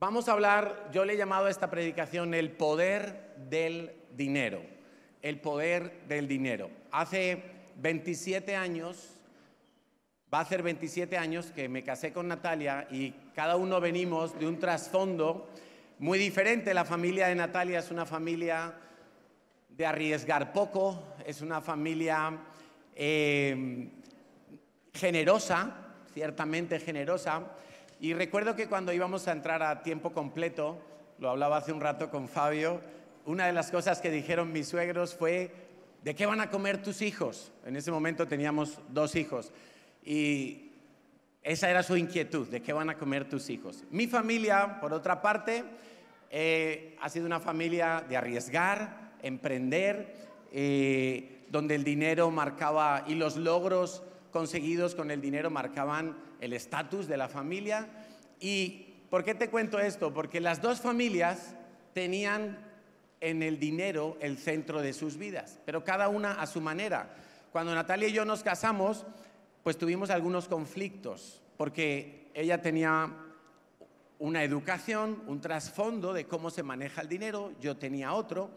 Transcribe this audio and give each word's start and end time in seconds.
Vamos 0.00 0.30
a 0.30 0.32
hablar, 0.32 0.88
yo 0.94 1.04
le 1.04 1.12
he 1.12 1.16
llamado 1.18 1.44
a 1.44 1.50
esta 1.50 1.68
predicación 1.68 2.32
el 2.32 2.52
poder 2.52 3.34
del 3.50 3.92
dinero. 4.16 4.62
El 5.20 5.38
poder 5.42 6.06
del 6.08 6.26
dinero. 6.26 6.70
Hace 6.90 7.42
27 7.76 8.56
años, 8.56 9.10
va 10.32 10.38
a 10.38 10.40
hacer 10.40 10.62
27 10.62 11.18
años 11.18 11.52
que 11.54 11.68
me 11.68 11.84
casé 11.84 12.14
con 12.14 12.28
Natalia 12.28 12.88
y 12.90 13.10
cada 13.34 13.56
uno 13.56 13.78
venimos 13.78 14.38
de 14.38 14.46
un 14.46 14.58
trasfondo 14.58 15.50
muy 15.98 16.18
diferente. 16.18 16.72
La 16.72 16.86
familia 16.86 17.28
de 17.28 17.34
Natalia 17.34 17.80
es 17.80 17.90
una 17.90 18.06
familia 18.06 18.72
de 19.68 19.84
arriesgar 19.84 20.54
poco, 20.54 21.12
es 21.26 21.42
una 21.42 21.60
familia 21.60 22.38
eh, 22.96 23.86
generosa, 24.94 25.76
ciertamente 26.14 26.80
generosa. 26.80 27.42
Y 28.00 28.14
recuerdo 28.14 28.56
que 28.56 28.66
cuando 28.66 28.94
íbamos 28.94 29.28
a 29.28 29.32
entrar 29.32 29.62
a 29.62 29.82
tiempo 29.82 30.12
completo, 30.12 30.78
lo 31.18 31.28
hablaba 31.28 31.58
hace 31.58 31.70
un 31.70 31.82
rato 31.82 32.10
con 32.10 32.28
Fabio, 32.28 32.80
una 33.26 33.46
de 33.46 33.52
las 33.52 33.70
cosas 33.70 34.00
que 34.00 34.10
dijeron 34.10 34.52
mis 34.52 34.68
suegros 34.68 35.14
fue, 35.14 35.52
¿de 36.02 36.14
qué 36.14 36.24
van 36.24 36.40
a 36.40 36.48
comer 36.48 36.82
tus 36.82 37.02
hijos? 37.02 37.52
En 37.66 37.76
ese 37.76 37.90
momento 37.90 38.26
teníamos 38.26 38.78
dos 38.88 39.16
hijos. 39.16 39.52
Y 40.02 40.70
esa 41.42 41.68
era 41.68 41.82
su 41.82 41.94
inquietud, 41.94 42.48
¿de 42.48 42.62
qué 42.62 42.72
van 42.72 42.88
a 42.88 42.96
comer 42.96 43.28
tus 43.28 43.50
hijos? 43.50 43.84
Mi 43.90 44.06
familia, 44.06 44.80
por 44.80 44.94
otra 44.94 45.20
parte, 45.20 45.62
eh, 46.30 46.96
ha 47.02 47.08
sido 47.10 47.26
una 47.26 47.38
familia 47.38 48.02
de 48.08 48.16
arriesgar, 48.16 49.12
emprender, 49.22 50.16
eh, 50.52 51.44
donde 51.50 51.74
el 51.74 51.84
dinero 51.84 52.30
marcaba 52.30 53.04
y 53.06 53.14
los 53.14 53.36
logros 53.36 54.02
conseguidos 54.32 54.94
con 54.94 55.10
el 55.10 55.20
dinero 55.20 55.50
marcaban 55.50 56.29
el 56.40 56.52
estatus 56.52 57.06
de 57.06 57.16
la 57.16 57.28
familia. 57.28 57.88
¿Y 58.40 58.86
por 59.10 59.24
qué 59.24 59.34
te 59.34 59.50
cuento 59.50 59.78
esto? 59.78 60.12
Porque 60.12 60.40
las 60.40 60.62
dos 60.62 60.80
familias 60.80 61.54
tenían 61.92 62.58
en 63.20 63.42
el 63.42 63.58
dinero 63.58 64.16
el 64.20 64.38
centro 64.38 64.80
de 64.80 64.92
sus 64.92 65.16
vidas, 65.16 65.58
pero 65.66 65.84
cada 65.84 66.08
una 66.08 66.40
a 66.40 66.46
su 66.46 66.60
manera. 66.60 67.14
Cuando 67.52 67.74
Natalia 67.74 68.08
y 68.08 68.12
yo 68.12 68.24
nos 68.24 68.42
casamos, 68.42 69.04
pues 69.62 69.76
tuvimos 69.76 70.10
algunos 70.10 70.48
conflictos, 70.48 71.42
porque 71.56 72.30
ella 72.34 72.62
tenía 72.62 73.12
una 74.18 74.44
educación, 74.44 75.22
un 75.26 75.40
trasfondo 75.40 76.12
de 76.12 76.26
cómo 76.26 76.50
se 76.50 76.62
maneja 76.62 77.02
el 77.02 77.08
dinero, 77.08 77.52
yo 77.60 77.76
tenía 77.76 78.12
otro, 78.12 78.50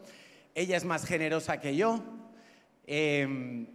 ella 0.54 0.76
es 0.76 0.84
más 0.84 1.04
generosa 1.04 1.60
que 1.60 1.74
yo, 1.76 2.02
em, 2.86 3.66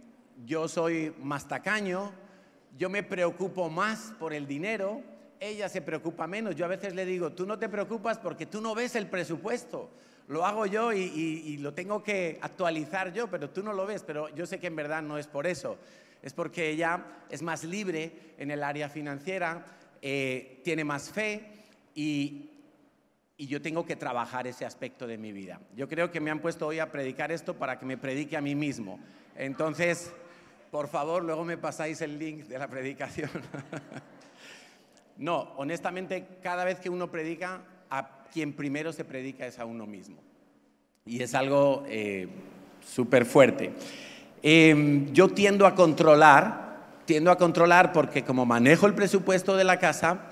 yo 0.44 0.68
soy 0.68 1.14
más 1.20 1.46
tacaño, 1.46 2.12
yo 2.76 2.88
me 2.88 3.02
preocupo 3.02 3.68
más 3.68 4.14
por 4.18 4.32
el 4.32 4.46
dinero, 4.46 5.02
ella 5.40 5.68
se 5.68 5.82
preocupa 5.82 6.26
menos. 6.26 6.54
Yo 6.54 6.64
a 6.64 6.68
veces 6.68 6.94
le 6.94 7.04
digo, 7.04 7.32
tú 7.32 7.46
no 7.46 7.58
te 7.58 7.68
preocupas 7.68 8.18
porque 8.18 8.46
tú 8.46 8.60
no 8.60 8.74
ves 8.74 8.94
el 8.94 9.08
presupuesto. 9.08 9.90
Lo 10.28 10.46
hago 10.46 10.66
yo 10.66 10.92
y, 10.92 11.56
lo 11.58 11.74
tengo 11.74 12.02
que 12.02 12.38
actualizar 12.40 13.12
yo, 13.12 13.28
pero 13.28 13.50
tú 13.50 13.62
no 13.62 13.72
lo 13.72 13.86
ves. 13.86 14.04
Pero 14.04 14.28
yo 14.34 14.46
sé 14.46 14.60
que 14.60 14.68
en 14.68 14.76
verdad 14.76 15.02
no 15.02 15.18
es 15.18 15.26
por 15.26 15.46
eso. 15.46 15.78
Es 16.22 16.34
porque 16.34 16.70
ella 16.70 17.04
es 17.30 17.42
más 17.42 17.64
libre 17.64 18.34
en 18.38 18.50
el 18.50 18.62
área 18.62 18.88
financiera, 18.88 19.64
eh, 20.02 20.60
tiene 20.62 20.84
más 20.84 21.10
fe 21.10 21.50
y, 21.94 22.50
y 23.38 23.46
yo 23.46 23.62
tengo 23.62 23.86
que 23.86 23.96
trabajar 23.96 24.46
ese 24.46 24.66
aspecto 24.66 25.06
de 25.06 25.16
mi 25.16 25.32
vida. 25.32 25.60
Yo 25.74 25.88
creo 25.88 26.10
que 26.10 26.20
me 26.20 26.30
han 26.30 26.40
puesto 26.40 26.66
hoy 26.66 26.78
a 26.78 26.92
predicar 26.92 27.32
esto 27.32 27.54
para 27.54 27.78
que 27.78 27.86
me 27.86 27.96
predique 27.96 28.36
a 28.36 28.42
mí 28.42 28.54
mismo. 28.54 29.00
Entonces, 29.34 30.12
por 30.70 30.88
favor, 30.88 31.24
luego 31.24 31.44
me 31.44 31.56
pasáis 31.56 32.00
el 32.00 32.18
link 32.18 32.44
de 32.44 32.58
la 32.58 32.68
predicación. 32.68 33.30
no, 35.16 35.52
honestamente, 35.56 36.26
cada 36.42 36.64
vez 36.64 36.78
que 36.78 36.90
uno 36.90 37.10
predica, 37.10 37.62
a 37.90 38.24
quien 38.32 38.52
primero 38.52 38.92
se 38.92 39.04
predica 39.04 39.46
es 39.46 39.58
a 39.58 39.64
uno 39.64 39.86
mismo. 39.86 40.18
Y 41.04 41.22
es 41.22 41.34
algo 41.34 41.84
eh, 41.88 42.28
súper 42.86 43.24
fuerte. 43.26 43.72
Em, 44.42 45.12
yo 45.12 45.28
tiendo 45.28 45.66
a 45.66 45.74
controlar, 45.74 46.78
tiendo 47.04 47.32
a 47.32 47.38
controlar 47.38 47.92
porque 47.92 48.22
como 48.22 48.46
manejo 48.46 48.86
el 48.86 48.94
presupuesto 48.94 49.56
de 49.56 49.64
la 49.64 49.78
casa 49.78 50.28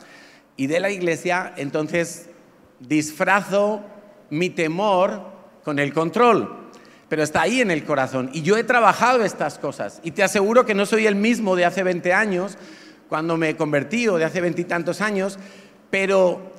y 0.56 0.68
de 0.68 0.78
la 0.78 0.90
iglesia, 0.90 1.52
entonces 1.56 2.30
disfrazo 2.78 3.82
mi 4.30 4.50
temor 4.50 5.22
con 5.64 5.80
el 5.80 5.92
control 5.92 6.57
pero 7.08 7.22
está 7.22 7.42
ahí 7.42 7.60
en 7.60 7.70
el 7.70 7.84
corazón. 7.84 8.30
Y 8.32 8.42
yo 8.42 8.56
he 8.56 8.64
trabajado 8.64 9.24
estas 9.24 9.58
cosas 9.58 10.00
y 10.02 10.10
te 10.10 10.22
aseguro 10.22 10.66
que 10.66 10.74
no 10.74 10.86
soy 10.86 11.06
el 11.06 11.14
mismo 11.14 11.56
de 11.56 11.64
hace 11.64 11.82
20 11.82 12.12
años, 12.12 12.58
cuando 13.08 13.36
me 13.36 13.50
he 13.50 13.56
convertido, 13.56 14.18
de 14.18 14.24
hace 14.24 14.40
veintitantos 14.40 15.00
años, 15.00 15.38
pero 15.90 16.52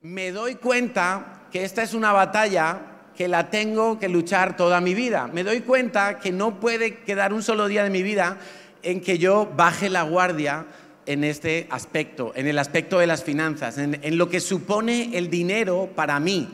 me 0.00 0.32
doy 0.32 0.54
cuenta 0.54 1.42
que 1.52 1.64
esta 1.64 1.82
es 1.82 1.92
una 1.92 2.12
batalla 2.12 2.80
que 3.14 3.28
la 3.28 3.50
tengo 3.50 3.98
que 3.98 4.08
luchar 4.08 4.56
toda 4.56 4.80
mi 4.80 4.94
vida. 4.94 5.28
Me 5.32 5.44
doy 5.44 5.60
cuenta 5.60 6.18
que 6.18 6.32
no 6.32 6.60
puede 6.60 6.98
quedar 6.98 7.32
un 7.32 7.42
solo 7.42 7.66
día 7.66 7.82
de 7.82 7.90
mi 7.90 8.02
vida 8.02 8.38
en 8.82 9.00
que 9.00 9.18
yo 9.18 9.50
baje 9.56 9.90
la 9.90 10.02
guardia 10.02 10.66
en 11.06 11.24
este 11.24 11.66
aspecto, 11.70 12.32
en 12.34 12.46
el 12.46 12.58
aspecto 12.58 12.98
de 12.98 13.06
las 13.06 13.22
finanzas, 13.22 13.78
en, 13.78 14.00
en 14.02 14.18
lo 14.18 14.28
que 14.28 14.40
supone 14.40 15.10
el 15.16 15.30
dinero 15.30 15.90
para 15.94 16.18
mí. 16.20 16.48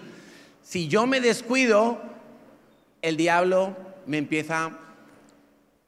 Si 0.63 0.89
yo 0.89 1.07
me 1.07 1.21
descuido, 1.21 2.12
el 3.03 3.17
diablo 3.17 3.77
me 4.07 4.19
empieza 4.19 4.79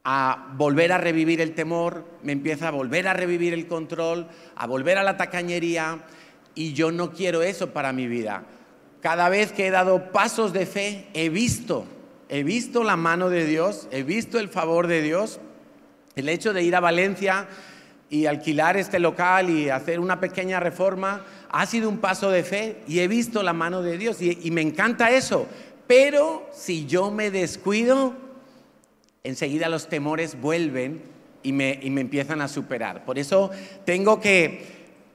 a 0.04 0.52
volver 0.56 0.92
a 0.92 0.98
revivir 0.98 1.40
el 1.40 1.54
temor, 1.54 2.04
me 2.22 2.32
empieza 2.32 2.68
a 2.68 2.72
volver 2.72 3.08
a 3.08 3.14
revivir 3.14 3.54
el 3.54 3.66
control, 3.66 4.28
a 4.54 4.66
volver 4.66 4.98
a 4.98 5.02
la 5.02 5.16
tacañería, 5.16 6.04
y 6.54 6.72
yo 6.72 6.92
no 6.92 7.12
quiero 7.12 7.42
eso 7.42 7.70
para 7.70 7.92
mi 7.92 8.06
vida. 8.06 8.44
Cada 9.00 9.28
vez 9.28 9.52
que 9.52 9.66
he 9.66 9.70
dado 9.70 10.12
pasos 10.12 10.52
de 10.52 10.66
fe, 10.66 11.06
he 11.14 11.28
visto, 11.28 11.86
he 12.28 12.42
visto 12.42 12.84
la 12.84 12.96
mano 12.96 13.30
de 13.30 13.46
Dios, 13.46 13.88
he 13.90 14.02
visto 14.02 14.38
el 14.38 14.48
favor 14.48 14.86
de 14.86 15.02
Dios. 15.02 15.40
El 16.16 16.28
hecho 16.28 16.52
de 16.52 16.62
ir 16.62 16.76
a 16.76 16.80
Valencia 16.80 17.48
y 18.08 18.26
alquilar 18.26 18.76
este 18.76 19.00
local 19.00 19.50
y 19.50 19.68
hacer 19.68 19.98
una 19.98 20.20
pequeña 20.20 20.60
reforma 20.60 21.24
ha 21.50 21.66
sido 21.66 21.88
un 21.88 21.98
paso 21.98 22.30
de 22.30 22.44
fe 22.44 22.82
y 22.86 23.00
he 23.00 23.08
visto 23.08 23.42
la 23.42 23.52
mano 23.52 23.82
de 23.82 23.98
Dios 23.98 24.22
y, 24.22 24.38
y 24.42 24.50
me 24.52 24.60
encanta 24.60 25.10
eso. 25.10 25.48
Pero 25.86 26.48
si 26.52 26.86
yo 26.86 27.10
me 27.10 27.30
descuido, 27.30 28.14
enseguida 29.22 29.68
los 29.68 29.88
temores 29.88 30.40
vuelven 30.40 31.02
y 31.42 31.52
me, 31.52 31.78
empiezan 31.82 32.40
a 32.40 32.48
superar. 32.48 33.04
Por 33.04 33.18
eso 33.18 33.50
tengo 33.84 34.20
que, 34.20 34.64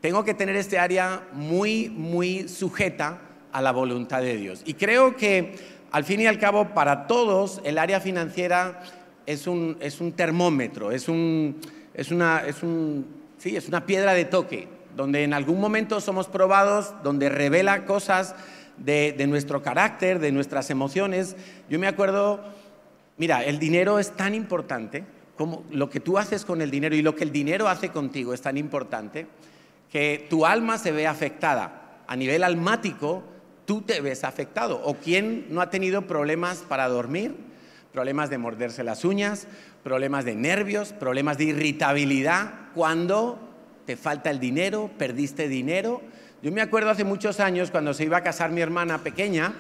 tengo 0.02 0.24
que 0.24 0.34
tener 0.34 0.56
este 0.56 0.78
área 0.78 1.28
muy, 1.34 1.90
muy 1.90 2.48
sujeta 2.48 3.22
a 3.52 3.62
la 3.62 3.72
voluntad 3.72 4.22
de 4.22 4.38
Dios. 4.38 4.62
Y 4.66 4.76
creo 4.76 5.16
que 5.16 5.56
al 5.92 6.04
fin 6.04 6.22
y 6.22 6.28
al 6.28 6.38
cabo, 6.38 6.70
para 6.76 7.08
todos, 7.08 7.62
el 7.64 7.80
área 7.80 8.00
financiera 8.00 8.84
es 9.26 9.48
un, 9.48 9.78
es 9.80 10.00
un 10.02 10.12
termómetro, 10.12 10.92
es, 10.92 11.10
un, 11.10 11.60
es, 11.96 12.12
una, 12.12 12.44
es, 12.46 12.62
un, 12.62 13.08
sí, 13.40 13.56
es 13.56 13.68
una 13.68 13.88
piedra 13.88 14.14
de 14.14 14.26
toque, 14.26 14.68
donde 14.96 15.24
en 15.24 15.34
algún 15.34 15.60
momento 15.60 16.00
somos 16.00 16.28
probados, 16.28 16.94
donde 17.04 17.30
revela 17.30 17.86
cosas 17.86 18.36
de, 18.80 19.26
nuestro 19.28 19.62
carácter, 19.62 20.20
de 20.20 20.32
nuestras 20.32 20.70
emociones. 20.70 21.36
Yo 21.70 21.80
me 21.80 21.88
acuerdo, 21.88 22.42
mira, 23.18 23.44
el 23.44 23.60
dinero 23.60 24.00
es 24.00 24.12
tan 24.12 24.34
importante, 24.34 25.04
como 25.36 25.64
lo 25.72 25.90
que 25.90 26.00
tú 26.00 26.18
haces 26.18 26.46
con 26.46 26.62
el 26.62 26.72
dinero 26.72 26.96
y 26.96 27.02
lo 27.02 27.16
que 27.16 27.24
el 27.24 27.32
dinero 27.32 27.68
hace 27.68 27.90
contigo 27.90 28.34
es 28.34 28.42
tan 28.42 28.58
importante, 28.58 29.28
que 29.92 30.28
tu 30.30 30.46
alma 30.46 30.78
se 30.78 30.92
ve 30.92 31.08
afectada. 31.08 32.04
A 32.08 32.16
nivel 32.16 32.44
almático, 32.44 33.24
tú 33.66 33.82
te 33.82 34.02
ves 34.02 34.24
afectado. 34.24 34.82
¿O 34.84 34.96
quién 34.96 35.46
no 35.50 35.62
ha 35.62 35.70
tenido 35.70 36.08
problemas 36.08 36.60
para 36.68 36.88
dormir? 36.88 37.36
Problemas 37.94 38.30
de 38.30 38.38
morderse 38.38 38.84
las 38.84 39.06
uñas, 39.06 39.48
problemas 39.84 40.26
de 40.26 40.36
nervios, 40.36 40.94
problemas 40.94 41.38
de 41.38 41.46
irritabilidad 41.46 42.70
cuando 42.76 43.40
te 43.86 43.96
falta 43.96 44.30
el 44.30 44.40
dinero, 44.40 44.92
perdiste 44.98 45.48
dinero 45.48 46.02
yo 46.42 46.52
me 46.54 46.62
acuerdo 46.62 46.90
hace 46.90 47.04
muchos 47.04 47.42
años 47.42 47.70
cuando 47.70 47.94
se 47.94 48.06
iba 48.06 48.18
a 48.18 48.24
casar 48.24 48.52
mi 48.52 48.62
hermana 48.62 49.00
pequeña, 49.00 49.54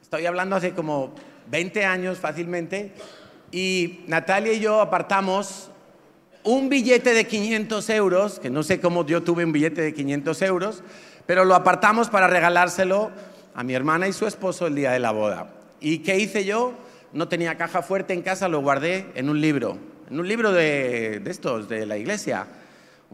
estoy 0.00 0.26
hablando 0.26 0.54
hace 0.54 0.70
como 0.72 1.12
20 1.50 1.84
años 1.84 2.18
fácilmente, 2.18 2.92
y 3.50 4.04
Natalia 4.06 4.52
y 4.52 4.60
yo 4.60 4.80
apartamos 4.80 5.70
un 6.44 6.68
billete 6.68 7.14
de 7.14 7.26
500 7.26 7.90
euros, 7.90 8.38
que 8.38 8.48
no 8.48 8.62
sé 8.62 8.80
cómo 8.80 9.04
yo 9.04 9.24
tuve 9.24 9.44
un 9.44 9.50
billete 9.50 9.80
de 9.80 9.92
500 9.92 10.42
euros, 10.42 10.82
pero 11.26 11.44
lo 11.44 11.56
apartamos 11.56 12.10
para 12.10 12.28
regalárselo 12.28 13.10
a 13.54 13.64
mi 13.64 13.74
hermana 13.74 14.06
y 14.06 14.12
su 14.12 14.26
esposo 14.26 14.68
el 14.68 14.76
día 14.76 14.92
de 14.92 15.00
la 15.00 15.10
boda. 15.10 15.48
¿Y 15.80 15.98
qué 15.98 16.18
hice 16.18 16.44
yo? 16.44 16.74
No 17.12 17.26
tenía 17.26 17.56
caja 17.56 17.82
fuerte 17.82 18.12
en 18.12 18.22
casa, 18.22 18.48
lo 18.48 18.60
guardé 18.60 19.06
en 19.16 19.28
un 19.28 19.40
libro, 19.40 19.78
en 20.08 20.20
un 20.20 20.28
libro 20.28 20.52
de, 20.52 21.20
de 21.20 21.30
estos, 21.30 21.68
de 21.68 21.86
la 21.86 21.96
iglesia 21.96 22.46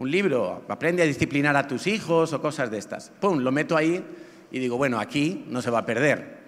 un 0.01 0.09
libro, 0.09 0.65
aprende 0.67 1.03
a 1.03 1.05
disciplinar 1.05 1.55
a 1.55 1.67
tus 1.67 1.85
hijos 1.85 2.33
o 2.33 2.41
cosas 2.41 2.71
de 2.71 2.79
estas. 2.79 3.11
Pum, 3.19 3.37
lo 3.37 3.51
meto 3.51 3.77
ahí 3.77 4.03
y 4.49 4.57
digo, 4.57 4.75
bueno, 4.75 4.99
aquí 4.99 5.45
no 5.47 5.61
se 5.61 5.69
va 5.69 5.77
a 5.77 5.85
perder. 5.85 6.39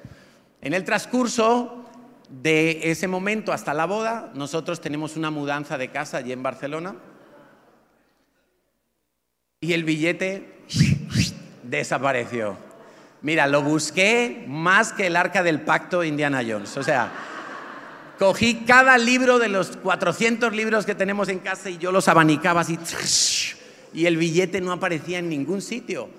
En 0.60 0.74
el 0.74 0.84
transcurso 0.84 1.86
de 2.30 2.90
ese 2.90 3.08
momento 3.08 3.54
hasta 3.54 3.76
la 3.76 3.86
boda, 3.86 4.32
nosotros 4.34 4.82
tenemos 4.82 5.18
una 5.18 5.30
mudanza 5.30 5.78
de 5.78 5.90
casa 5.90 6.18
allí 6.18 6.32
en 6.32 6.42
Barcelona 6.42 6.96
y 9.62 9.74
el 9.74 9.84
billete 9.84 10.64
desapareció. 11.64 12.58
Mira, 13.22 13.46
lo 13.46 13.62
busqué 13.62 14.46
más 14.48 14.94
que 14.94 15.06
el 15.06 15.16
arca 15.16 15.44
del 15.44 15.62
pacto 15.62 16.04
Indiana 16.04 16.42
Jones. 16.42 16.76
O 16.76 16.82
sea, 16.82 17.12
cogí 18.20 18.64
cada 18.66 18.98
libro 18.98 19.40
de 19.40 19.50
los 19.50 19.78
400 19.78 20.54
libros 20.54 20.86
que 20.86 20.96
tenemos 20.96 21.30
en 21.30 21.40
casa 21.40 21.70
y 21.70 21.78
yo 21.78 21.92
los 21.92 22.08
abanicaba 22.08 22.62
así. 22.62 22.78
Y 23.94 24.06
el 24.06 24.18
billete 24.18 24.62
no 24.62 24.72
aparecía 24.72 25.20
en 25.20 25.30
ningún 25.30 25.62
sitio. 25.62 26.10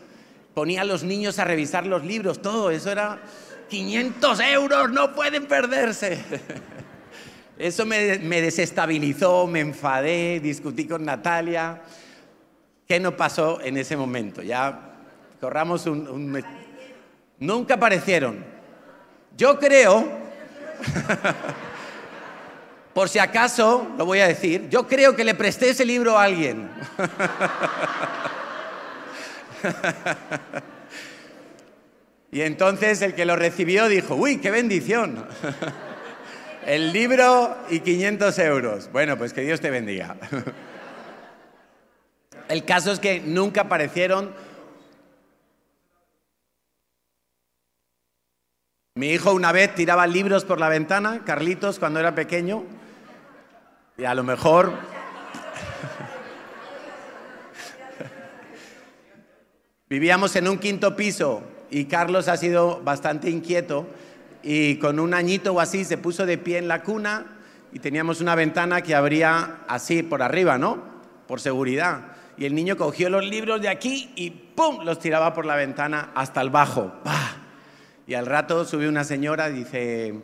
Ponía 0.55 0.83
a 0.83 0.85
los 0.85 1.03
niños 1.03 1.39
a 1.39 1.45
revisar 1.45 1.87
los 1.87 2.05
libros, 2.05 2.41
todo. 2.41 2.71
Eso 2.71 2.91
era 2.91 3.21
500 3.69 4.41
euros, 4.41 4.91
no 4.91 5.15
pueden 5.15 5.47
perderse. 5.47 6.19
Eso 7.59 7.87
me, 7.87 8.19
desestabilizó, 8.41 9.47
me 9.47 9.61
enfadé, 9.61 10.41
discutí 10.41 10.87
con 10.87 11.05
Natalia. 11.05 11.83
¿Qué 12.87 12.99
no 12.99 13.17
pasó 13.17 13.61
en 13.61 13.77
ese 13.77 13.97
momento? 13.97 14.43
Ya 14.43 14.93
corramos 15.41 15.87
un... 15.87 16.43
Nunca 17.39 17.75
aparecieron. 17.75 18.45
Yo 19.37 19.59
creo, 19.59 20.07
por 22.95 23.09
si 23.09 23.19
acaso, 23.19 23.89
lo 23.99 24.07
voy 24.07 24.21
a 24.21 24.29
decir, 24.29 24.69
yo 24.71 24.87
creo 24.87 25.17
que 25.17 25.25
le 25.25 25.35
presté 25.35 25.71
ese 25.71 25.85
libro 25.85 26.17
a 26.17 26.23
alguien. 26.23 26.71
y 32.31 32.43
entonces 32.43 33.03
el 33.03 33.15
que 33.15 33.25
lo 33.25 33.35
recibió 33.35 33.89
dijo, 33.89 34.15
uy, 34.15 34.37
qué 34.39 34.53
bendición. 34.53 35.27
El 36.67 36.95
libro 36.95 37.59
y 37.69 37.81
500 37.81 38.39
euros. 38.39 38.89
Bueno, 38.91 39.19
pues 39.19 39.35
que 39.35 39.43
Dios 39.43 39.61
te 39.61 39.69
bendiga. 39.69 40.17
El 42.49 42.65
caso 42.65 42.91
es 42.91 43.01
que 43.01 43.21
nunca 43.21 43.61
aparecieron. 43.63 44.33
Mi 48.95 49.11
hijo 49.11 49.35
una 49.35 49.53
vez 49.53 49.75
tiraba 49.75 50.07
libros 50.07 50.45
por 50.45 50.59
la 50.59 50.71
ventana, 50.71 51.23
Carlitos, 51.27 51.79
cuando 51.79 52.01
era 52.01 52.15
pequeño, 52.15 52.65
y 53.97 54.05
a 54.05 54.15
lo 54.15 54.25
mejor... 54.25 54.73
Vivíamos 59.89 60.35
en 60.35 60.49
un 60.49 60.59
quinto 60.59 60.97
piso 60.97 61.45
y 61.71 61.85
Carlos 61.85 62.27
ha 62.27 62.37
sido 62.37 62.81
bastante 62.83 63.31
inquieto 63.31 63.87
y 64.43 64.77
con 64.79 64.99
un 64.99 65.15
añito 65.15 65.53
o 65.53 65.61
así 65.61 65.85
se 65.85 65.99
puso 65.99 66.27
de 66.27 66.37
pie 66.37 66.59
en 66.59 66.67
la 66.67 66.83
cuna 66.83 67.37
y 67.73 67.79
teníamos 67.79 68.21
una 68.21 68.35
ventana 68.35 68.81
que 68.81 68.95
abría 68.95 69.61
así 69.69 70.03
por 70.03 70.23
arriba, 70.23 70.59
¿no? 70.59 70.83
Por 71.29 71.41
seguridad. 71.41 72.13
Y 72.37 72.47
el 72.47 72.55
niño 72.55 72.77
cogió 72.77 73.09
los 73.09 73.25
libros 73.25 73.61
de 73.61 73.69
aquí 73.69 74.13
y 74.17 74.31
¡pum! 74.31 74.85
los 74.85 74.99
tiraba 74.99 75.33
por 75.33 75.47
la 75.47 75.55
ventana 75.55 76.11
hasta 76.15 76.41
el 76.41 76.51
bajo. 76.51 76.93
Y 78.07 78.15
al 78.15 78.27
rato 78.27 78.65
subió 78.65 78.89
una 78.89 79.05
señora 79.05 79.49
y 79.51 79.53
dice, 79.53 80.15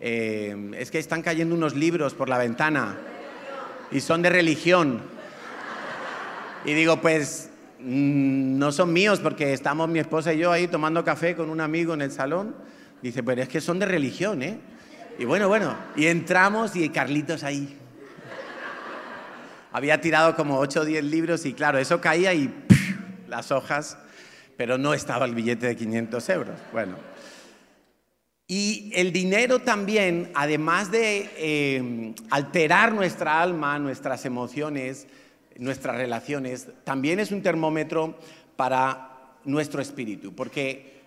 eh, 0.00 0.72
es 0.76 0.90
que 0.90 0.98
están 0.98 1.22
cayendo 1.22 1.54
unos 1.54 1.74
libros 1.74 2.14
por 2.14 2.28
la 2.28 2.38
ventana 2.38 2.96
y 3.90 4.00
son 4.00 4.22
de 4.22 4.30
religión. 4.30 5.02
Y 6.64 6.74
digo, 6.74 7.00
pues 7.00 7.50
mm, 7.80 8.58
no 8.58 8.72
son 8.72 8.92
míos 8.92 9.20
porque 9.20 9.52
estamos 9.52 9.88
mi 9.88 9.98
esposa 9.98 10.32
y 10.32 10.38
yo 10.38 10.52
ahí 10.52 10.68
tomando 10.68 11.04
café 11.04 11.36
con 11.36 11.50
un 11.50 11.60
amigo 11.60 11.94
en 11.94 12.02
el 12.02 12.12
salón 12.12 12.54
Dice, 13.02 13.22
pero 13.22 13.42
es 13.42 13.48
que 13.48 13.60
son 13.60 13.78
de 13.78 13.86
religión, 13.86 14.42
¿eh? 14.42 14.58
Y 15.18 15.24
bueno, 15.24 15.48
bueno, 15.48 15.76
y 15.96 16.06
entramos 16.06 16.76
y 16.76 16.88
Carlitos 16.88 17.44
ahí. 17.44 17.78
Había 19.72 20.00
tirado 20.00 20.34
como 20.34 20.58
8 20.58 20.80
o 20.80 20.84
10 20.84 21.04
libros 21.04 21.44
y 21.44 21.52
claro, 21.52 21.78
eso 21.78 22.00
caía 22.00 22.32
y 22.32 22.52
las 23.28 23.52
hojas, 23.52 23.98
pero 24.56 24.78
no 24.78 24.94
estaba 24.94 25.26
el 25.26 25.34
billete 25.34 25.66
de 25.66 25.76
500 25.76 26.28
euros. 26.30 26.56
Bueno. 26.72 26.96
Y 28.48 28.92
el 28.94 29.12
dinero 29.12 29.58
también, 29.58 30.30
además 30.34 30.92
de 30.92 31.30
eh, 31.36 32.14
alterar 32.30 32.92
nuestra 32.92 33.42
alma, 33.42 33.78
nuestras 33.80 34.24
emociones, 34.24 35.08
nuestras 35.58 35.96
relaciones, 35.96 36.68
también 36.84 37.18
es 37.18 37.32
un 37.32 37.42
termómetro 37.42 38.16
para 38.54 39.38
nuestro 39.44 39.82
espíritu, 39.82 40.32
porque 40.32 41.02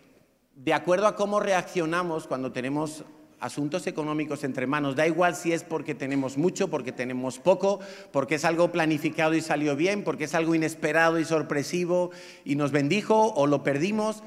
de 0.56 0.74
acuerdo 0.74 1.08
a 1.08 1.16
cómo 1.16 1.40
reaccionamos 1.40 2.28
cuando 2.28 2.52
tenemos 2.52 3.06
asuntos 3.40 3.88
económicos 3.88 4.44
entre 4.44 4.68
manos, 4.68 4.98
da 4.98 5.08
igual 5.08 5.34
si 5.34 5.54
es 5.54 5.64
porque 5.64 5.96
tenemos 5.96 6.38
mucho, 6.38 6.68
porque 6.68 6.92
tenemos 6.92 7.40
poco, 7.40 7.80
porque 8.12 8.36
es 8.36 8.44
algo 8.44 8.72
planificado 8.72 9.34
y 9.34 9.42
salió 9.42 9.78
bien, 9.78 10.04
porque 10.04 10.26
es 10.26 10.36
algo 10.36 10.56
inesperado 10.56 11.20
y 11.20 11.24
sorpresivo 11.24 12.12
y 12.44 12.56
nos 12.56 12.72
bendijo 12.72 13.34
o 13.34 13.48
lo 13.48 13.64
perdimos, 13.64 14.24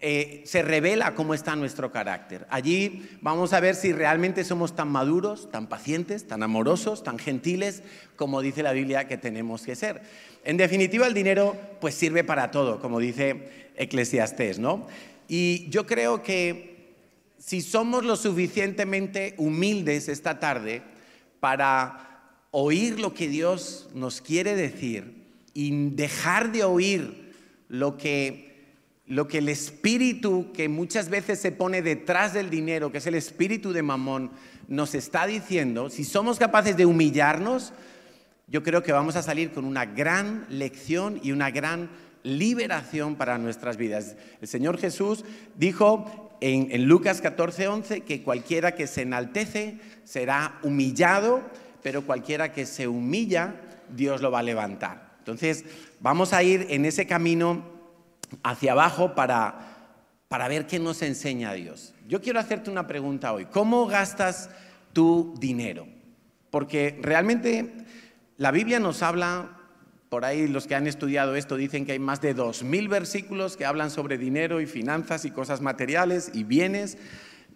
eh, 0.00 0.42
se 0.44 0.62
revela 0.62 1.14
cómo 1.14 1.34
está 1.34 1.56
nuestro 1.56 1.90
carácter. 1.90 2.46
Allí 2.50 3.08
vamos 3.20 3.52
a 3.52 3.60
ver 3.60 3.74
si 3.74 3.92
realmente 3.92 4.44
somos 4.44 4.74
tan 4.76 4.88
maduros, 4.88 5.50
tan 5.50 5.68
pacientes, 5.68 6.26
tan 6.26 6.42
amorosos, 6.42 7.02
tan 7.02 7.18
gentiles, 7.18 7.82
como 8.16 8.42
dice 8.42 8.62
la 8.62 8.72
Biblia 8.72 9.08
que 9.08 9.16
tenemos 9.16 9.62
que 9.62 9.76
ser. 9.76 10.02
En 10.44 10.56
definitiva, 10.56 11.06
el 11.06 11.14
dinero 11.14 11.56
pues 11.80 11.94
sirve 11.94 12.24
para 12.24 12.50
todo, 12.50 12.80
como 12.80 12.98
dice 12.98 13.70
Eclesiastés, 13.76 14.58
¿no? 14.58 14.86
Y 15.28 15.68
yo 15.70 15.86
creo 15.86 16.22
que 16.22 16.94
si 17.38 17.62
somos 17.62 18.04
lo 18.04 18.16
suficientemente 18.16 19.34
humildes 19.38 20.08
esta 20.08 20.38
tarde 20.38 20.82
para 21.40 22.10
oír 22.50 23.00
lo 23.00 23.14
que 23.14 23.28
Dios 23.28 23.88
nos 23.94 24.20
quiere 24.20 24.54
decir 24.54 25.24
y 25.54 25.90
dejar 25.90 26.52
de 26.52 26.64
oír 26.64 27.32
lo 27.68 27.96
que, 27.96 28.49
lo 29.10 29.26
que 29.26 29.38
el 29.38 29.48
espíritu 29.48 30.52
que 30.52 30.68
muchas 30.68 31.08
veces 31.08 31.40
se 31.40 31.50
pone 31.50 31.82
detrás 31.82 32.32
del 32.32 32.48
dinero, 32.48 32.92
que 32.92 32.98
es 32.98 33.06
el 33.08 33.16
espíritu 33.16 33.72
de 33.72 33.82
Mamón, 33.82 34.30
nos 34.68 34.94
está 34.94 35.26
diciendo, 35.26 35.90
si 35.90 36.04
somos 36.04 36.38
capaces 36.38 36.76
de 36.76 36.86
humillarnos, 36.86 37.72
yo 38.46 38.62
creo 38.62 38.84
que 38.84 38.92
vamos 38.92 39.16
a 39.16 39.22
salir 39.22 39.50
con 39.50 39.64
una 39.64 39.84
gran 39.84 40.46
lección 40.48 41.18
y 41.24 41.32
una 41.32 41.50
gran 41.50 41.90
liberación 42.22 43.16
para 43.16 43.36
nuestras 43.36 43.76
vidas. 43.76 44.14
El 44.40 44.46
Señor 44.46 44.78
Jesús 44.78 45.24
dijo 45.56 46.30
en, 46.40 46.86
Lucas 46.86 47.20
14, 47.20 47.66
11 47.66 48.00
que 48.02 48.22
cualquiera 48.22 48.76
que 48.76 48.86
se 48.86 49.02
enaltece 49.02 49.78
será 50.04 50.60
humillado, 50.62 51.42
pero 51.82 52.06
cualquiera 52.06 52.52
que 52.52 52.64
se 52.64 52.86
humilla, 52.86 53.56
Dios 53.88 54.22
lo 54.22 54.30
va 54.30 54.38
a 54.38 54.44
levantar. 54.44 55.16
Entonces, 55.18 55.64
vamos 55.98 56.32
a 56.32 56.44
ir 56.44 56.68
en 56.70 56.84
ese 56.84 57.08
camino 57.08 57.79
hacia 58.42 58.72
abajo 58.72 59.14
para, 59.14 59.94
para 60.28 60.48
ver 60.48 60.66
qué 60.66 60.78
nos 60.78 61.02
enseña 61.02 61.52
Dios. 61.52 61.94
Yo 62.08 62.20
quiero 62.20 62.40
hacerte 62.40 62.70
una 62.70 62.86
pregunta 62.86 63.32
hoy. 63.32 63.46
¿Cómo 63.46 63.86
gastas 63.86 64.50
tu 64.92 65.34
dinero? 65.38 65.86
Porque 66.50 66.98
realmente 67.02 67.72
la 68.36 68.50
Biblia 68.50 68.80
nos 68.80 69.02
habla 69.02 69.56
por 70.08 70.24
ahí 70.24 70.48
los 70.48 70.66
que 70.66 70.74
han 70.74 70.88
estudiado 70.88 71.36
esto 71.36 71.54
dicen 71.56 71.86
que 71.86 71.92
hay 71.92 72.00
más 72.00 72.20
de 72.20 72.34
2.000 72.34 72.88
versículos 72.88 73.56
que 73.56 73.64
hablan 73.64 73.92
sobre 73.92 74.18
dinero 74.18 74.60
y 74.60 74.66
finanzas 74.66 75.24
y 75.24 75.30
cosas 75.30 75.60
materiales 75.60 76.32
y 76.34 76.42
bienes. 76.42 76.98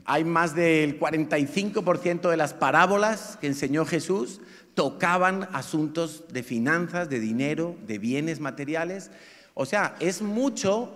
Hay 0.05 0.23
más 0.25 0.55
del 0.55 1.01
45% 1.01 2.31
de 2.31 2.37
las 2.37 2.55
parábolas 2.55 3.39
que 3.41 3.49
enseñó 3.49 3.85
Jesús 3.85 4.41
tocaban 4.75 5.49
asuntos 5.53 6.25
de 6.33 6.43
finanzas, 6.43 7.09
de 7.09 7.21
dinero, 7.21 7.77
de 7.87 7.99
bienes 7.99 8.41
materiales. 8.41 9.11
O 9.55 9.67
sea, 9.67 9.97
es 10.01 10.21
mucho 10.23 10.93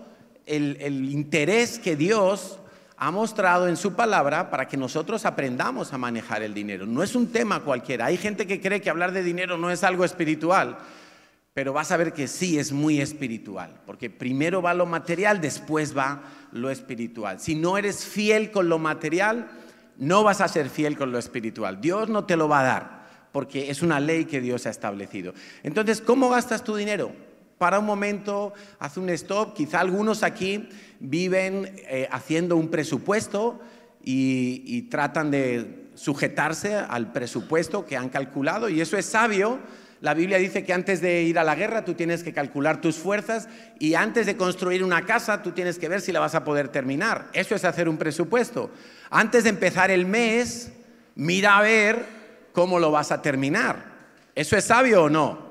el, 0.47 1.11
interés 1.11 1.79
que 1.79 1.97
Dios 1.97 2.59
ha 2.97 3.11
mostrado 3.11 3.69
en 3.69 3.77
su 3.77 3.95
palabra 3.95 4.51
para 4.51 4.67
que 4.67 4.77
nosotros 4.77 5.25
aprendamos 5.25 5.93
a 5.93 5.99
manejar 5.99 6.43
el 6.43 6.53
dinero. 6.53 6.85
No 6.85 7.03
es 7.03 7.15
un 7.15 7.29
tema 7.29 7.61
cualquiera. 7.61 8.07
Hay 8.07 8.17
gente 8.17 8.47
que 8.47 8.61
cree 8.61 8.81
que 8.81 8.91
hablar 8.91 9.13
de 9.13 9.23
dinero 9.23 9.57
no 9.57 9.71
es 9.71 9.85
algo 9.85 10.05
espiritual 10.05 10.79
pero 11.59 11.73
vas 11.73 11.91
a 11.91 11.97
ver 11.97 12.13
que 12.13 12.29
sí 12.29 12.57
es 12.57 12.71
muy 12.71 13.01
espiritual, 13.01 13.81
porque 13.85 14.11
primero 14.11 14.63
va 14.63 14.75
lo 14.75 14.87
material, 14.87 15.41
después 15.41 15.97
va 15.97 16.23
lo 16.53 16.71
espiritual. 16.71 17.41
Si 17.41 17.57
no 17.57 17.77
eres 17.77 18.05
fiel 18.05 18.53
con 18.53 18.69
lo 18.69 18.79
material, 18.79 19.49
no 19.97 20.23
vas 20.23 20.41
a 20.41 20.47
ser 20.47 20.71
fiel 20.71 20.97
con 20.97 21.11
lo 21.11 21.19
espiritual. 21.19 21.81
Dios 21.81 22.09
no 22.09 22.27
te 22.27 22.37
lo 22.37 22.49
va 22.49 22.61
a 22.61 22.63
dar, 22.63 23.09
porque 23.33 23.71
es 23.71 23.83
una 23.83 23.99
ley 23.99 24.27
que 24.27 24.41
Dios 24.41 24.67
ha 24.67 24.71
establecido. 24.71 25.35
Entonces, 25.65 26.01
¿cómo 26.01 26.29
gastas 26.29 26.63
tu 26.63 26.77
dinero? 26.77 27.11
Para 27.59 27.79
un 27.79 27.87
momento, 27.87 28.55
haz 28.79 28.97
un 28.97 29.11
stop. 29.11 29.55
Quizá 29.55 29.81
algunos 29.81 30.23
aquí 30.23 30.69
viven 31.01 31.77
eh, 31.89 32.09
haciendo 32.11 32.57
un 32.57 32.69
presupuesto 32.69 33.61
y 34.11 34.83
tratan 34.83 35.31
de 35.31 35.91
sujetarse 35.95 36.77
al 36.77 37.13
presupuesto 37.13 37.85
que 37.85 37.97
han 37.97 38.09
calculado, 38.09 38.71
y 38.71 38.81
eso 38.81 38.97
es 38.97 39.05
sabio 39.05 39.59
la 40.01 40.15
Biblia 40.15 40.39
dice 40.39 40.65
que 40.65 40.73
antes 40.73 41.01
de 41.01 41.23
ir 41.23 41.41
a 41.41 41.45
la 41.45 41.57
guerra 41.57 41.85
tú 41.85 41.95
tienes 41.95 42.23
que 42.23 42.33
calcular 42.33 42.81
tus 42.81 42.97
fuerzas 42.97 43.49
y 43.81 43.95
antes 43.95 44.27
de 44.27 44.37
construir 44.37 44.85
una 44.85 45.05
casa 45.05 45.43
tú 45.43 45.51
tienes 45.51 45.79
que 45.79 45.89
ver 45.89 46.01
si 46.01 46.13
la 46.13 46.21
vas 46.21 46.37
a 46.37 46.45
poder 46.45 46.69
terminar. 46.69 47.29
Eso 47.33 47.57
es 47.57 47.65
hacer 47.65 47.89
un 47.89 47.97
presupuesto. 47.97 48.71
Antes 49.11 49.43
de 49.43 49.51
empezar 49.51 49.91
el 49.91 50.07
mes, 50.07 50.71
mira 51.17 51.59
a 51.59 51.63
ver 51.63 52.05
cómo 52.53 52.79
lo 52.79 52.93
vas 52.93 53.11
a 53.11 53.23
terminar. 53.23 53.87
¿Eso 54.37 54.57
es 54.57 54.65
sabio 54.67 55.05
o 55.05 55.11
no? 55.11 55.49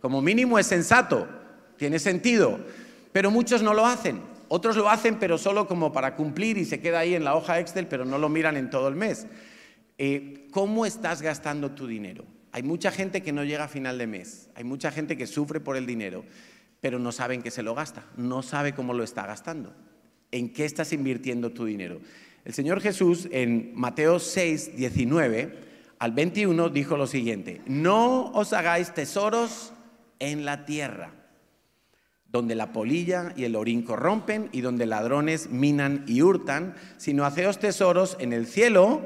Como 0.00 0.20
mínimo 0.20 0.58
es 0.58 0.66
sensato, 0.66 1.28
tiene 1.76 1.98
sentido. 1.98 2.58
Pero 3.12 3.30
muchos 3.30 3.62
no 3.62 3.74
lo 3.74 3.86
hacen. 3.86 4.20
Otros 4.48 4.76
lo 4.76 4.88
hacen, 4.88 5.18
pero 5.18 5.38
solo 5.38 5.66
como 5.66 5.92
para 5.92 6.16
cumplir 6.16 6.58
y 6.58 6.64
se 6.64 6.80
queda 6.80 7.00
ahí 7.00 7.14
en 7.14 7.24
la 7.24 7.34
hoja 7.34 7.60
Excel, 7.60 7.86
pero 7.86 8.04
no 8.04 8.18
lo 8.18 8.28
miran 8.28 8.56
en 8.56 8.70
todo 8.70 8.88
el 8.88 8.94
mes. 8.94 9.26
Eh, 9.98 10.48
¿Cómo 10.50 10.86
estás 10.86 11.22
gastando 11.22 11.72
tu 11.72 11.86
dinero? 11.86 12.24
Hay 12.52 12.62
mucha 12.62 12.90
gente 12.90 13.22
que 13.22 13.32
no 13.32 13.44
llega 13.44 13.64
a 13.64 13.68
final 13.68 13.98
de 13.98 14.06
mes. 14.06 14.50
Hay 14.54 14.64
mucha 14.64 14.90
gente 14.90 15.16
que 15.16 15.26
sufre 15.26 15.60
por 15.60 15.76
el 15.76 15.86
dinero, 15.86 16.24
pero 16.80 16.98
no 16.98 17.10
saben 17.10 17.42
que 17.42 17.50
se 17.50 17.62
lo 17.62 17.74
gasta. 17.74 18.04
No 18.16 18.42
sabe 18.42 18.74
cómo 18.74 18.94
lo 18.94 19.02
está 19.02 19.26
gastando. 19.26 19.74
¿En 20.30 20.52
qué 20.52 20.64
estás 20.64 20.92
invirtiendo 20.92 21.50
tu 21.50 21.64
dinero? 21.64 22.00
El 22.44 22.52
Señor 22.52 22.80
Jesús 22.80 23.28
en 23.32 23.72
Mateo 23.74 24.18
6, 24.18 24.76
19 24.76 25.74
al 25.98 26.12
21 26.12 26.68
dijo 26.68 26.98
lo 26.98 27.06
siguiente, 27.06 27.62
no 27.66 28.30
os 28.32 28.52
hagáis 28.52 28.92
tesoros 28.92 29.72
en 30.18 30.44
la 30.44 30.66
tierra, 30.66 31.12
donde 32.34 32.56
la 32.56 32.72
polilla 32.72 33.32
y 33.36 33.44
el 33.44 33.54
orín 33.54 33.82
corrompen 33.82 34.48
y 34.50 34.60
donde 34.60 34.86
ladrones 34.86 35.50
minan 35.50 36.02
y 36.08 36.20
hurtan, 36.20 36.74
sino 36.96 37.24
haceos 37.24 37.60
tesoros 37.60 38.16
en 38.18 38.32
el 38.32 38.48
cielo, 38.48 39.02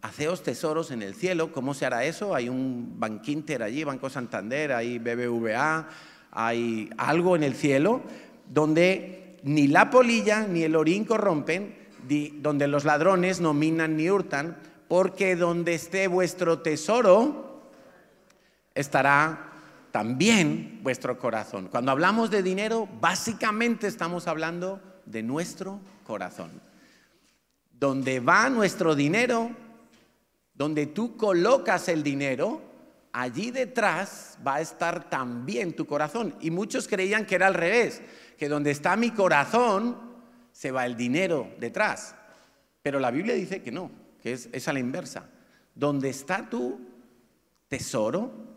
haceos 0.00 0.44
tesoros 0.44 0.92
en 0.92 1.02
el 1.02 1.16
cielo. 1.16 1.50
¿Cómo 1.50 1.74
se 1.74 1.86
hará 1.86 2.04
eso? 2.04 2.36
Hay 2.36 2.48
un 2.48 3.00
Banquinter 3.00 3.64
allí, 3.64 3.82
Banco 3.82 4.08
Santander, 4.08 4.70
hay 4.70 5.00
BBVA, 5.00 5.88
hay 6.30 6.88
algo 6.98 7.34
en 7.34 7.42
el 7.42 7.54
cielo 7.54 8.00
donde 8.48 9.40
ni 9.42 9.66
la 9.66 9.90
polilla 9.90 10.46
ni 10.46 10.62
el 10.62 10.76
orín 10.76 11.04
corrompen, 11.04 11.74
donde 12.42 12.68
los 12.68 12.84
ladrones 12.84 13.40
no 13.40 13.54
minan 13.54 13.96
ni 13.96 14.08
hurtan, 14.08 14.56
porque 14.86 15.34
donde 15.34 15.74
esté 15.74 16.06
vuestro 16.06 16.60
tesoro, 16.60 17.60
estará 18.76 19.51
también 19.92 20.80
vuestro 20.82 21.18
corazón. 21.18 21.68
Cuando 21.68 21.92
hablamos 21.92 22.30
de 22.30 22.42
dinero, 22.42 22.88
básicamente 23.00 23.86
estamos 23.86 24.26
hablando 24.26 24.80
de 25.06 25.22
nuestro 25.22 25.80
corazón. 26.04 26.50
Donde 27.70 28.18
va 28.20 28.48
nuestro 28.48 28.94
dinero, 28.94 29.50
donde 30.54 30.86
tú 30.86 31.16
colocas 31.16 31.88
el 31.88 32.02
dinero, 32.02 32.62
allí 33.12 33.50
detrás 33.50 34.38
va 34.44 34.56
a 34.56 34.60
estar 34.60 35.08
también 35.10 35.74
tu 35.74 35.86
corazón. 35.86 36.34
Y 36.40 36.50
muchos 36.50 36.88
creían 36.88 37.26
que 37.26 37.34
era 37.34 37.46
al 37.46 37.54
revés, 37.54 38.02
que 38.38 38.48
donde 38.48 38.70
está 38.70 38.96
mi 38.96 39.10
corazón, 39.10 40.12
se 40.52 40.70
va 40.70 40.86
el 40.86 40.96
dinero 40.96 41.50
detrás. 41.58 42.14
Pero 42.82 42.98
la 42.98 43.10
Biblia 43.10 43.34
dice 43.34 43.62
que 43.62 43.70
no, 43.70 43.90
que 44.22 44.32
es, 44.32 44.68
a 44.68 44.72
la 44.72 44.80
inversa. 44.80 45.28
Donde 45.74 46.10
está 46.10 46.48
tu 46.48 46.80
tesoro, 47.68 48.51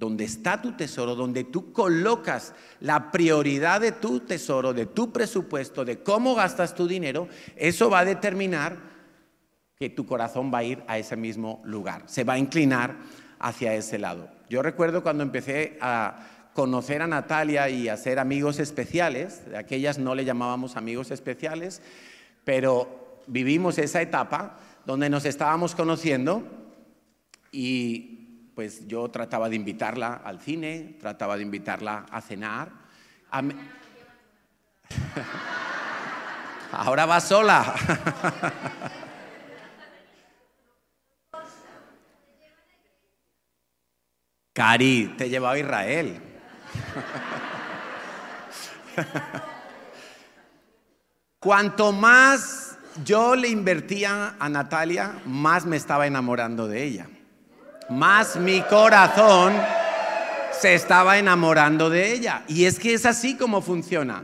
donde 0.00 0.24
está 0.24 0.62
tu 0.62 0.72
tesoro, 0.72 1.14
donde 1.14 1.44
tú 1.44 1.74
colocas 1.74 2.54
la 2.80 3.12
prioridad 3.12 3.82
de 3.82 3.92
tu 3.92 4.20
tesoro, 4.20 4.72
de 4.72 4.86
tu 4.86 5.12
presupuesto, 5.12 5.84
de 5.84 6.02
cómo 6.02 6.34
gastas 6.34 6.74
tu 6.74 6.88
dinero, 6.88 7.28
eso 7.54 7.90
va 7.90 7.98
a 7.98 8.04
determinar 8.06 8.78
que 9.78 9.90
tu 9.90 10.06
corazón 10.06 10.50
va 10.52 10.58
a 10.58 10.64
ir 10.64 10.82
a 10.88 10.96
ese 10.96 11.16
mismo 11.16 11.60
lugar, 11.64 12.04
se 12.06 12.24
va 12.24 12.32
a 12.32 12.38
inclinar 12.38 12.96
hacia 13.38 13.74
ese 13.74 13.98
lado. 13.98 14.30
Yo 14.48 14.62
recuerdo 14.62 15.02
cuando 15.02 15.22
empecé 15.22 15.76
a 15.82 16.48
conocer 16.54 17.02
a 17.02 17.06
Natalia 17.06 17.68
y 17.68 17.90
a 17.90 17.98
ser 17.98 18.18
amigos 18.18 18.58
especiales, 18.58 19.50
de 19.50 19.58
aquellas 19.58 19.98
no 19.98 20.14
le 20.14 20.24
llamábamos 20.24 20.76
amigos 20.76 21.10
especiales, 21.10 21.82
pero 22.44 23.20
vivimos 23.26 23.76
esa 23.76 24.00
etapa 24.00 24.56
donde 24.86 25.10
nos 25.10 25.26
estábamos 25.26 25.74
conociendo 25.74 26.42
y 27.52 28.19
pues 28.60 28.86
yo 28.86 29.08
trataba 29.08 29.48
de 29.48 29.56
invitarla 29.56 30.20
al 30.22 30.38
cine, 30.38 30.98
trataba 31.00 31.38
de 31.38 31.44
invitarla 31.44 32.04
a 32.10 32.20
cenar. 32.20 32.70
Ahora 36.72 37.06
va 37.06 37.22
sola. 37.22 37.74
Cari, 44.52 45.14
te 45.16 45.30
llevaba 45.30 45.54
a 45.54 45.58
Israel. 45.58 46.20
Cuanto 51.38 51.92
más 51.92 52.76
yo 53.06 53.34
le 53.34 53.48
invertía 53.48 54.36
a 54.38 54.50
Natalia, 54.50 55.14
más 55.24 55.64
me 55.64 55.78
estaba 55.78 56.06
enamorando 56.06 56.68
de 56.68 56.84
ella. 56.84 57.08
Más 57.90 58.36
mi 58.36 58.62
corazón 58.62 59.52
se 60.52 60.74
estaba 60.74 61.18
enamorando 61.18 61.90
de 61.90 62.12
ella. 62.12 62.44
Y 62.46 62.64
es 62.64 62.78
que 62.78 62.94
es 62.94 63.04
así 63.04 63.36
como 63.36 63.62
funciona. 63.62 64.22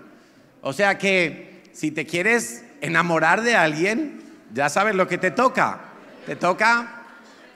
O 0.63 0.73
sea 0.73 0.99
que 0.99 1.65
si 1.73 1.91
te 1.91 2.07
quieres 2.07 2.65
enamorar 2.81 3.43
de 3.43 3.57
alguien, 3.57 4.23
ya 4.55 4.69
sabes 4.69 4.95
lo 4.95 5.09
que 5.09 5.19
te 5.19 5.33
toca. 5.33 5.81
Te 6.27 6.37
toca 6.37 7.03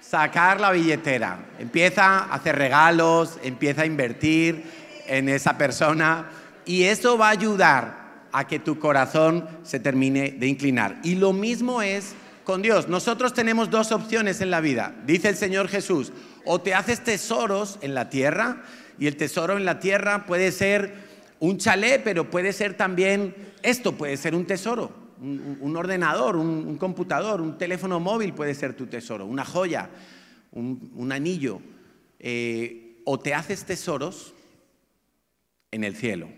sacar 0.01 0.61
la 0.61 0.73
billetera. 0.73 1.39
Empieza 1.61 2.19
a 2.19 2.35
hacer 2.35 2.57
regalos, 2.57 3.39
empieza 3.45 3.83
a 3.83 3.87
invertir 3.87 4.65
en 5.07 5.29
esa 5.29 5.57
persona 5.57 6.27
y 6.65 6.85
eso 6.85 7.19
va 7.19 7.29
a 7.29 7.31
ayudar 7.31 8.01
a 8.33 8.49
que 8.49 8.59
tu 8.59 8.81
corazón 8.81 9.49
se 9.63 9.79
termine 9.79 10.33
de 10.33 10.49
inclinar. 10.49 10.97
Y 11.05 11.15
lo 11.15 11.33
mismo 11.33 11.83
es 11.83 12.15
Dios. 12.59 12.89
Nosotros 12.89 13.33
tenemos 13.33 13.71
dos 13.71 13.93
opciones 13.93 14.41
en 14.41 14.51
la 14.51 14.61
vida. 14.61 14.95
Dice 15.07 15.29
el 15.29 15.37
Señor 15.37 15.69
Jesús, 15.69 16.13
o 16.45 16.61
te 16.61 16.75
haces 16.75 17.05
tesoros 17.05 17.79
en 17.83 17.95
la 17.95 18.11
tierra, 18.11 18.63
y 18.99 19.07
el 19.07 19.17
tesoro 19.17 19.57
en 19.57 19.65
la 19.65 19.79
tierra 19.79 20.27
puede 20.27 20.53
ser 20.53 20.95
un 21.39 21.57
chalet, 21.57 22.03
pero 22.03 22.31
puede 22.31 22.53
ser 22.53 22.77
también, 22.77 23.35
esto 23.63 23.97
puede 23.97 24.17
ser 24.17 24.35
un 24.35 24.45
tesoro, 24.45 24.93
un, 25.21 25.77
ordenador, 25.77 26.37
un, 26.37 26.77
computador, 26.77 27.41
un 27.41 27.57
teléfono 27.57 28.01
móvil 28.01 28.33
puede 28.33 28.55
ser 28.55 28.75
tu 28.75 28.87
tesoro, 28.87 29.27
una 29.27 29.45
joya, 29.45 29.89
un, 30.53 31.11
anillo. 31.13 31.61
Eh, 32.19 33.01
o 33.05 33.19
te 33.19 33.33
haces 33.33 33.65
tesoros 33.65 34.35
en 35.71 35.85
el 35.85 35.97
cielo. 35.97 36.29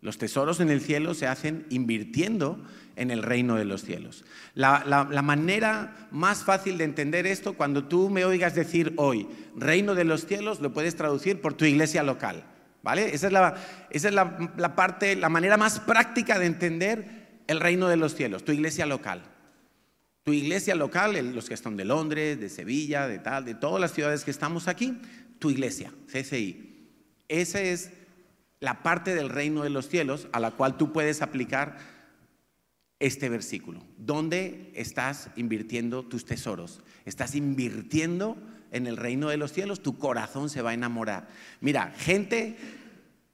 Los 0.00 0.18
tesoros 0.18 0.60
en 0.60 0.68
el 0.68 0.82
cielo 0.82 1.14
se 1.14 1.26
hacen 1.26 1.64
invirtiendo 1.70 2.62
en 2.96 3.10
el 3.10 3.22
reino 3.22 3.56
de 3.56 3.64
los 3.64 3.82
cielos. 3.82 4.24
La, 4.54 4.84
manera 5.22 6.08
más 6.10 6.44
fácil 6.44 6.78
de 6.78 6.84
entender 6.84 7.26
esto, 7.26 7.54
cuando 7.54 7.84
tú 7.84 8.10
me 8.10 8.24
oigas 8.24 8.54
decir 8.54 8.92
hoy, 8.96 9.28
reino 9.56 9.94
de 9.94 10.04
los 10.04 10.26
cielos, 10.26 10.60
lo 10.60 10.72
puedes 10.72 10.96
traducir 10.96 11.40
por 11.40 11.54
tu 11.54 11.64
iglesia 11.64 12.02
local. 12.02 12.44
¿Vale? 12.82 13.14
Esa 13.14 13.28
es, 13.28 13.32
la, 13.32 13.54
esa 13.88 14.08
es 14.08 14.14
la, 14.14 14.74
parte, 14.76 15.16
la 15.16 15.30
manera 15.30 15.56
más 15.56 15.80
práctica 15.80 16.38
de 16.38 16.44
entender 16.44 17.40
el 17.46 17.60
reino 17.60 17.88
de 17.88 17.96
los 17.96 18.14
cielos, 18.14 18.44
tu 18.44 18.52
iglesia 18.52 18.84
local. 18.84 19.22
Tu 20.22 20.32
iglesia 20.32 20.74
local, 20.74 21.34
los 21.34 21.48
que 21.48 21.54
están 21.54 21.76
de 21.76 21.84
Londres, 21.84 22.40
de 22.40 22.48
Sevilla, 22.48 23.08
de 23.08 23.18
tal, 23.18 23.44
de 23.44 23.54
todas 23.54 23.80
las 23.80 23.92
ciudades 23.92 24.24
que 24.24 24.30
estamos 24.30 24.68
aquí, 24.68 24.98
tu 25.38 25.50
iglesia, 25.50 25.92
CCI. 26.06 26.88
Ese 27.28 27.72
es 27.72 27.90
la 28.60 28.82
parte 28.82 29.14
del 29.14 29.28
reino 29.28 29.62
de 29.62 29.70
los 29.70 29.88
cielos 29.88 30.28
a 30.32 30.40
la 30.40 30.50
cual 30.50 30.76
tú 30.76 30.92
puedes 30.92 31.22
aplicar 31.22 31.76
este 33.00 33.28
versículo. 33.28 33.82
¿Dónde 33.98 34.72
estás 34.74 35.30
invirtiendo 35.36 36.04
tus 36.04 36.24
tesoros? 36.24 36.82
¿Estás 37.04 37.34
invirtiendo 37.34 38.36
en 38.70 38.86
el 38.86 38.96
reino 38.96 39.28
de 39.28 39.36
los 39.36 39.52
cielos? 39.52 39.82
Tu 39.82 39.98
corazón 39.98 40.48
se 40.48 40.62
va 40.62 40.70
a 40.70 40.74
enamorar. 40.74 41.28
Mira, 41.60 41.92
gente 41.96 42.56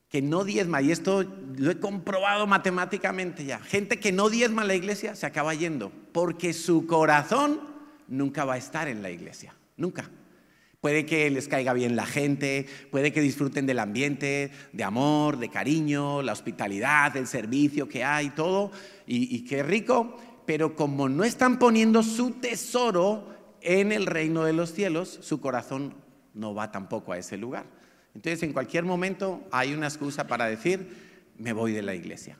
que 0.09 0.23
no 0.23 0.45
diezma, 0.45 0.83
y 0.83 0.90
esto 0.90 1.23
lo 1.57 1.71
he 1.71 1.79
comprobado 1.79 2.47
matemáticamente 2.47 3.45
ya, 3.45 3.61
gente 3.61 4.00
que 4.00 4.11
no 4.11 4.29
diezma 4.29 4.64
la 4.64 4.75
iglesia 4.75 5.14
se 5.14 5.25
acaba 5.25 5.55
yendo, 5.55 5.93
porque 6.12 6.52
su 6.52 6.87
corazón 6.87 7.61
nunca 8.09 8.45
va 8.45 8.55
a 8.55 8.59
estar 8.59 8.88
en 8.88 9.02
la 9.02 9.11
iglesia, 9.11 9.55
nunca. 9.76 10.11
Puede 10.80 11.04
que 11.04 11.28
les 11.28 11.46
caiga 11.46 11.75
bien 11.75 11.94
la 11.94 12.06
gente, 12.06 12.66
puede 12.90 13.12
que 13.12 13.20
disfruten 13.20 13.66
del 13.66 13.80
ambiente, 13.80 14.50
de 14.72 14.84
amor, 14.84 15.38
de 15.38 15.50
cariño, 15.50 16.22
la 16.22 16.32
hospitalidad, 16.32 17.14
el 17.18 17.26
servicio 17.26 17.87
que 17.87 18.02
hay, 18.02 18.30
todo, 18.30 18.72
y, 19.06 19.44
qué 19.44 19.62
rico, 19.62 20.16
pero 20.46 20.75
como 20.75 21.10
no 21.10 21.25
están 21.25 21.58
poniendo 21.58 22.02
su 22.02 22.30
tesoro 22.32 23.28
en 23.60 23.92
el 23.92 24.06
reino 24.06 24.44
de 24.44 24.54
los 24.54 24.72
cielos, 24.72 25.18
su 25.20 25.38
corazón 25.38 25.94
no 26.32 26.54
va 26.54 26.72
tampoco 26.72 27.12
a 27.12 27.18
ese 27.18 27.37
lugar. 27.37 27.66
Entonces, 28.14 28.42
en 28.42 28.54
cualquier 28.54 28.84
momento 28.84 29.46
hay 29.52 29.75
una 29.75 29.87
excusa 29.87 30.26
para 30.26 30.46
decir, 30.46 30.96
me 31.37 31.52
voy 31.52 31.72
de 31.72 31.82
la 31.82 31.94
iglesia, 31.94 32.38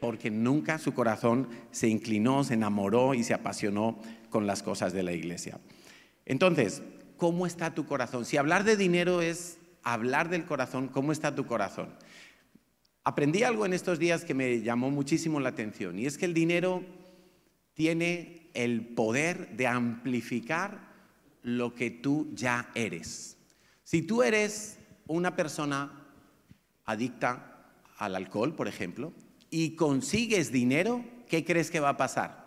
porque 0.00 0.30
nunca 0.30 0.78
su 0.78 0.94
corazón 0.94 1.48
se 1.70 1.88
inclinó, 1.88 2.44
se 2.44 2.54
enamoró 2.54 3.12
y 3.12 3.24
se 3.24 3.34
apasionó 3.34 3.98
con 4.30 4.46
las 4.46 4.62
cosas 4.62 4.94
de 4.94 5.02
la 5.02 5.12
iglesia. 5.12 5.60
Entonces, 6.24 6.82
cómo 7.22 7.46
está 7.46 7.72
tu 7.72 7.86
corazón. 7.86 8.24
Si 8.24 8.36
hablar 8.36 8.64
de 8.64 8.76
dinero 8.76 9.22
es 9.22 9.60
hablar 9.84 10.28
del 10.28 10.44
corazón, 10.44 10.88
¿cómo 10.88 11.12
está 11.12 11.32
tu 11.32 11.46
corazón? 11.46 11.94
Aprendí 13.04 13.44
algo 13.44 13.64
en 13.64 13.74
estos 13.74 14.00
días 14.00 14.24
que 14.24 14.34
me 14.34 14.60
llamó 14.60 14.90
muchísimo 14.90 15.38
la 15.38 15.50
atención 15.50 16.00
y 16.00 16.06
es 16.06 16.18
que 16.18 16.24
el 16.24 16.34
dinero 16.34 16.82
tiene 17.74 18.50
el 18.54 18.88
poder 18.88 19.56
de 19.56 19.68
amplificar 19.68 20.80
lo 21.44 21.76
que 21.76 21.92
tú 21.92 22.28
ya 22.34 22.72
eres. 22.74 23.36
Si 23.84 24.02
tú 24.02 24.24
eres 24.24 24.80
una 25.06 25.36
persona 25.36 25.92
adicta 26.84 27.68
al 27.98 28.16
alcohol, 28.16 28.56
por 28.56 28.66
ejemplo, 28.66 29.12
y 29.48 29.76
consigues 29.76 30.50
dinero, 30.50 31.04
¿qué 31.28 31.44
crees 31.44 31.70
que 31.70 31.78
va 31.78 31.90
a 31.90 31.96
pasar? 31.96 32.41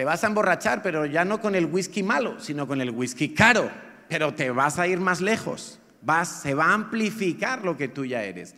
Te 0.00 0.06
vas 0.06 0.24
a 0.24 0.28
emborrachar, 0.28 0.80
pero 0.80 1.04
ya 1.04 1.26
no 1.26 1.42
con 1.42 1.54
el 1.54 1.66
whisky 1.66 2.02
malo, 2.02 2.40
sino 2.40 2.66
con 2.66 2.80
el 2.80 2.88
whisky 2.88 3.34
caro, 3.34 3.70
pero 4.08 4.32
te 4.32 4.50
vas 4.50 4.78
a 4.78 4.86
ir 4.86 4.98
más 4.98 5.20
lejos, 5.20 5.78
se 6.24 6.54
va 6.54 6.68
a 6.68 6.72
amplificar 6.72 7.62
lo 7.66 7.76
que 7.76 7.88
tú 7.88 8.06
ya 8.06 8.22
eres. 8.22 8.54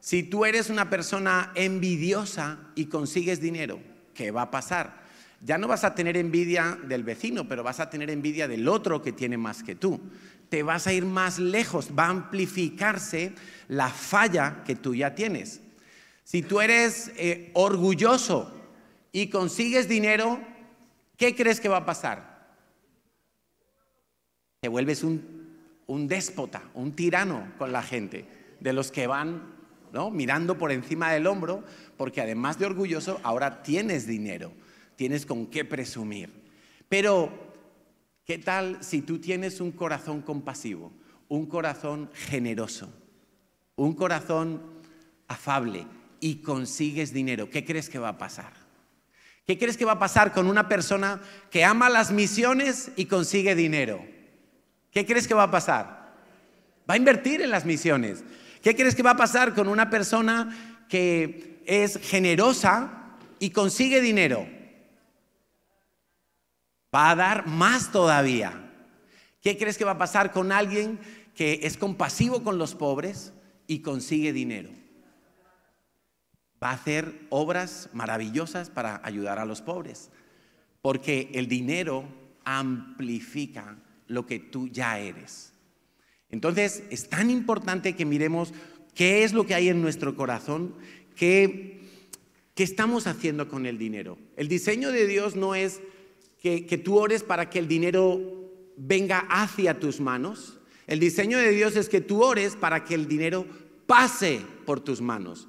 Si 0.00 0.24
tú 0.24 0.44
eres 0.44 0.70
una 0.70 0.90
persona 0.90 1.52
envidiosa 1.54 2.58
y 2.74 2.86
consigues 2.86 3.40
dinero, 3.40 3.78
¿qué 4.12 4.32
va 4.32 4.42
a 4.42 4.50
pasar? 4.50 5.04
Ya 5.40 5.56
no 5.56 5.68
vas 5.68 5.84
a 5.84 5.94
tener 5.94 6.16
envidia 6.16 6.76
del 6.82 7.04
vecino, 7.04 7.46
pero 7.46 7.62
vas 7.62 7.78
a 7.78 7.88
tener 7.88 8.10
envidia 8.10 8.48
del 8.48 8.66
otro 8.66 9.02
que 9.02 9.12
tiene 9.12 9.38
más 9.38 9.62
que 9.62 9.76
tú. 9.76 10.00
Te 10.48 10.64
vas 10.64 10.88
a 10.88 10.92
ir 10.92 11.04
más 11.04 11.38
lejos, 11.38 11.90
va 11.96 12.06
a 12.06 12.10
amplificarse 12.10 13.34
la 13.68 13.88
falla 13.88 14.64
que 14.66 14.74
tú 14.74 14.96
ya 14.96 15.14
tienes. 15.14 15.60
Si 16.24 16.42
tú 16.42 16.60
eres 16.60 17.12
eh, 17.14 17.52
orgulloso 17.54 18.52
y 19.12 19.28
consigues 19.28 19.86
dinero, 19.86 20.40
¿qué 21.16 21.34
crees 21.34 21.60
que 21.60 21.68
va 21.68 21.78
a 21.78 21.86
pasar? 21.86 22.56
Te 24.60 24.68
vuelves 24.68 25.02
un, 25.02 25.56
un 25.86 26.08
déspota, 26.08 26.62
un 26.74 26.92
tirano 26.94 27.52
con 27.58 27.72
la 27.72 27.82
gente, 27.82 28.26
de 28.60 28.72
los 28.72 28.92
que 28.92 29.06
van 29.06 29.52
mirando 30.12 30.56
por 30.56 30.72
encima 30.72 31.12
del 31.12 31.26
hombro, 31.26 31.64
porque 31.96 32.20
además 32.20 32.58
de 32.58 32.66
orgulloso, 32.66 33.20
ahora 33.22 33.62
tienes 33.62 34.06
dinero, 34.06 34.52
tienes 34.96 35.26
con 35.26 35.46
qué 35.46 35.64
presumir. 35.64 36.30
Pero, 36.88 37.30
¿qué 38.24 38.38
tal 38.38 38.82
si 38.82 39.02
tú 39.02 39.18
tienes 39.18 39.60
un 39.60 39.72
corazón 39.72 40.22
compasivo, 40.22 40.92
un 41.28 41.46
corazón 41.46 42.10
generoso, 42.14 42.92
un 43.76 43.94
corazón 43.94 44.62
afable 45.28 45.86
y 46.20 46.36
consigues 46.36 47.12
dinero? 47.12 47.50
¿Qué 47.50 47.64
crees 47.64 47.90
que 47.90 47.98
va 47.98 48.10
a 48.10 48.18
pasar? 48.18 48.61
¿Qué 49.46 49.58
crees 49.58 49.76
que 49.76 49.84
va 49.84 49.92
a 49.92 49.98
pasar 49.98 50.32
con 50.32 50.46
una 50.46 50.68
persona 50.68 51.20
que 51.50 51.64
ama 51.64 51.90
las 51.90 52.12
misiones 52.12 52.92
y 52.96 53.06
consigue 53.06 53.54
dinero? 53.54 54.04
¿Qué 54.90 55.04
crees 55.04 55.26
que 55.26 55.34
va 55.34 55.44
a 55.44 55.50
pasar? 55.50 56.14
Va 56.88 56.94
a 56.94 56.96
invertir 56.96 57.42
en 57.42 57.50
las 57.50 57.64
misiones. 57.64 58.22
¿Qué 58.62 58.76
crees 58.76 58.94
que 58.94 59.02
va 59.02 59.12
a 59.12 59.16
pasar 59.16 59.54
con 59.54 59.68
una 59.68 59.90
persona 59.90 60.84
que 60.88 61.60
es 61.66 61.98
generosa 62.02 63.16
y 63.40 63.50
consigue 63.50 64.00
dinero? 64.00 64.46
Va 66.94 67.10
a 67.10 67.16
dar 67.16 67.46
más 67.46 67.90
todavía. 67.90 68.70
¿Qué 69.40 69.58
crees 69.58 69.76
que 69.76 69.84
va 69.84 69.92
a 69.92 69.98
pasar 69.98 70.30
con 70.30 70.52
alguien 70.52 71.00
que 71.34 71.60
es 71.64 71.76
compasivo 71.76 72.44
con 72.44 72.58
los 72.58 72.76
pobres 72.76 73.32
y 73.66 73.80
consigue 73.80 74.32
dinero? 74.32 74.70
Va 76.62 76.70
a 76.70 76.74
hacer 76.74 77.26
obras 77.30 77.88
maravillosas 77.92 78.70
para 78.70 79.00
ayudar 79.04 79.38
a 79.38 79.44
los 79.44 79.62
pobres, 79.62 80.10
porque 80.80 81.30
el 81.34 81.48
dinero 81.48 82.04
amplifica 82.44 83.76
lo 84.06 84.26
que 84.26 84.38
tú 84.38 84.68
ya 84.68 84.98
eres. 84.98 85.52
Entonces, 86.30 86.84
es 86.90 87.08
tan 87.08 87.30
importante 87.30 87.94
que 87.94 88.04
miremos 88.04 88.52
qué 88.94 89.24
es 89.24 89.32
lo 89.32 89.46
que 89.46 89.54
hay 89.54 89.68
en 89.68 89.82
nuestro 89.82 90.16
corazón, 90.16 90.74
qué, 91.16 91.80
estamos 92.56 93.08
haciendo 93.08 93.48
con 93.48 93.66
el 93.66 93.76
dinero. 93.76 94.18
El 94.36 94.46
diseño 94.46 94.92
de 94.92 95.08
Dios 95.08 95.34
no 95.34 95.56
es 95.56 95.80
que, 96.40 96.64
que 96.64 96.78
tú 96.78 96.96
ores 96.96 97.24
para 97.24 97.50
que 97.50 97.58
el 97.58 97.66
dinero 97.66 98.20
venga 98.76 99.26
hacia 99.28 99.80
tus 99.80 100.00
manos. 100.00 100.60
El 100.86 101.00
diseño 101.00 101.38
de 101.38 101.50
Dios 101.50 101.74
es 101.74 101.88
que 101.88 102.00
tú 102.00 102.22
ores 102.22 102.54
para 102.54 102.84
que 102.84 102.94
el 102.94 103.08
dinero 103.08 103.46
pase 103.86 104.42
por 104.64 104.78
tus 104.78 105.00
manos. 105.00 105.48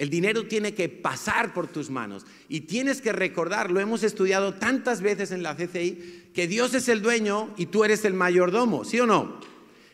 El 0.00 0.08
dinero 0.08 0.46
tiene 0.46 0.72
que 0.72 0.88
pasar 0.88 1.52
por 1.52 1.66
tus 1.66 1.90
manos 1.90 2.24
y 2.48 2.62
tienes 2.62 3.02
que 3.02 3.12
recordar, 3.12 3.70
lo 3.70 3.80
hemos 3.80 4.02
estudiado 4.02 4.54
tantas 4.54 5.02
veces 5.02 5.30
en 5.30 5.42
la 5.42 5.54
CCI, 5.54 6.30
que 6.32 6.48
Dios 6.48 6.72
es 6.72 6.88
el 6.88 7.02
dueño 7.02 7.52
y 7.58 7.66
tú 7.66 7.84
eres 7.84 8.06
el 8.06 8.14
mayordomo, 8.14 8.86
¿sí 8.86 8.98
o 8.98 9.04
no? 9.04 9.38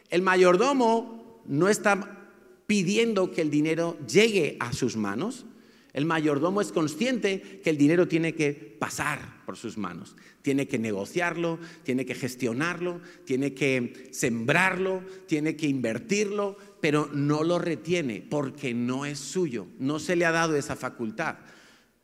El 0.08 0.22
mayordomo 0.22 1.42
no 1.46 1.68
está 1.68 2.28
pidiendo 2.68 3.32
que 3.32 3.40
el 3.40 3.50
dinero 3.50 3.98
llegue 4.06 4.56
a 4.60 4.72
sus 4.72 4.96
manos. 4.96 5.44
El 5.92 6.04
mayordomo 6.04 6.60
es 6.60 6.70
consciente 6.70 7.60
que 7.64 7.70
el 7.70 7.76
dinero 7.76 8.06
tiene 8.06 8.32
que 8.32 8.52
pasar 8.78 9.42
por 9.44 9.56
sus 9.56 9.76
manos. 9.76 10.14
Tiene 10.40 10.68
que 10.68 10.78
negociarlo, 10.78 11.58
tiene 11.82 12.06
que 12.06 12.14
gestionarlo, 12.14 13.00
tiene 13.24 13.54
que 13.54 14.08
sembrarlo, 14.12 15.02
tiene 15.26 15.56
que 15.56 15.66
invertirlo, 15.66 16.58
pero 16.86 17.10
no 17.12 17.42
lo 17.42 17.58
retiene 17.58 18.24
porque 18.30 18.72
no 18.72 19.06
es 19.06 19.18
suyo, 19.18 19.66
no 19.80 19.98
se 19.98 20.14
le 20.14 20.24
ha 20.24 20.30
dado 20.30 20.54
esa 20.54 20.76
facultad. 20.76 21.34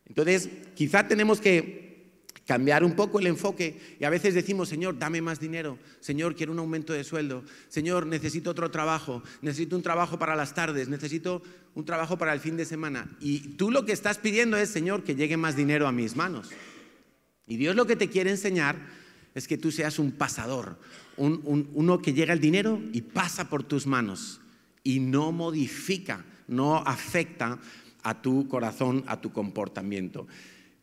Entonces, 0.05 0.49
quizá 0.75 1.07
tenemos 1.07 1.39
que 1.39 2.25
cambiar 2.45 2.83
un 2.83 2.93
poco 2.93 3.21
el 3.21 3.27
enfoque 3.27 3.95
y 3.97 4.03
a 4.03 4.09
veces 4.09 4.33
decimos, 4.33 4.67
Señor, 4.67 4.99
dame 4.99 5.21
más 5.21 5.39
dinero, 5.39 5.79
Señor, 6.01 6.35
quiero 6.35 6.51
un 6.51 6.59
aumento 6.59 6.91
de 6.91 7.05
sueldo, 7.05 7.45
Señor, 7.69 8.07
necesito 8.07 8.49
otro 8.49 8.71
trabajo, 8.71 9.23
necesito 9.41 9.77
un 9.77 9.83
trabajo 9.83 10.19
para 10.19 10.35
las 10.35 10.53
tardes, 10.53 10.89
necesito 10.89 11.41
un 11.75 11.85
trabajo 11.85 12.17
para 12.17 12.33
el 12.33 12.41
fin 12.41 12.57
de 12.57 12.65
semana. 12.65 13.09
Y 13.21 13.55
tú 13.55 13.71
lo 13.71 13.85
que 13.85 13.93
estás 13.93 14.17
pidiendo 14.17 14.57
es, 14.57 14.67
Señor, 14.67 15.05
que 15.05 15.15
llegue 15.15 15.37
más 15.37 15.55
dinero 15.55 15.87
a 15.87 15.93
mis 15.93 16.17
manos. 16.17 16.49
Y 17.47 17.55
Dios 17.55 17.77
lo 17.77 17.87
que 17.87 17.95
te 17.95 18.09
quiere 18.09 18.31
enseñar 18.31 18.75
es 19.33 19.47
que 19.47 19.57
tú 19.57 19.71
seas 19.71 19.97
un 19.97 20.11
pasador, 20.11 20.77
uno 21.15 22.01
que 22.01 22.11
llega 22.11 22.33
el 22.33 22.41
dinero 22.41 22.81
y 22.91 22.99
pasa 23.03 23.49
por 23.49 23.63
tus 23.63 23.87
manos 23.87 24.41
y 24.83 24.99
no 24.99 25.31
modifica, 25.31 26.25
no 26.47 26.77
afecta 26.77 27.59
a 28.03 28.21
tu 28.21 28.47
corazón, 28.47 29.03
a 29.07 29.19
tu 29.21 29.31
comportamiento. 29.31 30.27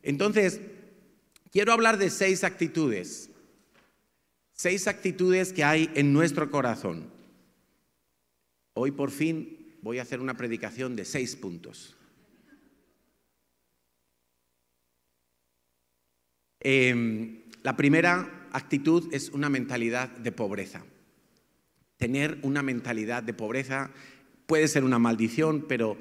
Entonces, 0.01 0.59
Quiero 1.51 1.73
hablar 1.73 1.97
de 1.97 2.09
seis 2.09 2.45
actitudes, 2.45 3.29
seis 4.53 4.87
actitudes 4.87 5.51
que 5.51 5.65
hay 5.65 5.91
en 5.95 6.13
nuestro 6.13 6.49
corazón. 6.49 7.11
Hoy 8.73 8.91
por 8.91 9.11
fin 9.11 9.75
voy 9.81 9.99
a 9.99 10.03
hacer 10.03 10.21
una 10.21 10.37
predicación 10.37 10.95
de 10.95 11.03
seis 11.03 11.35
puntos. 11.35 11.97
Em, 16.61 17.41
la 17.63 17.75
primera 17.75 18.47
actitud 18.53 19.13
es 19.13 19.29
una 19.29 19.49
mentalidad 19.49 20.09
de 20.09 20.31
pobreza. 20.31 20.85
Tener 22.01 22.39
una 22.41 22.63
mentalidad 22.63 23.21
de 23.21 23.35
pobreza 23.35 23.91
puede 24.47 24.67
ser 24.67 24.83
una 24.83 24.97
maldición, 24.97 25.65
pero 25.67 25.97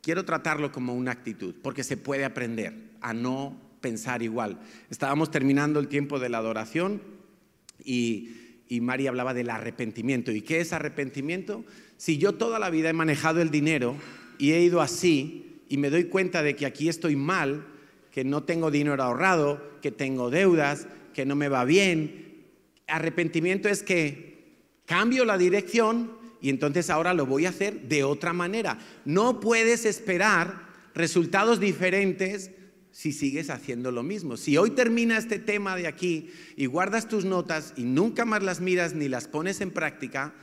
quiero 0.00 0.24
tratarlo 0.24 0.70
como 0.70 0.94
una 0.94 1.10
actitud, 1.10 1.56
porque 1.60 1.82
se 1.82 1.96
puede 1.96 2.24
aprender 2.24 2.72
a 3.00 3.12
no 3.14 3.60
pensar 3.80 4.22
igual. 4.22 4.60
Estábamos 4.90 5.32
terminando 5.32 5.80
el 5.80 5.88
tiempo 5.88 6.20
de 6.20 6.28
la 6.28 6.38
adoración 6.38 7.02
y, 7.84 8.30
María 8.80 9.10
hablaba 9.10 9.34
del 9.34 9.50
arrepentimiento. 9.50 10.30
¿Y 10.30 10.42
qué 10.42 10.60
es 10.60 10.72
arrepentimiento? 10.72 11.64
Si 11.96 12.16
yo 12.16 12.36
toda 12.36 12.60
la 12.60 12.70
vida 12.70 12.88
he 12.88 12.92
manejado 12.92 13.42
el 13.42 13.50
dinero 13.50 13.96
y 14.38 14.52
he 14.52 14.62
ido 14.62 14.80
así 14.80 15.62
y 15.68 15.78
me 15.78 15.90
doy 15.90 16.04
cuenta 16.04 16.44
de 16.44 16.54
que 16.54 16.64
aquí 16.64 16.88
estoy 16.88 17.16
mal, 17.16 17.66
que 18.12 18.22
no 18.22 18.44
tengo 18.44 18.70
dinero 18.70 19.02
ahorrado, 19.02 19.80
que 19.82 19.90
tengo 19.90 20.30
deudas, 20.30 20.86
que 21.12 21.26
no 21.26 21.34
me 21.34 21.48
va 21.48 21.64
bien, 21.64 22.44
arrepentimiento 22.86 23.68
es 23.68 23.82
que 23.82 24.29
cambio 24.90 25.24
la 25.24 25.38
dirección 25.38 26.10
y 26.40 26.48
entonces 26.48 26.90
ahora 26.90 27.14
lo 27.14 27.24
voy 27.24 27.46
a 27.46 27.50
hacer 27.50 27.82
de 27.82 28.02
otra 28.02 28.32
manera. 28.32 28.76
No 29.04 29.38
puedes 29.38 29.84
esperar 29.84 30.66
resultados 30.96 31.60
diferentes 31.60 32.50
si 32.90 33.12
sigues 33.12 33.50
haciendo 33.50 33.92
lo 33.92 34.02
mismo. 34.02 34.36
Si 34.36 34.56
hoy 34.56 34.70
termina 34.70 35.16
este 35.16 35.38
tema 35.38 35.76
de 35.76 35.86
aquí 35.86 36.32
y 36.56 36.66
guardas 36.66 37.06
tus 37.06 37.24
notas 37.24 37.72
y 37.76 37.84
nunca 37.84 38.24
más 38.24 38.42
las 38.42 38.60
miras 38.60 38.92
ni 38.92 39.08
las 39.08 39.28
pones 39.28 39.60
en 39.60 39.70
práctica, 39.70 40.34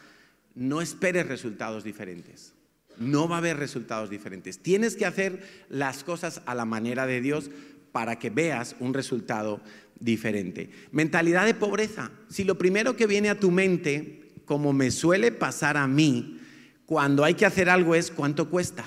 no 0.56 0.82
esperes 0.82 1.28
resultados 1.28 1.84
diferentes. 1.84 2.54
No 2.98 3.28
va 3.28 3.36
a 3.36 3.40
haber 3.40 3.58
resultados 3.58 4.10
diferentes. 4.10 4.60
Tienes 4.60 4.96
que 4.96 5.06
hacer 5.06 5.46
las 5.68 6.06
cosas 6.06 6.42
a 6.46 6.56
la 6.56 6.64
manera 6.64 7.06
de 7.06 7.20
Dios 7.20 7.52
para 7.92 8.18
que 8.18 8.30
veas 8.30 8.78
un 8.80 8.94
resultado 8.94 9.60
diferente. 10.00 10.70
Mentalidad 10.94 11.46
de 11.46 11.54
pobreza. 11.54 12.12
Si 12.30 12.46
lo 12.46 12.58
primero 12.58 12.96
que 12.96 13.08
viene 13.08 13.30
a 13.30 13.40
tu 13.40 13.52
mente, 13.52 14.24
como 14.48 14.74
me 14.74 14.90
suele 14.90 15.32
pasar 15.32 15.78
a 15.78 15.86
mí, 15.88 16.40
cuando 16.88 17.24
hay 17.24 17.36
que 17.36 17.46
hacer 17.46 17.70
algo 17.70 17.94
es 17.94 18.10
cuánto 18.10 18.50
cuesta. 18.50 18.86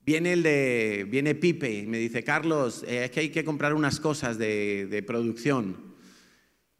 Viene, 0.00 0.34
el 0.34 0.44
de, 0.44 1.04
viene 1.10 1.34
Pipe 1.34 1.84
me 1.88 1.98
dice, 1.98 2.22
Carlos, 2.22 2.84
eh, 2.86 3.04
es 3.04 3.10
que 3.10 3.20
hay 3.20 3.30
que 3.30 3.44
comprar 3.44 3.74
unas 3.74 3.98
cosas 3.98 4.38
de, 4.38 5.04
producción. 5.04 5.96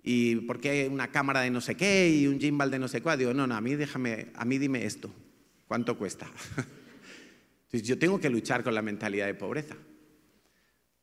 ¿Y 0.05 0.37
por 0.37 0.61
qué 0.61 0.89
una 0.91 1.11
cámara 1.11 1.41
de 1.41 1.51
no 1.51 1.61
sé 1.61 1.75
qué 1.75 2.09
y 2.09 2.29
un 2.29 2.39
gimbal 2.39 2.71
de 2.71 2.79
no 2.79 2.87
sé 2.87 3.03
cuál? 3.03 3.19
Digo, 3.19 3.35
no, 3.35 3.49
no, 3.49 3.57
a 3.57 3.61
mí 3.61 3.75
déjame, 3.75 4.29
a 4.37 4.45
mí 4.45 4.59
dime 4.59 4.87
esto. 4.87 5.12
¿Cuánto 5.67 5.99
cuesta? 5.99 6.31
Entonces 7.65 7.83
yo 7.83 7.99
tengo 7.99 8.21
que 8.21 8.31
luchar 8.31 8.62
con 8.62 8.73
la 8.73 8.83
mentalidad 8.83 9.27
de 9.27 9.35
pobreza. 9.35 9.77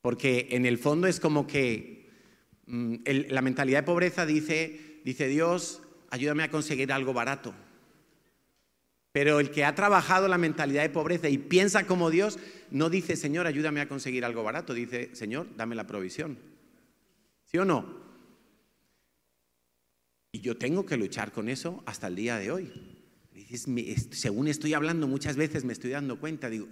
Porque 0.02 0.48
en 0.52 0.66
el 0.66 0.78
fondo 0.78 1.08
es 1.08 1.20
como 1.20 1.46
que 1.46 2.10
mm, 2.68 2.96
la 3.30 3.42
mentalidad 3.42 3.80
de 3.80 3.84
pobreza 3.84 4.26
dice, 4.26 5.02
dice 5.04 5.28
Dios, 5.28 5.83
ayúdame 6.14 6.44
a 6.44 6.52
conseguir 6.52 6.92
algo 6.92 7.12
barato. 7.12 7.56
Pero 9.12 9.40
el 9.40 9.50
que 9.50 9.66
ha 9.66 9.74
trabajado 9.74 10.28
la 10.28 10.38
mentalidad 10.38 10.84
de 10.84 10.90
pobreza 10.90 11.28
y 11.28 11.40
piensa 11.40 11.88
como 11.88 12.12
Dios, 12.12 12.38
no 12.70 12.92
dice, 12.92 13.16
Señor, 13.16 13.48
ayúdame 13.48 13.82
a 13.82 13.88
conseguir 13.88 14.24
algo 14.24 14.44
barato, 14.44 14.76
dice, 14.76 15.10
Señor, 15.16 15.48
dame 15.58 15.74
la 15.74 15.88
provisión. 15.88 16.38
¿Sí 17.46 17.58
o 17.58 17.66
no? 17.66 18.04
Y 20.32 20.42
yo 20.42 20.56
tengo 20.56 20.86
que 20.86 20.98
luchar 20.98 21.32
con 21.32 21.50
eso 21.50 21.82
hasta 21.88 22.06
el 22.06 22.16
día 22.16 22.38
de 22.38 22.52
hoy. 22.52 22.72
según 24.12 24.48
estoy 24.48 24.76
hablando 24.76 25.08
muchas 25.08 25.36
veces 25.36 25.66
me 25.66 25.74
estoy 25.74 25.92
dando 25.92 26.20
cuenta, 26.20 26.48
digo, 26.48 26.68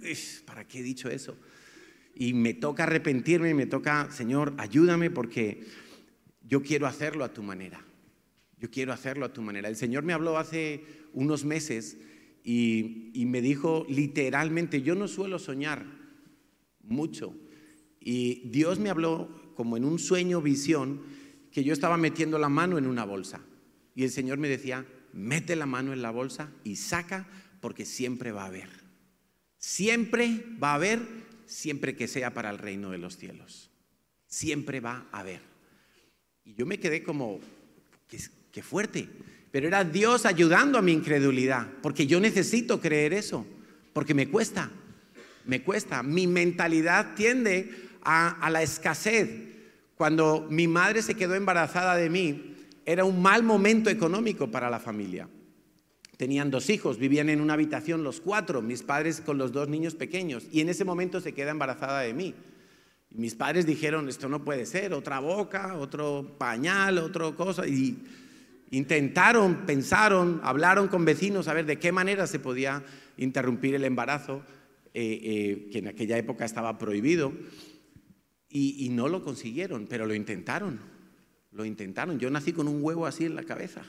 ¿para 0.46 0.68
qué 0.68 0.78
he 0.78 0.82
dicho 0.84 1.10
eso? 1.10 1.36
Y 2.14 2.32
me 2.32 2.54
toca 2.54 2.84
arrepentirme, 2.84 3.54
me 3.54 3.66
toca, 3.66 4.08
Señor, 4.12 4.54
ayúdame 4.58 5.10
porque 5.10 5.66
yo 6.42 6.62
quiero 6.62 6.86
hacerlo 6.86 7.24
a 7.24 7.32
tu 7.32 7.42
manera. 7.42 7.84
Yo 8.62 8.70
quiero 8.70 8.92
hacerlo 8.92 9.26
a 9.26 9.32
tu 9.32 9.42
manera. 9.42 9.68
El 9.68 9.74
Señor 9.74 10.04
me 10.04 10.12
habló 10.12 10.38
hace 10.38 10.84
unos 11.12 11.44
meses 11.44 11.96
y, 12.44 13.10
me 13.26 13.40
dijo 13.40 13.84
literalmente, 13.88 14.82
yo 14.82 14.94
no 14.94 15.08
suelo 15.08 15.40
soñar 15.40 15.84
mucho. 16.84 17.34
Y 17.98 18.48
Dios 18.50 18.78
me 18.78 18.88
habló 18.88 19.52
como 19.56 19.76
en 19.76 19.84
un 19.84 19.98
sueño, 19.98 20.40
visión, 20.40 21.02
que 21.50 21.64
yo 21.64 21.72
estaba 21.72 21.96
metiendo 21.96 22.38
la 22.38 22.48
mano 22.48 22.78
en 22.78 22.86
una 22.86 23.04
bolsa. 23.04 23.40
Y 23.96 24.04
el 24.04 24.10
Señor 24.10 24.38
me 24.38 24.48
decía, 24.48 24.86
mete 25.12 25.56
la 25.56 25.66
mano 25.66 25.92
en 25.92 26.00
la 26.00 26.12
bolsa 26.12 26.52
y 26.62 26.76
saca 26.76 27.26
porque 27.60 27.84
siempre 27.84 28.30
va 28.30 28.44
a 28.44 28.46
haber. 28.46 28.68
Siempre 29.58 30.44
va 30.62 30.70
a 30.70 30.76
haber, 30.76 31.00
siempre 31.46 31.96
que 31.96 32.06
sea 32.06 32.32
para 32.32 32.50
el 32.50 32.58
reino 32.58 32.92
de 32.92 32.98
los 32.98 33.16
cielos. 33.16 33.72
Siempre 34.28 34.78
va 34.78 35.08
a 35.10 35.18
haber. 35.18 35.40
Y 36.44 36.54
yo 36.54 36.64
me 36.64 36.78
quedé 36.78 37.02
como, 37.02 37.40
fuerte. 38.60 39.08
Pero 39.52 39.68
era 39.68 39.84
Dios 39.84 40.26
ayudando 40.26 40.78
a 40.78 40.82
mi 40.82 40.92
incredulidad, 40.92 41.68
porque 41.80 42.06
yo 42.06 42.20
necesito 42.20 42.80
creer 42.80 43.14
eso, 43.14 43.46
porque 43.92 44.12
me 44.12 44.28
cuesta, 44.28 44.70
me 45.46 45.62
cuesta. 45.62 46.02
Mi 46.02 46.26
mentalidad 46.26 47.14
tiende 47.14 47.70
a, 48.02 48.30
a 48.44 48.50
la 48.50 48.62
escasez. 48.62 49.30
Cuando 49.94 50.46
mi 50.50 50.66
madre 50.68 51.02
se 51.02 51.14
quedó 51.14 51.34
embarazada 51.34 51.96
de 51.96 52.10
mí, 52.10 52.56
era 52.84 53.04
un 53.04 53.22
mal 53.22 53.42
momento 53.42 53.88
económico 53.88 54.50
para 54.50 54.68
la 54.68 54.80
familia. 54.80 55.28
Tenían 56.16 56.50
dos 56.50 56.70
hijos, 56.70 56.98
vivían 56.98 57.28
en 57.28 57.40
una 57.40 57.54
habitación 57.54 58.04
los 58.04 58.20
cuatro, 58.20 58.62
mis 58.62 58.82
padres 58.82 59.20
con 59.20 59.38
los 59.38 59.52
dos 59.52 59.68
niños 59.68 59.94
pequeños, 59.94 60.46
y 60.52 60.60
en 60.60 60.68
ese 60.68 60.84
momento 60.84 61.20
se 61.20 61.32
queda 61.32 61.50
embarazada 61.50 62.00
de 62.00 62.14
mí. 62.14 62.34
Mis 63.10 63.34
padres 63.34 63.66
dijeron, 63.66 64.08
esto 64.08 64.28
no 64.28 64.44
puede 64.44 64.64
ser, 64.64 64.94
otra 64.94 65.20
boca, 65.20 65.74
otro 65.74 66.36
pañal, 66.38 66.98
otra 66.98 67.32
cosa, 67.32 67.66
y 67.66 67.98
intentaron, 68.72 69.64
pensaron, 69.64 70.40
hablaron 70.42 70.88
con 70.88 71.04
vecinos 71.04 71.46
a 71.46 71.54
ver 71.54 71.66
de 71.66 71.78
qué 71.78 71.92
manera 71.92 72.26
se 72.26 72.40
podía 72.40 72.82
interrumpir 73.16 73.76
el 73.76 73.84
embarazo, 73.84 74.42
eh, 74.92 75.20
eh, 75.22 75.68
que 75.70 75.78
en 75.78 75.88
aquella 75.88 76.18
época 76.18 76.44
estaba 76.44 76.76
prohibido, 76.78 77.32
y 78.54 78.90
no 78.90 79.08
lo 79.08 79.24
consiguieron, 79.24 79.86
pero 79.88 80.04
lo 80.04 80.14
intentaron. 80.14 80.78
Lo 81.52 81.64
intentaron. 81.64 82.18
Yo 82.18 82.30
nací 82.30 82.52
con 82.52 82.68
un 82.68 82.82
huevo 82.82 83.06
así 83.06 83.24
en 83.24 83.34
la 83.34 83.44
cabeza. 83.44 83.82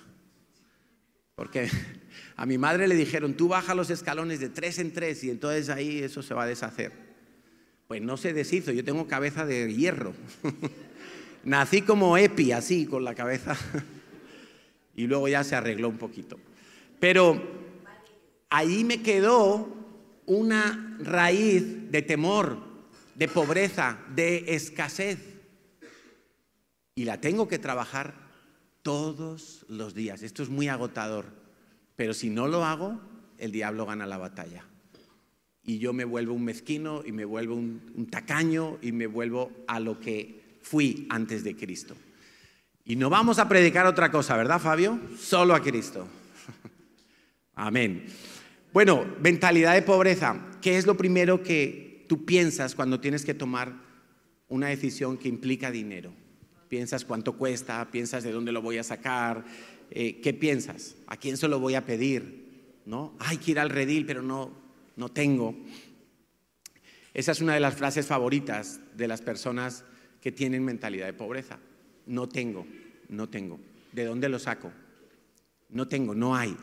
Porque 1.35 1.69
a 2.35 2.45
mi 2.45 2.57
madre 2.57 2.87
le 2.87 2.95
dijeron, 2.95 3.35
tú 3.35 3.47
baja 3.47 3.75
los 3.75 3.89
escalones 3.89 4.39
de 4.39 4.49
tres 4.49 4.79
en 4.79 4.93
tres 4.93 5.23
y 5.23 5.29
entonces 5.29 5.69
ahí 5.69 5.99
eso 5.99 6.21
se 6.21 6.33
va 6.33 6.43
a 6.43 6.47
deshacer. 6.47 6.91
Pues 7.87 8.01
no 8.01 8.17
se 8.17 8.33
deshizo, 8.33 8.71
yo 8.71 8.83
tengo 8.83 9.07
cabeza 9.07 9.45
de 9.45 9.73
hierro. 9.73 10.13
Nací 11.43 11.81
como 11.81 12.17
Epi, 12.17 12.51
así, 12.51 12.85
con 12.85 13.03
la 13.03 13.15
cabeza. 13.15 13.57
y 14.95 15.07
luego 15.07 15.27
ya 15.27 15.43
se 15.43 15.55
arregló 15.55 15.89
un 15.89 15.97
poquito. 15.97 16.37
Pero 16.99 17.41
ahí 18.49 18.83
me 18.83 19.01
quedó 19.01 19.67
una 20.25 20.97
raíz 20.99 21.91
de 21.91 22.01
temor, 22.01 22.57
de 23.15 23.27
pobreza, 23.27 23.99
de 24.15 24.45
escasez. 24.47 25.19
Y 26.95 27.05
la 27.05 27.19
tengo 27.19 27.47
que 27.47 27.59
trabajar 27.59 28.13
todos 28.83 29.65
los 29.67 29.93
días. 29.95 30.21
Esto 30.21 30.43
es 30.43 30.49
muy 30.49 30.67
agotador, 30.67 31.25
pero 31.95 32.13
si 32.13 32.29
no 32.29 32.47
lo 32.47 32.63
hago, 32.63 33.01
el 33.37 33.51
diablo 33.51 33.85
gana 33.85 34.05
la 34.05 34.17
batalla. 34.17 34.65
Y 35.65 35.79
yo 35.79 35.93
me 35.93 36.03
vuelvo 36.03 36.33
un 36.33 36.43
mezquino 36.43 37.03
y 37.05 37.11
me 37.11 37.25
vuelvo 37.25 37.55
un, 37.55 38.07
tacaño 38.11 38.77
y 38.81 38.91
me 38.91 39.07
vuelvo 39.07 39.51
a 39.67 39.79
lo 39.79 39.99
que 39.99 40.59
fui 40.61 41.07
antes 41.09 41.43
de 41.43 41.55
Cristo. 41.55 41.95
Y 42.85 42.95
no 42.95 43.09
vamos 43.09 43.39
a 43.39 43.47
predicar 43.47 43.85
otra 43.85 44.11
cosa, 44.11 44.35
¿verdad, 44.35 44.59
Fabio? 44.59 44.99
Solo 45.17 45.55
a 45.55 45.61
Cristo. 45.61 46.07
Amén. 47.55 48.05
Bueno, 48.73 49.05
mentalidad 49.21 49.73
de 49.73 49.81
pobreza. 49.81 50.51
¿Qué 50.61 50.77
es 50.77 50.85
lo 50.85 50.97
primero 50.97 51.43
que 51.43 52.05
tú 52.09 52.25
piensas 52.25 52.75
cuando 52.75 52.99
tienes 52.99 53.23
que 53.23 53.33
tomar 53.33 53.73
una 54.49 54.67
decisión 54.67 55.17
que 55.17 55.29
implica 55.29 55.71
dinero? 55.71 56.13
piensas 56.73 57.05
cuánto 57.05 57.33
cuesta, 57.33 57.87
piensas 57.91 58.23
de 58.23 58.31
dónde 58.31 58.51
lo 58.51 58.59
voy 58.59 58.79
a 58.79 58.83
sacar, 58.83 59.45
eh, 59.91 60.19
¿qué 60.21 60.33
piensas? 60.33 60.95
¿A 61.05 61.17
quién 61.17 61.37
se 61.37 61.47
lo 61.47 61.59
voy 61.59 61.75
a 61.75 61.85
pedir? 61.85 62.79
¿No? 62.87 63.15
Hay 63.19 63.37
que 63.37 63.51
ir 63.51 63.59
al 63.59 63.69
redil, 63.69 64.07
pero 64.07 64.23
no, 64.23 64.51
no 64.95 65.09
tengo. 65.09 65.55
Esa 67.13 67.31
es 67.31 67.41
una 67.41 67.53
de 67.53 67.59
las 67.59 67.75
frases 67.75 68.07
favoritas 68.07 68.79
de 68.97 69.07
las 69.07 69.21
personas 69.21 69.85
que 70.19 70.31
tienen 70.31 70.65
mentalidad 70.65 71.05
de 71.05 71.13
pobreza. 71.13 71.59
No 72.05 72.27
tengo, 72.27 72.65
no 73.09 73.29
tengo. 73.29 73.59
¿De 73.91 74.05
dónde 74.05 74.29
lo 74.29 74.39
saco? 74.39 74.71
No 75.69 75.87
tengo, 75.87 76.13
no 76.13 76.35
hay. 76.35 76.55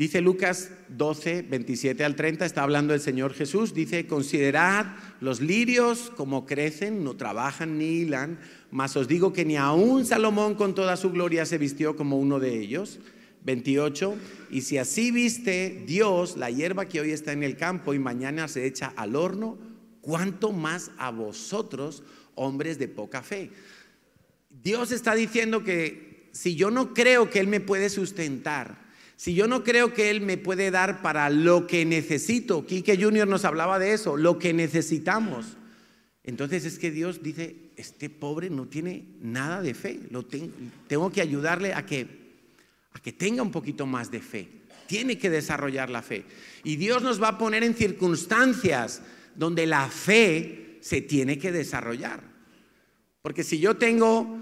Dice 0.00 0.22
Lucas 0.22 0.70
12, 0.88 1.42
27 1.42 2.04
al 2.04 2.16
30, 2.16 2.46
está 2.46 2.62
hablando 2.62 2.94
el 2.94 3.00
Señor 3.00 3.34
Jesús, 3.34 3.74
dice, 3.74 4.06
considerad 4.06 4.86
los 5.20 5.42
lirios 5.42 6.10
como 6.16 6.46
crecen, 6.46 7.04
no 7.04 7.16
trabajan 7.16 7.76
ni 7.76 8.00
hilan, 8.00 8.38
mas 8.70 8.96
os 8.96 9.08
digo 9.08 9.34
que 9.34 9.44
ni 9.44 9.58
aun 9.58 10.06
Salomón 10.06 10.54
con 10.54 10.74
toda 10.74 10.96
su 10.96 11.10
gloria 11.10 11.44
se 11.44 11.58
vistió 11.58 11.96
como 11.96 12.18
uno 12.18 12.40
de 12.40 12.58
ellos. 12.58 12.98
28, 13.44 14.16
y 14.50 14.62
si 14.62 14.78
así 14.78 15.10
viste 15.10 15.84
Dios 15.86 16.36
la 16.36 16.50
hierba 16.50 16.86
que 16.86 17.00
hoy 17.00 17.10
está 17.10 17.32
en 17.32 17.42
el 17.42 17.56
campo 17.56 17.94
y 17.94 17.98
mañana 17.98 18.48
se 18.48 18.66
echa 18.66 18.94
al 18.96 19.16
horno, 19.16 19.58
¿cuánto 20.00 20.52
más 20.52 20.90
a 20.96 21.10
vosotros, 21.10 22.02
hombres 22.34 22.78
de 22.78 22.88
poca 22.88 23.22
fe? 23.22 23.50
Dios 24.62 24.92
está 24.92 25.14
diciendo 25.14 25.64
que 25.64 26.28
si 26.32 26.54
yo 26.54 26.70
no 26.70 26.94
creo 26.94 27.30
que 27.30 27.40
Él 27.40 27.46
me 27.46 27.60
puede 27.60 27.88
sustentar, 27.88 28.78
si 29.16 29.34
yo 29.34 29.46
no 29.46 29.64
creo 29.64 29.92
que 29.92 30.10
Él 30.10 30.20
me 30.20 30.38
puede 30.38 30.70
dar 30.70 31.02
para 31.02 31.28
lo 31.30 31.66
que 31.66 31.84
necesito, 31.84 32.66
Quique 32.66 32.96
Junior 32.96 33.28
nos 33.28 33.44
hablaba 33.44 33.78
de 33.78 33.92
eso, 33.92 34.16
lo 34.16 34.38
que 34.38 34.52
necesitamos, 34.52 35.58
entonces 36.24 36.64
es 36.64 36.78
que 36.78 36.90
Dios 36.90 37.22
dice, 37.22 37.56
este 37.76 38.10
pobre 38.10 38.50
no 38.50 38.66
tiene 38.66 39.04
nada 39.20 39.62
de 39.62 39.74
fe, 39.74 40.00
lo 40.10 40.24
tengo, 40.24 41.10
que 41.10 41.20
ayudarle 41.20 41.74
a 41.74 41.86
que, 41.86 42.06
a 42.92 43.00
que 43.00 43.12
tenga 43.12 43.42
un 43.42 43.50
poquito 43.50 43.86
más 43.86 44.10
de 44.10 44.20
fe, 44.20 44.48
tiene 44.86 45.18
que 45.18 45.30
desarrollar 45.30 45.88
la 45.88 46.02
fe. 46.02 46.24
Y 46.64 46.76
Dios 46.76 47.02
nos 47.02 47.22
va 47.22 47.28
a 47.28 47.38
poner 47.38 47.62
en 47.62 47.74
circunstancias 47.74 49.02
donde 49.34 49.66
la 49.66 49.88
fe 49.88 50.78
se 50.80 51.00
tiene 51.00 51.38
que 51.38 51.52
desarrollar. 51.52 52.20
Porque 53.22 53.44
si 53.44 53.58
yo 53.58 53.76
tengo 53.76 54.38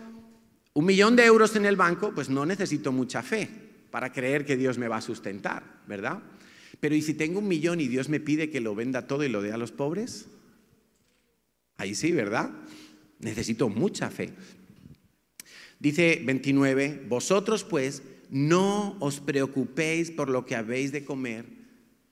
un 0.79 0.85
millón 0.85 1.17
de 1.17 1.25
euros 1.25 1.57
en 1.57 1.67
el 1.67 1.75
banco, 1.75 2.13
pues 2.15 2.31
no 2.31 2.47
necesito 2.47 2.93
mucha 2.93 3.21
fe 3.25 3.49
para 3.91 4.13
creer 4.13 4.47
que 4.47 4.57
Dios 4.57 4.79
me 4.79 4.87
va 4.87 4.99
a 4.99 5.01
sustentar, 5.01 5.65
¿verdad? 5.89 6.23
Pero 6.79 6.95
¿y 6.95 7.03
si 7.03 7.15
tengo 7.15 7.41
un 7.41 7.49
millón 7.49 7.81
y 7.81 7.89
Dios 7.89 8.09
me 8.09 8.21
pide 8.21 8.49
que 8.49 8.61
lo 8.61 8.77
venda 8.77 9.09
todo 9.09 9.25
y 9.25 9.29
lo 9.29 9.43
dé 9.43 9.51
a 9.51 9.57
los 9.57 9.73
pobres? 9.73 10.29
Ahí 11.79 11.97
sí, 11.97 12.13
¿verdad? 12.13 12.53
Necesito 13.19 13.69
mucha 13.69 14.09
fe. 14.09 14.31
Dice 15.81 16.23
29, 16.25 17.07
vosotros 17.09 17.65
pues 17.65 18.05
no 18.31 18.97
os 19.01 19.19
preocupéis 19.19 20.13
por 20.13 20.29
lo 20.29 20.47
que 20.47 20.55
habéis 20.55 20.93
de 20.93 21.05
comer, 21.05 21.47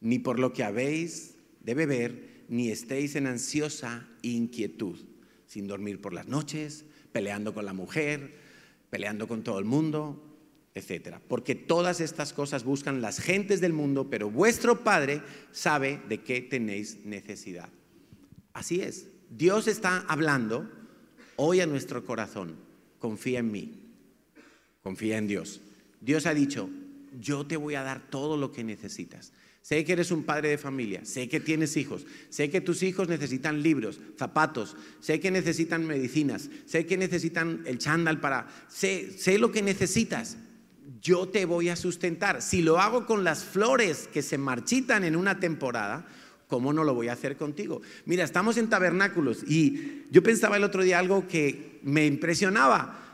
ni 0.01 0.19
por 0.19 0.41
lo 0.41 0.53
que 0.53 0.65
habéis 0.65 1.37
de 1.61 1.75
beber, 1.75 2.45
ni 2.49 2.71
estéis 2.71 3.15
en 3.15 3.29
ansiosa 3.29 4.09
inquietud, 4.23 4.99
sin 5.47 5.69
dormir 5.69 6.01
por 6.01 6.13
las 6.13 6.27
noches, 6.27 6.85
peleando 7.13 7.55
con 7.55 7.65
la 7.65 7.73
mujer, 7.73 8.45
peleando 8.91 9.29
con 9.29 9.43
todo 9.43 9.59
el 9.59 9.65
mundo, 9.65 10.23
etcétera. 10.75 11.21
Porque 11.27 11.55
todas 11.55 12.01
estas 12.01 12.33
cosas 12.33 12.65
buscan 12.65 13.01
las 13.01 13.19
gentes 13.19 13.61
del 13.61 13.73
mundo, 13.73 14.09
pero 14.11 14.31
vuestro 14.31 14.85
Padre 14.85 15.23
sabe 15.51 16.01
de 16.09 16.23
qué 16.23 16.43
tenéis 16.43 17.05
necesidad. 17.05 17.71
Así 18.53 18.81
es. 18.81 19.09
Dios 19.31 19.69
está 19.69 20.05
hablando 20.09 20.71
hoy 21.37 21.61
a 21.61 21.67
nuestro 21.67 22.05
corazón. 22.05 22.57
Confía 22.99 23.41
en 23.41 23.51
mí. 23.51 23.83
Confía 24.83 25.19
en 25.19 25.27
Dios. 25.27 25.61
Dios 26.01 26.27
ha 26.27 26.35
dicho, 26.35 26.69
yo 27.19 27.47
te 27.47 27.57
voy 27.57 27.75
a 27.75 27.83
dar 27.83 28.11
todo 28.11 28.37
lo 28.37 28.53
que 28.53 28.63
necesitas. 28.63 29.33
Sé 29.67 29.85
que 29.85 29.95
eres 29.95 30.13
un 30.13 30.23
padre 30.23 30.51
de 30.51 30.59
familia, 30.59 31.05
sé 31.05 31.29
que 31.29 31.41
tienes 31.41 31.77
hijos, 31.77 32.07
sé 32.29 32.51
que 32.51 32.61
tus 32.61 32.85
hijos 32.85 33.09
necesitan 33.09 33.65
libros, 33.65 33.99
zapatos, 34.17 34.77
sé 35.01 35.19
que 35.19 35.33
necesitan 35.33 35.85
medicinas, 35.85 36.49
sé 36.67 36.87
que 36.87 36.97
necesitan 36.97 37.65
el 37.67 37.79
chándal 37.79 38.21
para... 38.21 38.47
Sé, 38.69 39.19
sé 39.19 39.41
lo 39.41 39.51
que 39.51 39.63
necesitas, 39.63 40.37
yo 41.03 41.27
te 41.27 41.47
voy 41.47 41.69
a 41.69 41.75
sustentar. 41.75 42.43
Si 42.43 42.63
lo 42.63 42.79
hago 42.79 43.07
con 43.07 43.25
las 43.25 43.43
flores 43.43 44.09
que 44.13 44.23
se 44.23 44.39
marchitan 44.39 45.03
en 45.03 45.17
una 45.17 45.41
temporada, 45.41 46.07
¿cómo 46.47 46.73
no 46.73 46.85
lo 46.85 46.95
voy 46.95 47.09
a 47.09 47.15
hacer 47.15 47.37
contigo? 47.37 47.83
Mira, 48.05 48.23
estamos 48.23 48.59
en 48.59 48.71
tabernáculos 48.71 49.43
y 49.43 50.05
yo 50.13 50.23
pensaba 50.23 50.59
el 50.59 50.63
otro 50.63 50.85
día 50.85 51.01
algo 51.01 51.27
que 51.27 51.81
me 51.83 52.07
impresionaba. 52.07 53.06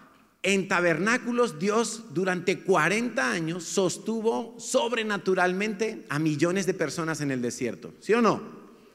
En 0.43 0.67
tabernáculos 0.67 1.61
Dios 1.61 2.05
durante 2.15 2.61
40 2.61 3.31
años 3.31 3.63
sostuvo 3.63 4.59
sobrenaturalmente 4.59 6.05
a 6.09 6.19
millones 6.19 6.67
de 6.67 6.75
personas 6.75 7.21
en 7.21 7.31
el 7.31 7.41
desierto. 7.41 7.95
¿Sí 8.01 8.13
o 8.13 8.21
no? 8.21 8.43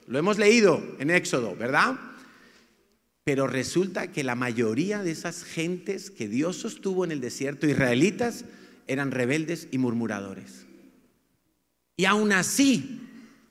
Lo 0.06 0.18
hemos 0.18 0.38
leído 0.38 0.82
en 0.98 1.10
Éxodo, 1.10 1.56
¿verdad? 1.56 1.98
Pero 3.24 3.46
resulta 3.46 4.12
que 4.12 4.24
la 4.24 4.34
mayoría 4.34 5.02
de 5.02 5.10
esas 5.10 5.42
gentes 5.42 6.10
que 6.10 6.28
Dios 6.28 6.56
sostuvo 6.56 7.04
en 7.04 7.12
el 7.12 7.20
desierto, 7.20 7.66
israelitas, 7.66 8.44
eran 8.86 9.10
rebeldes 9.10 9.68
y 9.70 9.78
murmuradores. 9.78 10.66
Y 11.96 12.04
aún 12.04 12.32
así, 12.32 13.00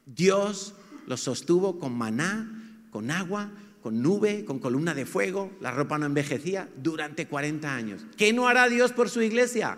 Dios 0.06 0.74
los 1.06 1.22
sostuvo 1.22 1.80
con 1.80 1.94
maná, 1.94 2.86
con 2.92 3.12
agua, 3.12 3.52
con 3.88 4.02
nube, 4.02 4.44
con 4.44 4.60
columna 4.60 4.94
de 4.94 5.06
fuego, 5.06 5.50
la 5.62 5.72
ropa 5.72 5.98
no 5.98 6.06
envejecía 6.06 6.68
durante 6.76 7.26
40 7.26 7.74
años. 7.74 8.06
¿Qué 8.18 8.34
no 8.34 8.50
hará 8.50 8.68
Dios 8.68 8.92
por 8.92 9.10
su 9.10 9.22
iglesia? 9.22 9.78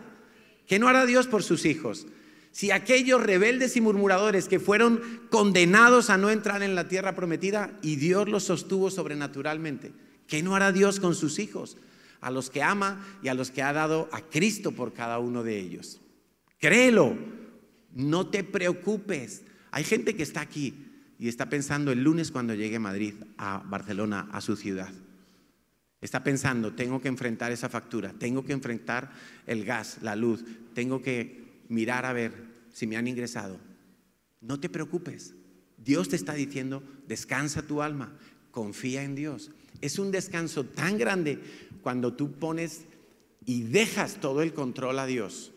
¿Qué 0.66 0.80
no 0.80 0.88
hará 0.88 1.06
Dios 1.06 1.28
por 1.28 1.44
sus 1.44 1.64
hijos? 1.64 2.08
Si 2.52 2.72
aquellos 2.72 3.22
rebeldes 3.22 3.78
y 3.78 3.82
murmuradores 3.82 4.48
que 4.48 4.60
fueron 4.60 5.00
condenados 5.30 6.10
a 6.10 6.18
no 6.18 6.32
entrar 6.32 6.64
en 6.64 6.74
la 6.74 6.88
tierra 6.88 7.14
prometida 7.14 7.78
y 7.84 7.98
Dios 7.98 8.28
los 8.28 8.46
sostuvo 8.46 8.90
sobrenaturalmente, 8.90 9.92
¿qué 10.26 10.42
no 10.42 10.56
hará 10.56 10.72
Dios 10.72 11.00
con 11.00 11.14
sus 11.14 11.38
hijos? 11.38 11.78
A 12.20 12.32
los 12.32 12.50
que 12.50 12.64
ama 12.64 13.06
y 13.22 13.28
a 13.28 13.36
los 13.36 13.52
que 13.52 13.62
ha 13.62 13.74
dado 13.74 14.10
a 14.12 14.22
Cristo 14.22 14.72
por 14.72 14.92
cada 14.92 15.20
uno 15.20 15.44
de 15.44 15.60
ellos. 15.60 16.02
Créelo, 16.58 17.16
no 17.94 18.26
te 18.26 18.44
preocupes. 18.44 19.44
Hay 19.70 19.84
gente 19.84 20.16
que 20.16 20.24
está 20.24 20.42
aquí 20.42 20.89
y 21.20 21.28
está 21.28 21.50
pensando 21.50 21.92
el 21.92 22.02
lunes 22.02 22.32
cuando 22.32 22.56
llegue 22.56 22.78
a 22.78 22.80
Madrid, 22.80 23.14
a 23.38 23.62
Barcelona, 23.66 24.30
a 24.32 24.40
su 24.40 24.56
ciudad. 24.56 24.90
Está 26.00 26.24
pensando, 26.24 26.74
tengo 26.74 27.02
que 27.02 27.10
enfrentar 27.10 27.52
esa 27.52 27.68
factura, 27.68 28.14
tengo 28.18 28.46
que 28.46 28.54
enfrentar 28.54 29.12
el 29.46 29.66
gas, 29.66 29.98
la 30.02 30.16
luz, 30.16 30.46
tengo 30.74 31.02
que 31.02 31.60
mirar 31.68 32.06
a 32.06 32.14
ver 32.14 32.32
si 32.72 32.88
me 32.88 32.96
han 32.96 33.10
ingresado. 33.10 33.60
No 34.40 34.62
te 34.62 34.70
preocupes. 34.70 35.36
Dios 35.78 36.08
te 36.08 36.16
está 36.16 36.34
diciendo, 36.34 36.82
descansa 37.06 37.64
tu 37.64 37.82
alma, 37.82 38.14
confía 38.52 39.04
en 39.04 39.16
Dios. 39.16 39.52
Es 39.82 40.00
un 40.00 40.12
descanso 40.12 40.64
tan 40.64 40.98
grande 40.98 41.40
cuando 41.82 42.14
tú 42.14 42.32
pones 42.32 42.86
y 43.46 43.64
dejas 43.64 44.22
todo 44.22 44.42
el 44.42 44.54
control 44.54 45.00
a 45.00 45.06
Dios. 45.06 45.52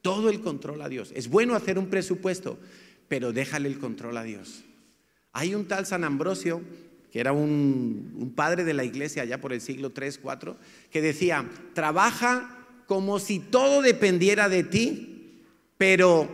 Todo 0.00 0.30
el 0.30 0.40
control 0.40 0.80
a 0.80 0.88
Dios. 0.88 1.12
Es 1.14 1.28
bueno 1.28 1.54
hacer 1.54 1.78
un 1.78 1.88
presupuesto, 1.88 2.58
pero 3.06 3.34
déjale 3.34 3.68
el 3.68 3.78
control 3.78 4.16
a 4.16 4.22
Dios. 4.22 4.64
Hay 5.34 5.54
un 5.56 5.66
tal 5.66 5.84
San 5.84 6.04
Ambrosio, 6.04 6.62
que 7.10 7.18
era 7.18 7.32
un, 7.32 8.32
padre 8.36 8.64
de 8.64 8.72
la 8.72 8.84
iglesia 8.84 9.22
allá 9.22 9.40
por 9.40 9.52
el 9.52 9.60
siglo 9.60 9.90
3, 9.90 10.18
4, 10.18 10.56
que 10.90 11.02
decía, 11.02 11.50
trabaja 11.74 12.66
como 12.86 13.18
si 13.18 13.40
todo 13.40 13.82
dependiera 13.82 14.48
de 14.48 14.62
ti, 14.62 15.42
pero 15.76 16.28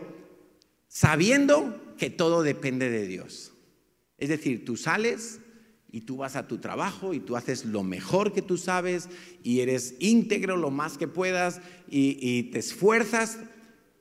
sabiendo 0.87 1.95
que 1.97 2.11
todo 2.11 2.43
depende 2.43 2.91
de 2.91 3.07
Dios. 3.07 3.53
Es 4.19 4.29
decir, 4.29 4.67
tú 4.67 4.77
sales 4.77 5.41
y 5.91 6.03
tú 6.03 6.19
vas 6.19 6.37
a 6.37 6.47
tu 6.47 6.59
trabajo 6.59 7.15
y 7.15 7.21
tú 7.21 7.37
haces 7.37 7.65
lo 7.65 7.83
mejor 7.83 8.35
que 8.35 8.43
tú 8.43 8.59
sabes 8.59 9.09
y 9.43 9.61
eres 9.61 9.95
íntegro 9.99 10.59
lo 10.59 10.71
más 10.71 10.99
que 10.99 11.09
puedas 11.09 11.63
y, 11.89 12.19
y 12.21 12.43
te 12.51 12.59
esfuerzas, 12.59 13.39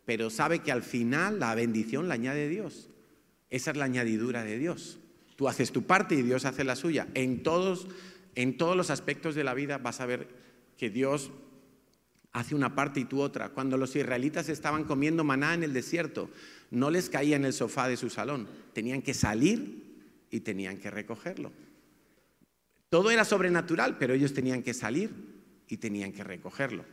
pero 0.03 0.29
sabe 0.29 0.59
que 0.59 0.73
al 0.73 0.83
final 0.83 1.39
la 1.39 1.55
bendición 1.55 2.09
la 2.09 2.15
añade 2.15 2.49
Dios. 2.49 2.88
Esa 3.49 3.71
es 3.71 3.77
la 3.77 3.85
añadidura 3.85 4.43
de 4.43 4.57
Dios. 4.57 4.99
Tú 5.35 5.47
haces 5.47 5.71
tu 5.71 5.83
parte 5.83 6.15
y 6.15 6.21
Dios 6.21 6.45
hace 6.45 6.63
la 6.63 6.75
suya. 6.75 7.07
En 7.13 7.43
todos, 7.43 7.87
en 8.35 8.57
todos 8.57 8.75
los 8.75 8.89
aspectos 8.89 9.35
de 9.35 9.43
la 9.43 9.53
vida 9.53 9.77
vas 9.77 10.01
a 10.01 10.05
ver 10.05 10.27
que 10.77 10.89
Dios 10.89 11.31
hace 12.31 12.55
una 12.55 12.75
parte 12.75 12.99
y 12.99 13.05
tú 13.05 13.21
otra. 13.21 13.49
Cuando 13.49 13.77
los 13.77 13.95
israelitas 13.95 14.49
estaban 14.49 14.83
comiendo 14.83 15.23
maná 15.23 15.53
en 15.53 15.63
el 15.63 15.73
desierto, 15.73 16.29
no 16.71 16.89
les 16.91 17.09
caía 17.09 17.35
en 17.35 17.45
el 17.45 17.53
sofá 17.53 17.87
de 17.87 17.97
su 17.97 18.09
salón. 18.09 18.47
Tenían 18.73 19.01
que 19.01 19.13
salir 19.13 19.89
y 20.29 20.41
tenían 20.41 20.77
que 20.77 20.91
recogerlo. 20.91 21.51
Todo 22.89 23.11
era 23.11 23.25
sobrenatural, 23.25 23.97
pero 23.97 24.13
ellos 24.13 24.33
tenían 24.33 24.63
que 24.63 24.73
salir 24.73 25.11
y 25.67 25.77
tenían 25.77 26.11
que 26.11 26.23
recogerlo. 26.23 26.85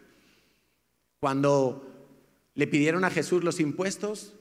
Cuando 1.21 2.11
le 2.55 2.66
pidieron 2.66 3.05
a 3.05 3.11
Jesús 3.11 3.42
los 3.42 3.61
impuestos, 3.61 4.35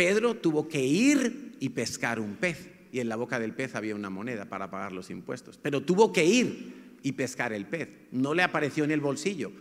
Pedro 0.00 0.34
tuvo 0.34 0.66
que 0.66 0.82
ir 0.82 1.56
y 1.60 1.68
pescar 1.68 2.20
un 2.20 2.36
pez. 2.36 2.70
Y 2.90 3.00
en 3.00 3.10
la 3.10 3.16
boca 3.16 3.38
del 3.38 3.52
pez 3.52 3.74
había 3.74 3.94
una 3.94 4.08
moneda 4.08 4.46
para 4.46 4.70
pagar 4.70 4.92
los 4.92 5.10
impuestos. 5.10 5.58
Pero 5.58 5.82
tuvo 5.82 6.10
que 6.10 6.24
ir 6.24 6.96
y 7.02 7.12
pescar 7.12 7.52
el 7.52 7.66
pez. 7.66 7.90
No 8.10 8.32
le 8.32 8.42
apareció 8.42 8.84
en 8.84 8.92
el 8.92 9.02
bolsillo. 9.02 9.52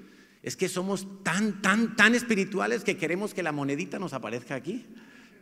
Es 0.41 0.55
que 0.55 0.69
somos 0.69 1.23
tan, 1.23 1.61
tan, 1.61 1.97
tan 1.97 2.15
espirituales 2.15 2.85
que 2.85 2.95
queremos 2.95 3.33
que 3.33 3.43
la 3.43 3.51
monedita 3.51 3.99
nos 3.99 4.13
aparezca 4.13 4.55
aquí, 4.55 4.85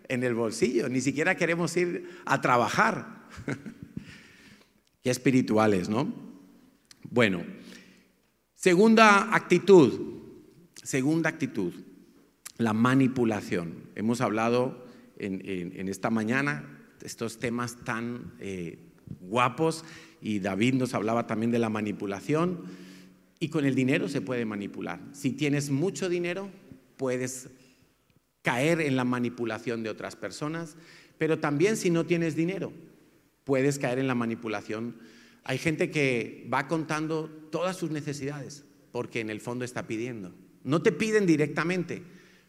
en 0.07 0.23
el 0.23 0.33
bolsillo. 0.33 0.89
Ni 0.89 0.99
siquiera 0.99 1.38
queremos 1.38 1.77
ir 1.77 2.10
a 2.25 2.41
trabajar. 2.41 3.27
Qué 5.03 5.12
espirituales, 5.12 5.89
¿no? 5.89 6.12
Bueno, 7.03 7.43
segunda 8.55 9.36
actitud. 9.36 9.93
Segunda 10.81 11.29
actitud, 11.29 11.71
la 12.57 12.73
manipulación. 12.73 13.75
Hemos 13.93 14.21
hablado 14.21 14.87
en, 15.19 15.88
esta 15.88 16.10
mañana 16.10 16.84
estos 17.01 17.39
temas 17.39 17.77
tan 17.84 18.34
eh, 18.39 18.80
guapos 19.21 19.86
y 20.21 20.39
David 20.39 20.75
nos 20.75 20.93
hablaba 20.93 21.27
también 21.27 21.51
de 21.51 21.60
la 21.60 21.69
manipulación 21.69 22.63
y 23.39 23.49
con 23.49 23.65
el 23.65 23.75
dinero 23.75 24.10
se 24.10 24.21
puede 24.21 24.45
manipular. 24.45 24.99
Si 25.13 25.32
tienes 25.32 25.69
mucho 25.69 26.10
dinero, 26.10 26.49
puedes 26.97 27.49
caer 28.41 28.82
en 28.82 28.95
la 28.95 29.03
manipulación 29.03 29.84
de 29.84 29.89
otras 29.89 30.15
personas, 30.15 30.75
pero 31.17 31.39
también 31.39 31.77
si 31.77 31.89
no 31.89 32.06
tienes 32.06 32.36
dinero, 32.36 32.71
puedes 33.43 33.77
caer 33.80 33.99
en 33.99 34.08
la 34.08 34.15
manipulación. 34.15 34.95
Hay 35.43 35.58
gente 35.58 35.91
que 35.91 36.47
va 36.51 36.67
contando 36.67 37.30
todas 37.51 37.77
sus 37.77 37.91
necesidades 37.91 38.65
porque 38.91 39.19
en 39.19 39.30
el 39.30 39.39
fondo 39.39 39.63
está 39.63 39.88
pidiendo. 39.88 40.34
No 40.63 40.82
te 40.82 40.91
piden 40.91 41.25
directamente, 41.25 42.03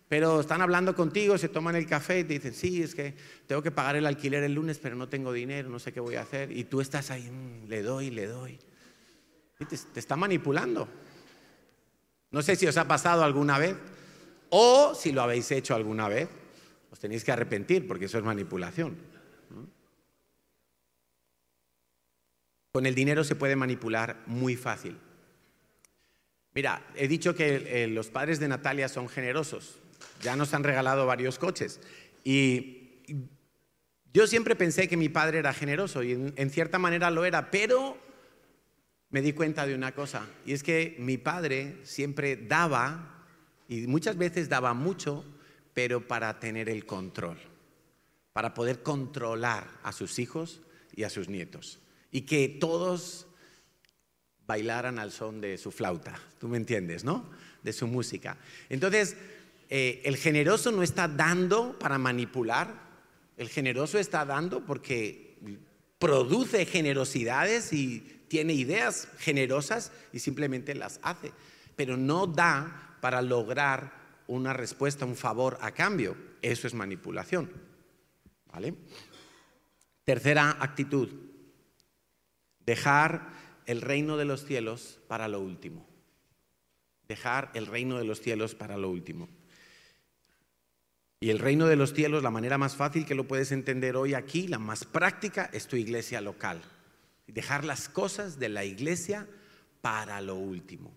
pero 0.09 0.41
están 0.41 0.63
hablando 0.63 0.95
contigo, 0.95 1.37
se 1.37 1.51
toman 1.51 1.77
el 1.77 1.87
café 1.87 2.21
y 2.21 2.25
te 2.25 2.35
dicen, 2.35 2.55
sí, 2.55 2.83
es 2.83 2.95
que 2.95 3.15
tengo 3.47 3.63
que 3.63 3.71
pagar 3.71 3.97
el 3.97 4.07
alquiler 4.07 4.43
el 4.43 4.55
lunes, 4.55 4.79
pero 4.79 4.97
no 4.97 5.09
tengo 5.09 5.33
dinero, 5.33 5.69
no 5.69 5.79
sé 5.79 5.93
qué 5.93 6.01
voy 6.01 6.15
a 6.15 6.23
hacer. 6.23 6.51
Y 6.51 6.65
tú 6.65 6.81
estás 6.81 7.11
ahí, 7.11 7.31
mm, 7.31 7.69
le 7.69 7.83
doy, 7.83 8.11
le 8.11 8.27
doy. 8.27 8.59
Te, 9.59 9.67
te 9.67 10.01
está 10.01 10.17
manipulando. 10.17 10.89
No 12.31 12.41
sé 12.41 12.57
si 12.57 12.67
os 12.67 12.77
ha 12.79 12.89
pasado 12.89 13.23
alguna 13.23 13.59
vez 13.59 13.77
o 14.49 14.95
si 14.95 15.13
lo 15.13 15.21
habéis 15.21 15.51
hecho 15.51 15.75
alguna 15.75 16.09
vez. 16.09 16.29
Os 16.91 16.99
tenéis 16.99 17.23
que 17.23 17.33
arrepentir 17.33 17.87
porque 17.87 18.07
eso 18.07 18.17
es 18.17 18.25
manipulación. 18.25 18.97
Con 22.73 22.87
el 22.87 22.95
dinero 22.95 23.25
se 23.25 23.35
puede 23.35 23.57
manipular 23.57 24.23
muy 24.27 24.57
fácil. 24.57 24.97
Mira, 26.55 26.87
he 26.95 27.09
dicho 27.09 27.35
que 27.35 27.85
eh, 27.85 27.89
los 27.89 28.09
padres 28.09 28.41
de 28.41 28.49
Natalia 28.49 28.89
son 28.89 29.09
generosos 29.09 29.81
ya 30.23 30.37
nos 30.37 30.55
han 30.55 30.65
regalado 30.65 31.07
varios 31.07 31.39
coches. 31.39 31.81
Y 32.25 32.79
yo 34.13 34.27
siempre 34.27 34.57
pensé 34.57 34.89
que 34.89 34.97
mi 34.97 35.09
padre 35.09 35.39
era 35.39 35.53
generoso 35.53 36.03
y 36.03 36.13
en, 36.13 36.51
cierta 36.51 36.79
manera 36.79 37.11
lo 37.11 37.25
era, 37.25 37.51
pero 37.51 37.99
me 39.11 39.23
di 39.23 39.33
cuenta 39.33 39.67
de 39.67 39.75
una 39.75 39.95
cosa, 39.95 40.27
y 40.45 40.53
es 40.53 40.63
que 40.63 40.97
mi 40.99 41.19
padre 41.19 41.77
siempre 41.83 42.37
daba, 42.37 43.25
y 43.69 43.87
muchas 43.87 44.17
veces 44.17 44.49
daba 44.49 44.75
mucho, 44.75 45.25
pero 45.73 46.07
para 46.07 46.41
tener 46.41 46.69
el 46.69 46.85
control, 46.85 47.39
para 48.33 48.55
poder 48.55 48.83
controlar 48.83 49.69
a 49.83 49.93
sus 49.93 50.19
hijos 50.19 50.61
y 50.95 51.05
a 51.05 51.11
sus 51.11 51.29
nietos, 51.29 51.79
y 52.11 52.23
que 52.23 52.49
todos 52.49 53.29
bailaran 54.47 54.99
al 54.99 55.13
son 55.13 55.41
de 55.41 55.59
su 55.59 55.71
flauta, 55.71 56.19
tú 56.39 56.49
me 56.49 56.57
entiendes, 56.57 57.05
¿no? 57.05 57.31
De 57.63 57.73
su 57.73 57.87
música. 57.87 58.39
Entonces, 58.69 59.17
eh, 59.69 60.03
el 60.05 60.17
generoso 60.17 60.73
no 60.73 60.83
está 60.83 61.09
dando 61.09 61.79
para 61.79 61.99
manipular, 61.99 62.89
el 63.37 63.49
generoso 63.49 63.99
está 63.99 64.25
dando 64.25 64.65
porque 64.65 65.39
produce 65.99 66.67
generosidades 66.67 67.73
y 67.73 68.01
tiene 68.29 68.53
ideas 68.55 69.09
generosas 69.19 69.93
y 70.13 70.19
simplemente 70.19 70.75
las 70.75 71.01
hace, 71.03 71.33
pero 71.77 71.97
no 71.97 72.27
da 72.27 72.97
para 73.01 73.23
lograr 73.23 73.93
una 74.27 74.53
respuesta, 74.53 75.05
un 75.05 75.17
favor 75.17 75.59
a 75.61 75.73
cambio. 75.73 76.17
Eso 76.43 76.67
es 76.67 76.75
manipulación. 76.75 77.51
¿Vale? 78.53 78.75
Tercera 80.05 80.57
actitud, 80.61 81.09
dejar 82.65 83.29
el 83.67 83.81
reino 83.81 84.17
de 84.17 84.25
los 84.25 84.45
cielos 84.45 85.01
para 85.07 85.29
lo 85.29 85.41
último 85.41 85.89
dejar 87.09 87.51
el 87.55 87.67
reino 87.67 87.99
de 87.99 88.05
los 88.05 88.21
cielos 88.21 88.55
para 88.55 88.77
lo 88.77 88.91
último. 88.91 89.29
Y 91.21 91.31
el 91.31 91.41
reino 91.41 91.67
de 91.67 91.77
los 91.77 91.95
cielos, 91.95 92.23
la 92.23 92.31
manera 92.31 92.59
más 92.59 92.77
fácil 92.77 93.05
que 93.05 93.17
lo 93.17 93.27
puedes 93.27 93.51
entender 93.51 93.97
hoy 93.97 94.15
aquí, 94.15 94.47
la 94.47 94.59
más 94.59 94.85
práctica, 94.85 95.51
es 95.53 95.67
tu 95.67 95.77
iglesia 95.77 96.21
local. 96.21 96.63
Dejar 97.27 97.65
las 97.65 97.89
cosas 97.89 98.39
de 98.39 98.49
la 98.49 98.65
iglesia 98.65 99.27
para 99.81 100.21
lo 100.21 100.37
último, 100.37 100.93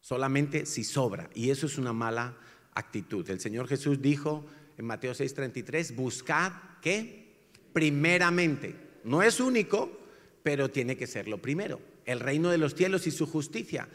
solamente 0.00 0.64
si 0.64 0.84
sobra. 0.84 1.28
Y 1.34 1.50
eso 1.50 1.66
es 1.66 1.76
una 1.76 1.92
mala 1.92 2.36
actitud. 2.74 3.28
El 3.28 3.40
Señor 3.40 3.66
Jesús 3.68 4.00
dijo 4.00 4.46
en 4.78 4.86
Mateo 4.86 5.12
6:33, 5.12 5.94
buscad 5.94 6.52
¿qué? 6.80 7.48
Primeramente. 7.72 8.76
No 9.02 9.22
es 9.22 9.40
único, 9.40 10.00
pero 10.42 10.70
tiene 10.70 10.96
que 10.96 11.06
ser 11.06 11.26
lo 11.26 11.38
primero. 11.38 11.80
El 12.04 12.20
reino 12.20 12.50
de 12.50 12.58
los 12.58 12.74
cielos 12.74 13.06
y 13.06 13.10
su 13.10 13.26
justicia. 13.26 13.88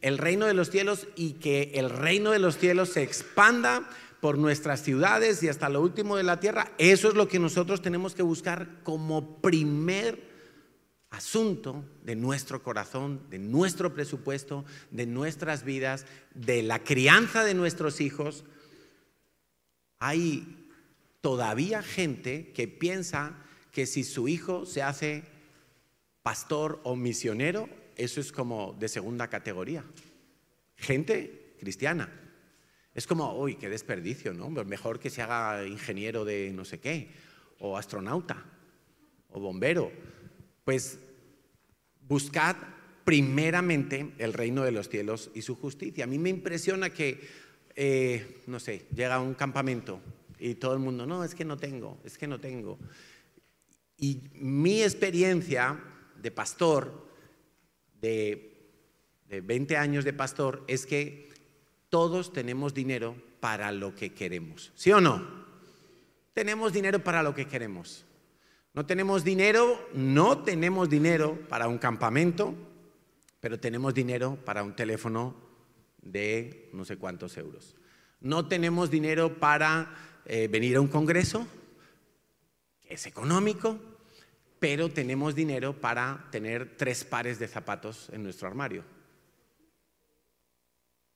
El 0.00 0.18
reino 0.18 0.46
de 0.46 0.54
los 0.54 0.70
cielos 0.70 1.06
y 1.16 1.34
que 1.34 1.72
el 1.74 1.88
reino 1.88 2.32
de 2.32 2.38
los 2.40 2.58
cielos 2.58 2.90
se 2.90 3.02
expanda 3.02 3.88
por 4.22 4.38
nuestras 4.38 4.84
ciudades 4.84 5.42
y 5.42 5.48
hasta 5.48 5.68
lo 5.68 5.80
último 5.80 6.16
de 6.16 6.22
la 6.22 6.38
tierra. 6.38 6.70
Eso 6.78 7.08
es 7.08 7.14
lo 7.14 7.26
que 7.26 7.40
nosotros 7.40 7.82
tenemos 7.82 8.14
que 8.14 8.22
buscar 8.22 8.80
como 8.84 9.38
primer 9.40 10.30
asunto 11.10 11.84
de 12.04 12.14
nuestro 12.14 12.62
corazón, 12.62 13.28
de 13.30 13.40
nuestro 13.40 13.92
presupuesto, 13.92 14.64
de 14.92 15.06
nuestras 15.06 15.64
vidas, 15.64 16.06
de 16.34 16.62
la 16.62 16.84
crianza 16.84 17.42
de 17.42 17.54
nuestros 17.54 18.00
hijos. 18.00 18.44
Hay 19.98 20.70
todavía 21.20 21.82
gente 21.82 22.52
que 22.52 22.68
piensa 22.68 23.34
que 23.72 23.86
si 23.86 24.04
su 24.04 24.28
hijo 24.28 24.66
se 24.66 24.82
hace 24.82 25.24
pastor 26.22 26.78
o 26.84 26.94
misionero, 26.94 27.68
eso 27.96 28.20
es 28.20 28.30
como 28.30 28.76
de 28.78 28.88
segunda 28.88 29.26
categoría. 29.26 29.84
Gente 30.76 31.56
cristiana. 31.58 32.21
Es 32.94 33.06
como, 33.06 33.38
uy, 33.38 33.56
qué 33.56 33.68
desperdicio, 33.68 34.34
¿no? 34.34 34.50
Mejor 34.50 34.98
que 34.98 35.10
se 35.10 35.22
haga 35.22 35.66
ingeniero 35.66 36.24
de 36.24 36.52
no 36.52 36.64
sé 36.64 36.78
qué, 36.80 37.10
o 37.58 37.76
astronauta, 37.76 38.44
o 39.30 39.40
bombero 39.40 39.90
pues 40.64 40.98
buscad 42.08 42.56
primeramente 43.04 44.12
el 44.18 44.32
reino 44.32 44.62
de 44.62 44.72
los 44.72 44.88
cielos 44.88 45.30
y 45.34 45.42
su 45.42 45.56
justicia. 45.56 46.04
A 46.04 46.06
mí 46.06 46.18
me 46.18 46.30
impresiona 46.30 46.90
que, 46.90 47.20
eh, 47.74 48.42
no 48.46 48.60
sé, 48.60 48.86
llega 48.94 49.16
a 49.16 49.20
un 49.20 49.34
campamento 49.34 50.00
y 50.38 50.54
todo 50.54 50.74
el 50.74 50.80
mundo, 50.80 51.06
no, 51.06 51.24
es 51.24 51.34
que 51.34 51.44
no 51.44 51.56
tengo, 51.56 51.98
es 52.04 52.16
que 52.16 52.26
no 52.26 52.38
tengo. 52.38 52.78
Y 53.96 54.20
mi 54.34 54.82
experiencia 54.82 55.80
de 56.20 56.30
pastor, 56.30 57.08
de, 58.00 58.70
de 59.28 59.40
20 59.40 59.76
años 59.76 60.04
de 60.04 60.12
pastor, 60.12 60.64
es 60.68 60.86
que 60.86 61.30
todos 61.92 62.32
tenemos 62.32 62.72
dinero 62.72 63.14
para 63.38 63.70
lo 63.70 63.94
que 63.94 64.14
queremos. 64.14 64.72
¿Sí 64.74 64.90
o 64.92 65.00
no? 65.02 65.22
Tenemos 66.32 66.72
dinero 66.72 67.04
para 67.04 67.22
lo 67.22 67.34
que 67.34 67.46
queremos. 67.46 68.06
No 68.72 68.86
tenemos 68.86 69.24
dinero, 69.24 69.90
no 69.92 70.38
tenemos 70.42 70.88
dinero 70.88 71.38
para 71.50 71.68
un 71.68 71.76
campamento, 71.76 72.54
pero 73.40 73.60
tenemos 73.60 73.92
dinero 73.92 74.38
para 74.42 74.62
un 74.62 74.74
teléfono 74.74 75.36
de 76.00 76.70
no 76.72 76.86
sé 76.86 76.96
cuántos 76.96 77.36
euros. 77.36 77.76
No 78.22 78.48
tenemos 78.48 78.90
dinero 78.90 79.38
para 79.38 79.94
eh, 80.24 80.48
venir 80.48 80.76
a 80.76 80.80
un 80.80 80.88
congreso, 80.88 81.46
que 82.80 82.94
es 82.94 83.04
económico, 83.04 83.78
pero 84.58 84.88
tenemos 84.88 85.34
dinero 85.34 85.78
para 85.78 86.26
tener 86.30 86.74
tres 86.78 87.04
pares 87.04 87.38
de 87.38 87.48
zapatos 87.48 88.08
en 88.14 88.22
nuestro 88.22 88.48
armario. 88.48 88.82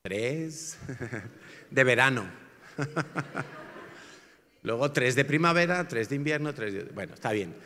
Tres 0.07 0.79
de 1.73 1.83
verano. 1.83 2.31
Luego 4.62 4.92
tres 4.92 5.16
de 5.16 5.25
primavera, 5.25 5.88
tres 5.88 6.09
de 6.09 6.14
invierno, 6.14 6.55
tres 6.55 6.75
de... 6.75 6.85
Bueno, 6.85 7.14
está 7.14 7.33
bien. 7.33 7.57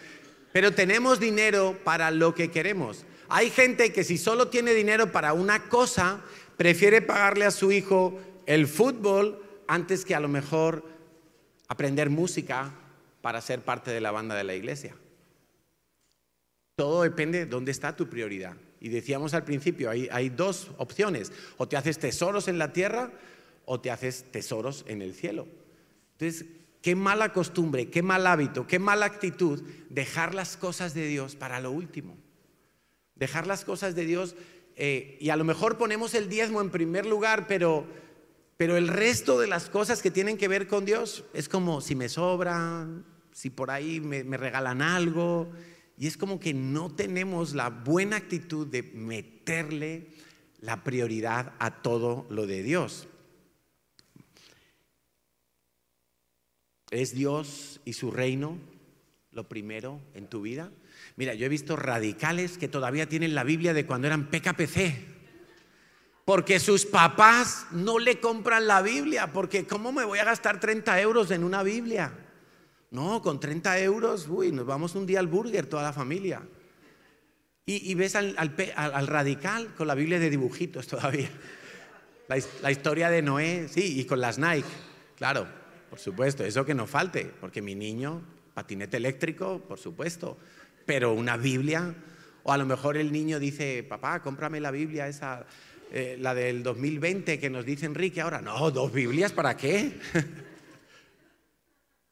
Pero 0.50 0.72
tenemos 0.72 1.20
dinero 1.20 1.78
para 1.84 2.10
lo 2.10 2.34
que 2.34 2.50
queremos. 2.50 3.04
Hay 3.28 3.50
gente 3.50 3.92
que 3.92 4.04
si 4.04 4.16
solo 4.16 4.48
tiene 4.48 4.72
dinero 4.72 5.12
para 5.12 5.34
una 5.34 5.64
cosa, 5.64 6.22
prefiere 6.56 7.02
pagarle 7.02 7.44
a 7.44 7.50
su 7.50 7.72
hijo 7.72 8.18
el 8.46 8.66
fútbol 8.66 9.44
antes 9.68 10.06
que 10.06 10.14
a 10.14 10.20
lo 10.20 10.28
mejor 10.28 10.86
aprender 11.68 12.08
música 12.08 12.72
para 13.20 13.42
ser 13.42 13.60
parte 13.60 13.90
de 13.90 14.00
la 14.00 14.12
banda 14.12 14.34
de 14.34 14.44
la 14.44 14.54
iglesia. 14.54 14.96
Todo 16.74 17.02
depende 17.02 17.40
de 17.40 17.46
dónde 17.46 17.70
está 17.70 17.94
tu 17.94 18.08
prioridad. 18.08 18.56
Y 18.80 18.88
decíamos 18.88 19.34
al 19.34 19.44
principio, 19.44 19.90
hay, 19.90 20.28
dos 20.30 20.70
opciones. 20.78 21.32
O 21.58 21.68
te 21.68 21.76
haces 21.76 21.98
tesoros 21.98 22.48
en 22.48 22.58
la 22.58 22.72
tierra 22.72 23.12
o 23.66 23.80
te 23.80 23.90
haces 23.90 24.24
tesoros 24.32 24.84
en 24.88 25.02
el 25.02 25.14
cielo. 25.14 25.46
Entonces, 26.12 26.46
Qué 26.82 26.94
mala 26.96 27.32
costumbre, 27.32 27.90
qué 27.90 28.02
mal 28.02 28.26
hábito, 28.26 28.66
qué 28.66 28.78
mala 28.78 29.04
actitud 29.04 29.62
dejar 29.90 30.34
las 30.34 30.56
cosas 30.56 30.94
de 30.94 31.06
Dios 31.06 31.36
para 31.36 31.60
lo 31.60 31.70
último. 31.70 32.16
Dejar 33.16 33.46
las 33.46 33.66
cosas 33.66 33.94
de 33.94 34.06
Dios 34.06 34.34
eh, 34.76 35.18
y 35.20 35.28
a 35.28 35.36
lo 35.36 35.44
mejor 35.44 35.76
ponemos 35.76 36.14
el 36.14 36.30
diezmo 36.30 36.62
en 36.62 36.70
primer 36.70 37.04
lugar, 37.04 37.46
pero, 37.46 37.84
pero 38.56 38.78
el 38.78 38.88
resto 38.88 39.38
de 39.38 39.46
las 39.46 39.68
cosas 39.68 40.00
que 40.00 40.10
tienen 40.10 40.38
que 40.38 40.48
ver 40.48 40.66
con 40.66 40.86
Dios 40.86 41.24
es 41.34 41.50
como 41.50 41.82
si 41.82 41.94
me 41.94 42.08
sobran, 42.08 43.04
si 43.30 43.50
por 43.50 43.70
ahí 43.70 44.00
me 44.00 44.38
regalan 44.38 44.80
algo. 44.80 45.52
Y 46.00 46.06
es 46.06 46.16
como 46.16 46.40
que 46.40 46.54
no 46.54 46.88
tenemos 46.88 47.52
la 47.52 47.68
buena 47.68 48.16
actitud 48.16 48.66
de 48.66 48.82
meterle 48.82 50.06
la 50.62 50.82
prioridad 50.82 51.52
a 51.58 51.82
todo 51.82 52.26
lo 52.30 52.46
de 52.46 52.62
Dios. 52.62 53.06
¿Es 56.90 57.14
Dios 57.14 57.82
y 57.84 57.92
su 57.92 58.10
reino 58.10 58.56
lo 59.30 59.46
primero 59.46 60.00
en 60.14 60.26
tu 60.26 60.40
vida? 60.40 60.72
Mira, 61.16 61.34
yo 61.34 61.44
he 61.44 61.50
visto 61.50 61.76
radicales 61.76 62.56
que 62.56 62.66
todavía 62.66 63.06
tienen 63.06 63.34
la 63.34 63.44
Biblia 63.44 63.74
de 63.74 63.84
cuando 63.84 64.06
eran 64.06 64.30
PKPC. 64.30 65.04
Porque 66.24 66.60
sus 66.60 66.86
papás 66.86 67.66
no 67.72 67.98
le 67.98 68.20
compran 68.20 68.66
la 68.66 68.80
Biblia. 68.80 69.34
Porque 69.34 69.66
¿cómo 69.66 69.92
me 69.92 70.06
voy 70.06 70.18
a 70.18 70.24
gastar 70.24 70.60
30 70.60 70.98
euros 71.02 71.30
en 71.30 71.44
una 71.44 71.62
Biblia? 71.62 72.29
No, 72.90 73.22
con 73.22 73.38
30 73.38 73.78
euros, 73.80 74.26
uy, 74.28 74.50
nos 74.50 74.66
vamos 74.66 74.96
un 74.96 75.06
día 75.06 75.20
al 75.20 75.28
burger 75.28 75.66
toda 75.66 75.82
la 75.82 75.92
familia. 75.92 76.42
Y, 77.66 77.94
ves 77.94 78.16
al, 78.16 78.34
radical 79.06 79.72
con 79.76 79.86
la 79.86 79.94
Biblia 79.94 80.18
de 80.18 80.28
dibujitos 80.28 80.88
todavía. 80.88 81.30
La, 82.26 82.70
historia 82.70 83.10
de 83.10 83.22
Noé, 83.22 83.68
sí, 83.68 84.00
y 84.00 84.04
con 84.06 84.20
las 84.20 84.38
Nike, 84.38 84.66
claro. 85.16 85.46
Por 85.88 85.98
supuesto, 85.98 86.44
eso 86.44 86.64
que 86.64 86.74
no 86.74 86.86
falte, 86.86 87.32
porque 87.40 87.62
mi 87.62 87.74
niño, 87.76 88.22
patinete 88.54 88.96
eléctrico, 88.96 89.60
por 89.60 89.78
supuesto, 89.78 90.36
pero 90.86 91.12
una 91.12 91.36
Biblia, 91.36 91.94
o 92.44 92.52
a 92.52 92.56
lo 92.56 92.66
mejor 92.66 92.96
el 92.96 93.12
niño 93.12 93.38
dice, 93.38 93.84
papá, 93.88 94.20
cómprame 94.22 94.60
la 94.60 94.70
Biblia 94.70 95.08
esa, 95.08 95.46
eh, 95.92 96.16
la 96.20 96.34
del 96.34 96.62
2020 96.62 97.40
que 97.40 97.50
nos 97.50 97.64
dice 97.64 97.86
Enrique 97.86 98.20
ahora, 98.20 98.40
no, 98.40 98.70
dos 98.70 98.92
Biblias, 98.92 99.32
¿para 99.32 99.56
qué? 99.56 99.98
o 100.14 100.20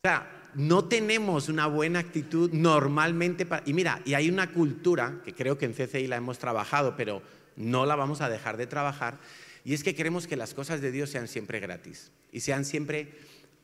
sea, 0.03 0.38
no 0.59 0.85
tenemos 0.85 1.49
una 1.49 1.66
buena 1.66 2.01
actitud 2.01 2.53
normalmente 2.53 3.47
para... 3.47 3.62
Y 3.64 3.73
mira, 3.73 4.03
y 4.05 4.14
hay 4.14 4.29
una 4.29 4.53
cultura, 4.53 5.21
que 5.25 5.33
creo 5.33 5.57
que 5.57 5.66
en 5.66 5.73
CCI 5.73 6.09
la 6.09 6.16
hemos 6.16 6.38
trabajado, 6.38 6.97
pero 6.97 7.23
no 7.57 7.87
la 7.87 7.94
vamos 7.94 8.21
a 8.21 8.29
dejar 8.29 8.57
de 8.57 8.66
trabajar, 8.66 9.18
y 9.64 9.73
es 9.73 9.85
que 9.85 9.94
queremos 9.94 10.27
que 10.27 10.37
las 10.37 10.55
cosas 10.55 10.81
de 10.81 10.90
Dios 10.90 11.11
sean 11.11 11.29
siempre 11.29 11.61
gratis 11.61 12.11
y 12.33 12.40
sean 12.40 12.64
siempre 12.64 13.12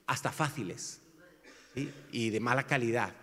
hasta 0.07 0.31
fáciles 0.31 1.01
y 2.13 2.31
de 2.31 2.41
mala 2.41 2.67
calidad. 2.67 3.15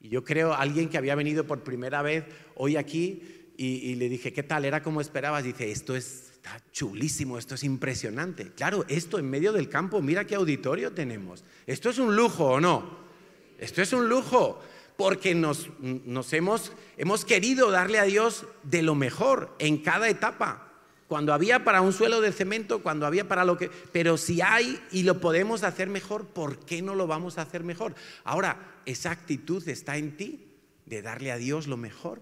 Y 0.00 0.08
yo 0.08 0.22
creo, 0.24 0.54
alguien 0.54 0.88
que 0.88 0.98
había 0.98 1.14
venido 1.14 1.46
por 1.46 1.64
primera 1.64 2.02
vez 2.02 2.24
hoy 2.54 2.76
aquí 2.76 3.42
y, 3.56 3.94
le 3.96 4.08
dije, 4.08 4.32
¿qué 4.32 4.42
tal? 4.42 4.64
¿Era 4.64 4.82
como 4.82 5.00
esperabas? 5.00 5.44
Dice, 5.44 5.70
esto 5.70 5.94
es, 5.94 6.32
está 6.34 6.60
chulísimo, 6.72 7.38
esto 7.38 7.54
es 7.54 7.64
impresionante. 7.64 8.50
Claro, 8.52 8.84
esto 8.88 9.18
en 9.18 9.30
medio 9.30 9.52
del 9.52 9.68
campo, 9.68 10.02
mira 10.02 10.26
qué 10.26 10.34
auditorio 10.34 10.92
tenemos. 10.92 11.44
Esto 11.66 11.90
es 11.90 11.98
un 11.98 12.16
lujo 12.16 12.44
o 12.44 12.60
no. 12.60 13.01
Esto 13.62 13.80
es 13.80 13.92
un 13.92 14.08
lujo 14.08 14.58
porque 14.96 15.36
nos, 15.36 15.70
hemos, 16.32 17.24
querido 17.24 17.70
darle 17.70 18.00
a 18.00 18.02
Dios 18.02 18.44
de 18.64 18.82
lo 18.82 18.96
mejor 18.96 19.54
en 19.60 19.78
cada 19.78 20.08
etapa 20.08 20.72
cuando 21.06 21.32
había 21.32 21.62
para 21.62 21.80
un 21.80 21.92
suelo 21.92 22.20
de 22.20 22.32
cemento, 22.32 22.82
cuando 22.82 23.06
había 23.06 23.28
para 23.28 23.44
lo 23.44 23.56
que... 23.56 23.70
Pero 23.92 24.16
si 24.16 24.40
hay 24.40 24.82
y 24.90 25.04
lo 25.04 25.20
podemos 25.20 25.62
hacer 25.62 25.88
mejor, 25.88 26.26
¿por 26.26 26.58
qué 26.58 26.82
no 26.82 26.96
lo 26.96 27.06
vamos 27.06 27.38
a 27.38 27.42
hacer 27.42 27.62
mejor? 27.62 27.94
Ahora, 28.24 28.80
esa 28.84 29.12
actitud 29.12 29.66
está 29.68 29.96
en 29.96 30.16
ti, 30.16 30.56
de 30.86 31.00
darle 31.00 31.30
a 31.30 31.36
Dios 31.36 31.68
lo 31.68 31.76
mejor, 31.76 32.20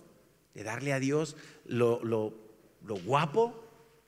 de 0.53 0.63
darle 0.63 0.93
a 0.93 1.01
Dios 1.01 1.37
lo, 1.65 2.05
lo, 2.05 2.35
lo 2.85 2.97
guapo, 2.97 3.65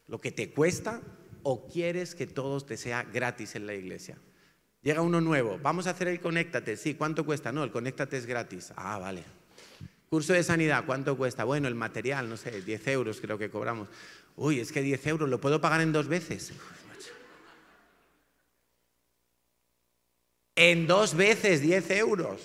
lo 0.06 0.20
que 0.20 0.32
te 0.32 0.50
cuesta, 0.50 1.00
o 1.44 1.66
quieres 1.66 2.14
que 2.14 2.26
todo 2.26 2.60
te 2.60 2.76
sea 2.76 3.04
gratis 3.04 3.54
en 3.54 3.66
la 3.66 3.74
iglesia. 3.74 4.18
Llega 4.82 5.00
uno 5.00 5.20
nuevo, 5.20 5.58
vamos 5.62 5.86
a 5.86 5.90
hacer 5.90 6.08
el 6.08 6.20
conéctate, 6.20 6.76
sí, 6.76 6.94
¿cuánto 6.94 7.24
cuesta? 7.24 7.52
No, 7.52 7.62
el 7.62 7.70
conéctate 7.70 8.16
es 8.16 8.26
gratis. 8.26 8.72
Ah, 8.74 8.98
vale. 8.98 9.22
Curso 10.10 10.32
de 10.32 10.42
sanidad, 10.42 10.84
¿cuánto 10.84 11.16
cuesta? 11.16 11.44
Bueno, 11.44 11.68
el 11.68 11.74
material, 11.76 12.28
no 12.28 12.36
sé, 12.36 12.62
10 12.62 12.88
euros 12.88 13.20
creo 13.20 13.38
que 13.38 13.48
cobramos. 13.48 13.88
Uy, 14.36 14.60
es 14.60 14.72
que 14.72 14.82
10 14.82 15.06
euros, 15.06 15.28
¿lo 15.28 15.40
puedo 15.40 15.60
pagar 15.60 15.80
en 15.80 15.92
dos 15.92 16.08
veces? 16.08 16.52
En 20.56 20.86
dos 20.86 21.14
veces 21.14 21.60
10 21.62 21.90
euros. 21.92 22.40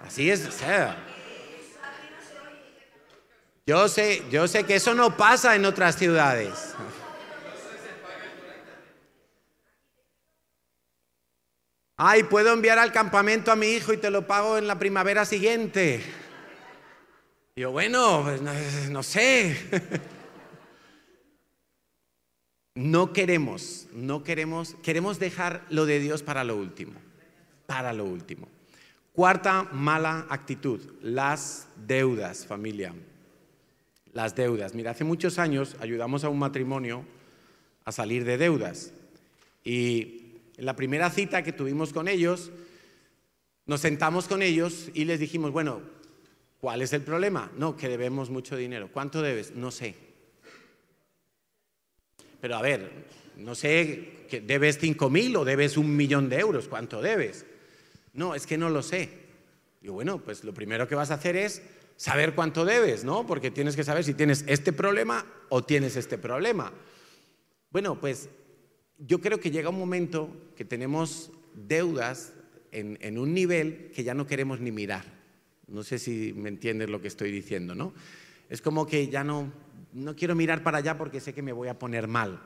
Así 0.00 0.30
es, 0.30 0.46
o 0.46 0.52
sea. 0.52 0.96
Yo 3.66 3.88
sé, 3.88 4.22
yo 4.30 4.46
sé 4.46 4.64
que 4.64 4.76
eso 4.76 4.94
no 4.94 5.16
pasa 5.16 5.56
en 5.56 5.64
otras 5.64 5.96
ciudades. 5.96 6.74
Ay, 12.06 12.24
puedo 12.24 12.52
enviar 12.52 12.78
al 12.78 12.92
campamento 12.92 13.50
a 13.50 13.56
mi 13.56 13.68
hijo 13.68 13.94
y 13.94 13.96
te 13.96 14.10
lo 14.10 14.26
pago 14.26 14.58
en 14.58 14.66
la 14.66 14.78
primavera 14.78 15.24
siguiente. 15.24 16.02
Yo, 17.56 17.72
bueno, 17.72 18.20
pues 18.22 18.42
no, 18.42 18.52
no 18.90 19.02
sé. 19.02 19.56
No 22.76 23.12
queremos, 23.12 23.86
no 23.92 24.24
queremos, 24.24 24.74
queremos 24.82 25.20
dejar 25.20 25.64
lo 25.70 25.86
de 25.86 26.00
Dios 26.00 26.24
para 26.24 26.42
lo 26.42 26.56
último, 26.56 26.94
para 27.66 27.92
lo 27.92 28.04
último. 28.04 28.48
Cuarta 29.12 29.68
mala 29.70 30.26
actitud, 30.28 30.80
las 31.00 31.68
deudas, 31.86 32.44
familia. 32.46 32.92
Las 34.12 34.34
deudas. 34.34 34.74
Mira, 34.74 34.90
hace 34.90 35.04
muchos 35.04 35.38
años 35.38 35.76
ayudamos 35.80 36.24
a 36.24 36.30
un 36.30 36.40
matrimonio 36.40 37.04
a 37.84 37.92
salir 37.92 38.24
de 38.24 38.38
deudas. 38.38 38.90
Y 39.62 40.23
en 40.56 40.64
la 40.64 40.76
primera 40.76 41.10
cita 41.10 41.42
que 41.42 41.52
tuvimos 41.52 41.92
con 41.92 42.08
ellos, 42.08 42.50
nos 43.66 43.80
sentamos 43.80 44.28
con 44.28 44.42
ellos 44.42 44.90
y 44.94 45.04
les 45.04 45.20
dijimos, 45.20 45.50
bueno, 45.50 45.80
¿cuál 46.60 46.82
es 46.82 46.92
el 46.92 47.02
problema? 47.02 47.50
No, 47.56 47.76
que 47.76 47.88
debemos 47.88 48.30
mucho 48.30 48.56
dinero. 48.56 48.90
¿Cuánto 48.92 49.22
debes? 49.22 49.52
No 49.54 49.70
sé. 49.70 49.94
Pero 52.40 52.56
a 52.56 52.62
ver, 52.62 52.90
no 53.38 53.54
sé, 53.54 54.26
¿debes 54.42 54.78
cinco 54.78 55.08
mil 55.08 55.34
o 55.36 55.44
debes 55.44 55.76
un 55.76 55.96
millón 55.96 56.28
de 56.28 56.40
euros? 56.40 56.68
¿Cuánto 56.68 57.00
debes? 57.00 57.46
No, 58.12 58.34
es 58.34 58.46
que 58.46 58.58
no 58.58 58.68
lo 58.68 58.82
sé. 58.82 59.08
Digo, 59.80 59.94
bueno, 59.94 60.18
pues 60.18 60.44
lo 60.44 60.52
primero 60.52 60.86
que 60.86 60.94
vas 60.94 61.10
a 61.10 61.14
hacer 61.14 61.36
es 61.36 61.62
saber 61.96 62.34
cuánto 62.34 62.64
debes, 62.64 63.04
¿no? 63.04 63.26
Porque 63.26 63.50
tienes 63.50 63.76
que 63.76 63.84
saber 63.84 64.04
si 64.04 64.14
tienes 64.14 64.44
este 64.46 64.72
problema 64.72 65.24
o 65.48 65.64
tienes 65.64 65.96
este 65.96 66.18
problema. 66.18 66.72
Bueno, 67.70 67.98
pues 67.98 68.28
yo 68.98 69.20
creo 69.20 69.40
que 69.40 69.50
llega 69.50 69.68
un 69.68 69.78
momento 69.78 70.28
que 70.56 70.64
tenemos 70.64 71.30
deudas 71.54 72.32
en, 72.72 72.98
en, 73.00 73.18
un 73.18 73.34
nivel 73.34 73.90
que 73.94 74.04
ya 74.04 74.14
no 74.14 74.26
queremos 74.26 74.60
ni 74.60 74.72
mirar. 74.72 75.04
No 75.66 75.82
sé 75.82 75.98
si 75.98 76.32
me 76.36 76.48
entiendes 76.48 76.90
lo 76.90 77.00
que 77.00 77.08
estoy 77.08 77.30
diciendo, 77.30 77.74
¿no? 77.74 77.92
Es 78.48 78.60
como 78.60 78.86
que 78.86 79.08
ya 79.08 79.24
no, 79.24 79.52
no 79.92 80.14
quiero 80.16 80.34
mirar 80.34 80.62
para 80.62 80.78
allá 80.78 80.98
porque 80.98 81.20
sé 81.20 81.32
que 81.32 81.42
me 81.42 81.52
voy 81.52 81.68
a 81.68 81.78
poner 81.78 82.08
mal. 82.08 82.42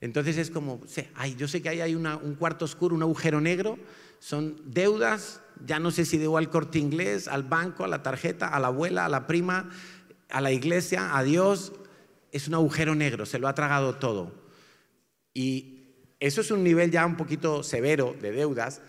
Entonces 0.00 0.36
es 0.36 0.50
como, 0.50 0.80
sé, 0.86 1.10
ay, 1.14 1.36
yo 1.36 1.46
sé 1.46 1.62
que 1.62 1.68
ahí 1.68 1.80
hay 1.80 1.94
un 1.94 2.34
cuarto 2.36 2.64
oscuro, 2.64 2.94
un 2.94 3.02
agujero 3.02 3.40
negro, 3.40 3.78
son 4.18 4.60
deudas, 4.66 5.40
ya 5.64 5.78
no 5.78 5.90
sé 5.90 6.04
si 6.04 6.18
debo 6.18 6.38
al 6.38 6.50
corte 6.50 6.78
inglés, 6.78 7.28
al 7.28 7.44
banco, 7.44 7.84
a 7.84 7.88
la 7.88 8.02
tarjeta, 8.02 8.48
a 8.48 8.58
la 8.58 8.66
abuela, 8.68 9.04
a 9.04 9.08
la 9.08 9.26
prima, 9.26 9.70
a 10.28 10.40
la 10.40 10.50
iglesia, 10.50 11.16
a 11.16 11.22
Dios, 11.22 11.72
es 12.32 12.48
un 12.48 12.54
agujero 12.54 12.94
negro, 12.94 13.26
se 13.26 13.38
lo 13.38 13.46
ha 13.46 13.54
tragado 13.54 13.94
todo. 13.94 14.34
Y 15.34 15.81
eso 16.22 16.40
es 16.40 16.52
un 16.52 16.62
nivel 16.62 16.92
ya 16.92 17.04
un 17.04 17.16
poquito 17.16 17.64
severo 17.64 18.14
de 18.22 18.30
deudas 18.30 18.80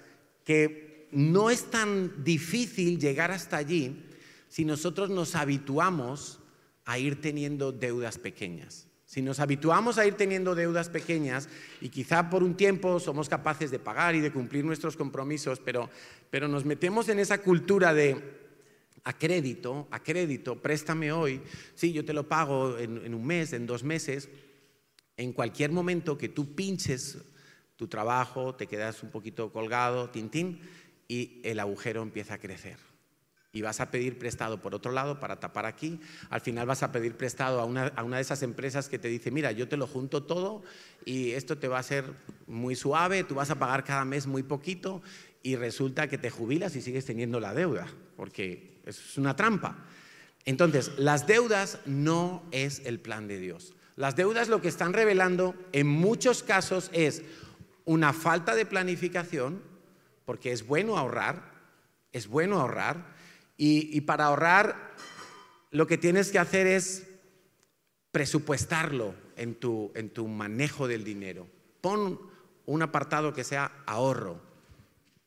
que 0.46 1.08
no 1.12 1.50
es 1.50 1.72
tan 1.72 2.24
difícil 2.24 3.00
llegar 3.00 3.32
hasta 3.32 3.58
allí 3.58 4.06
si 4.50 4.66
nosotros 4.66 5.10
nos 5.10 5.34
habituamos 5.34 6.42
a 6.86 7.00
ir 7.00 7.22
teniendo 7.22 7.72
deudas 7.72 8.20
pequeñas. 8.20 8.88
Si 9.08 9.24
nos 9.24 9.40
habituamos 9.40 9.98
a 9.98 10.06
ir 10.06 10.14
teniendo 10.14 10.54
deudas 10.54 10.90
pequeñas 10.90 11.50
y 11.82 11.90
quizá 11.90 12.30
por 12.30 12.44
un 12.44 12.56
tiempo 12.56 13.00
somos 13.00 13.30
capaces 13.30 13.72
de 13.72 13.80
pagar 13.80 14.14
y 14.14 14.22
de 14.22 14.32
cumplir 14.32 14.64
nuestros 14.64 14.96
compromisos, 14.96 15.60
pero, 15.60 15.90
pero 16.30 16.48
nos 16.48 16.66
metemos 16.66 17.10
en 17.10 17.18
esa 17.18 17.40
cultura 17.40 17.96
de 17.96 18.44
a 19.06 19.18
crédito, 19.18 19.88
a 19.90 20.04
crédito, 20.04 20.62
préstame 20.62 21.12
hoy, 21.12 21.42
sí, 21.74 21.94
yo 21.94 22.06
te 22.06 22.14
lo 22.14 22.28
pago 22.30 22.78
en, 22.78 23.04
en 23.04 23.16
un 23.16 23.26
mes, 23.26 23.54
en 23.54 23.66
dos 23.66 23.84
meses, 23.84 24.30
en 25.18 25.34
cualquier 25.34 25.72
momento 25.72 26.18
que 26.18 26.30
tú 26.30 26.56
pinches 26.56 27.18
tu 27.76 27.88
trabajo, 27.88 28.56
te 28.56 28.68
quedas 28.68 29.04
un 29.04 29.12
poquito 29.12 29.52
colgado, 29.52 30.10
tintín, 30.10 30.62
y 31.08 31.42
el 31.44 31.60
agujero 31.60 32.02
empieza 32.02 32.36
a 32.36 32.40
crecer 32.40 32.78
y 33.56 33.62
vas 33.62 33.80
a 33.80 33.92
pedir 33.92 34.18
prestado 34.18 34.60
por 34.60 34.74
otro 34.74 34.92
lado 34.92 35.20
para 35.20 35.40
tapar 35.40 35.68
aquí. 35.68 36.00
Al 36.32 36.42
final 36.42 36.66
vas 36.66 36.82
a 36.82 36.92
pedir 36.92 37.16
prestado 37.16 37.62
a 37.62 37.66
una, 37.66 37.92
de 37.92 38.22
esas 38.22 38.42
empresas 38.42 38.90
que 38.90 38.98
te 38.98 39.08
dice, 39.08 39.30
mira, 39.30 39.52
yo 39.52 39.68
te 39.68 39.78
lo 39.78 39.86
junto 39.86 40.24
todo 40.24 40.64
y 41.06 41.32
esto 41.32 41.60
te 41.60 41.68
va 41.68 41.78
a 41.78 41.84
ser 41.84 42.06
muy 42.48 42.76
suave, 42.76 43.24
tú 43.24 43.36
vas 43.36 43.52
a 43.52 43.60
pagar 43.60 43.84
cada 43.84 44.06
mes 44.06 44.26
muy 44.26 44.42
poquito 44.42 45.04
y 45.44 45.56
resulta 45.56 46.08
que 46.08 46.18
te 46.18 46.32
jubilas 46.32 46.76
y 46.76 46.82
sigues 46.82 47.06
teniendo 47.06 47.40
la 47.40 47.54
deuda, 47.54 47.88
porque 48.18 48.82
es 48.88 49.20
una 49.20 49.36
trampa. 49.36 49.86
Entonces, 50.46 50.92
las 50.98 51.28
deudas 51.28 51.80
no 51.86 52.44
es 52.52 52.82
el 52.86 53.00
plan 53.00 53.28
de 53.28 53.40
Dios. 53.40 53.76
Las 53.96 54.16
deudas 54.16 54.50
lo 54.50 54.62
que 54.62 54.68
están 54.68 54.94
revelando 54.94 55.56
en 55.72 55.88
muchos 55.88 56.42
casos 56.42 56.90
es 56.94 57.22
una 57.86 58.14
falta 58.14 58.56
de 58.56 58.66
planificación, 58.66 59.62
porque 60.26 60.52
es 60.52 60.66
bueno 60.66 60.98
ahorrar, 60.98 61.52
es 62.12 62.28
bueno 62.28 62.60
ahorrar, 62.60 63.14
y, 63.56 64.02
para 64.02 64.26
ahorrar, 64.26 64.94
lo 65.72 65.88
que 65.88 65.98
tienes 65.98 66.32
que 66.32 66.40
hacer 66.40 66.68
es 66.68 67.08
presupuestarlo 68.12 69.14
en 69.38 69.56
tu, 69.56 69.92
en 69.96 70.10
tu 70.10 70.28
manejo 70.28 70.88
del 70.88 71.04
dinero. 71.04 71.48
Pon 71.80 72.20
un 72.66 72.82
apartado 72.82 73.34
que 73.34 73.44
sea 73.44 73.72
ahorro. 73.86 74.42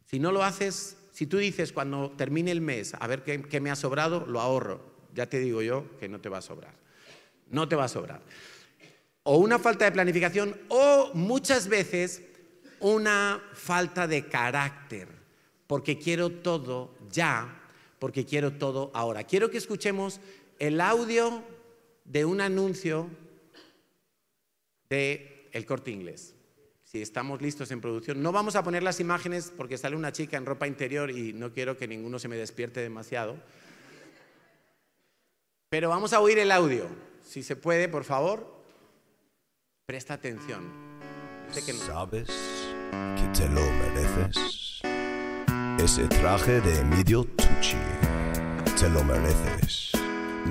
Si 0.05 0.19
no 0.19 0.33
lo 0.33 0.45
haces, 0.45 0.99
si 1.13 1.27
tú 1.27 1.39
dices 1.39 1.73
cuando 1.73 2.11
termine 2.11 2.51
el 2.51 2.61
mes, 2.61 2.95
a 2.99 3.07
ver 3.07 3.23
qué, 3.23 3.43
qué, 3.43 3.61
me 3.61 3.71
ha 3.71 3.77
sobrado, 3.77 4.27
lo 4.27 4.41
ahorro. 4.41 4.85
Ya 5.15 5.27
te 5.27 5.39
digo 5.39 5.63
yo 5.63 5.97
que 5.99 6.09
no 6.09 6.21
te 6.21 6.29
va 6.29 6.39
a 6.39 6.43
sobrar. 6.43 6.75
No 7.49 7.69
te 7.69 7.77
va 7.77 7.85
a 7.85 7.89
sobrar. 7.89 8.21
O 9.29 9.39
una 9.39 9.59
falta 9.59 9.85
de 9.85 9.93
planificación 9.93 10.57
o 10.69 11.11
muchas 11.15 11.67
veces 11.69 12.23
una 12.81 13.43
falta 13.55 14.07
de 14.07 14.27
carácter, 14.27 15.09
porque 15.67 15.99
quiero 15.99 16.31
todo 16.31 16.95
ya 17.11 17.63
porque 17.99 18.25
quiero 18.25 18.53
todo 18.53 18.91
ahora. 18.95 19.25
Quiero 19.25 19.51
que 19.51 19.59
escuchemos 19.59 20.21
el 20.59 20.81
audio 20.81 21.43
de 22.05 22.25
un 22.25 22.41
anuncio 22.41 23.09
de 24.89 25.49
El 25.53 25.67
Corte 25.67 25.91
Inglés. 25.91 26.35
Si 26.85 27.03
estamos 27.03 27.43
listos 27.43 27.71
en 27.71 27.81
producción, 27.81 28.23
no 28.23 28.33
vamos 28.33 28.55
a 28.55 28.63
poner 28.63 28.83
las 28.83 29.01
imágenes 29.01 29.53
porque 29.57 29.77
sale 29.77 29.97
una 29.97 30.13
chica 30.13 30.37
en 30.37 30.47
ropa 30.47 30.67
interior 30.67 31.11
y 31.11 31.33
no 31.33 31.53
quiero 31.53 31.77
que 31.77 31.89
ninguno 31.89 32.19
se 32.19 32.29
me 32.29 32.37
despierte 32.37 32.81
demasiado. 32.81 33.37
Pero 35.69 35.89
vamos 35.89 36.13
a 36.13 36.21
oír 36.21 36.39
el 36.39 36.53
audio. 36.53 36.87
Si 37.25 37.43
se 37.43 37.57
puede, 37.57 37.89
por 37.89 38.05
favor, 38.05 38.56
presta 39.87 40.15
atención. 40.15 40.65
¿Sabes 41.87 42.27
que 43.17 43.29
te 43.39 43.49
lo 43.49 43.61
mereces? 43.61 44.81
Ese 45.79 46.09
traje 46.09 46.61
de 46.61 46.81
Emilio 46.81 47.23
Tucci, 47.23 47.77
te 48.77 48.91
lo 48.91 49.05
mereces. 49.05 49.93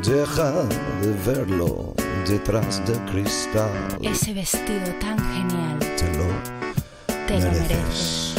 Deja 0.05 0.63
de 1.01 1.13
verlo 1.25 1.93
detrás 2.25 2.81
de 2.87 2.93
cristal. 3.11 3.97
Ese 4.01 4.33
vestido 4.33 4.85
tan 5.01 5.19
genial. 5.19 5.79
Te 5.79 6.17
lo, 6.17 7.27
te 7.27 7.37
mereces. 7.37 8.35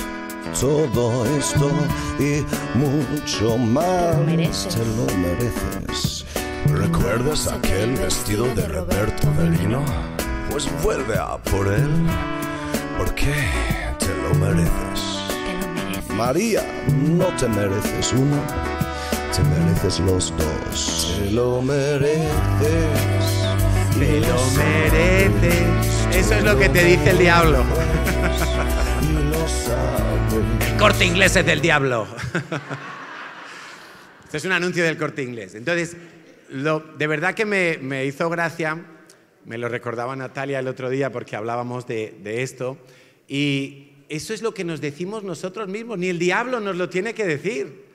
Todo 0.59 1.26
esto 1.36 1.70
y 2.18 2.42
mucho 2.74 3.59
más. 3.59 4.16
Te 4.74 4.86
lo 4.97 5.14
mereces. 5.18 6.24
¿Recuerdas 6.68 7.49
aquel 7.49 7.97
vestido 7.97 8.47
de 8.55 8.66
Roberto 8.66 9.30
Merino? 9.32 10.16
Pues 10.51 10.68
vuelve 10.82 11.16
a 11.16 11.36
por 11.38 11.66
él, 11.68 12.07
porque 12.99 13.32
te 13.99 14.09
lo 14.22 14.34
mereces. 14.34 15.16
María, 16.14 16.62
no 16.88 17.26
te 17.36 17.49
mereces 17.49 18.12
uno, 18.12 18.40
te 19.34 19.42
mereces 19.42 20.01
los 20.01 20.32
dos. 20.36 21.16
Te 21.18 21.30
lo 21.30 21.61
mereces. 21.61 22.26
Te 23.99 24.20
lo 24.20 24.36
mereces. 24.57 26.16
Eso 26.16 26.34
es 26.34 26.44
lo 26.44 26.59
que 26.59 26.68
te 26.68 26.84
dice 26.84 27.11
el 27.11 27.18
diablo. 27.18 27.64
El 30.61 30.76
corte 30.78 31.05
inglés 31.05 31.36
es 31.36 31.44
del 31.44 31.61
diablo. 31.61 32.07
Este 34.24 34.38
es 34.38 34.44
un 34.44 34.53
anuncio 34.53 34.84
del 34.84 34.99
corte 34.99 35.22
inglés. 35.22 35.55
Entonces, 35.55 35.97
lo, 36.51 36.80
de 36.80 37.07
verdad 37.07 37.34
que 37.34 37.44
me, 37.44 37.78
me, 37.80 38.05
hizo 38.05 38.28
gracia, 38.28 38.76
me 39.47 39.59
lo 39.59 39.68
recordaba 39.68 40.16
Natalia 40.16 40.59
el 40.59 40.66
otro 40.66 40.90
día 40.90 41.12
porque 41.12 41.36
hablábamos 41.36 41.86
de, 41.86 42.42
esto, 42.42 42.76
y, 43.28 43.92
eso 44.09 44.34
es 44.34 44.42
lo 44.42 44.55
que 44.55 44.64
nos 44.64 44.80
decimos 44.80 45.24
nosotros 45.24 45.68
mismos, 45.68 45.99
ni 45.99 46.09
el 46.09 46.18
diablo 46.18 46.61
nos 46.61 46.76
lo 46.76 46.88
tiene 46.88 47.12
que 47.12 47.24
decir. 47.24 47.86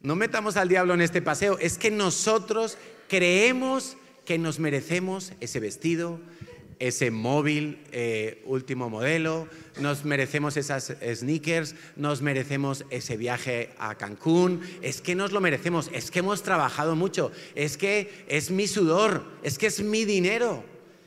No 0.00 0.16
metamos 0.16 0.56
al 0.56 0.68
diablo 0.68 0.94
en 0.94 1.02
este 1.02 1.20
paseo, 1.20 1.58
es 1.58 1.76
que 1.76 1.90
nosotros 1.90 2.78
creemos 3.08 3.96
que 4.24 4.38
nos 4.38 4.58
merecemos 4.58 5.32
ese 5.40 5.60
vestido, 5.60 6.20
ese 6.78 7.10
móvil 7.10 7.84
eh, 7.92 8.42
último 8.46 8.88
modelo, 8.88 9.48
nos 9.80 10.04
merecemos 10.04 10.56
esas 10.56 10.94
sneakers, 11.14 11.74
nos 11.96 12.22
merecemos 12.22 12.84
ese 12.90 13.16
viaje 13.16 13.70
a 13.78 13.96
Cancún, 13.96 14.60
es 14.82 15.00
que 15.00 15.14
nos 15.14 15.32
lo 15.32 15.40
merecemos, 15.40 15.90
es 15.92 16.10
que 16.10 16.20
hemos 16.20 16.42
trabajado 16.42 16.94
mucho, 16.96 17.32
es 17.54 17.76
que 17.76 18.24
es 18.28 18.50
mi 18.50 18.66
sudor, 18.66 19.24
es 19.42 19.58
que 19.58 19.66
es 19.66 19.82
mi 19.82 20.04
dinero. 20.04 20.64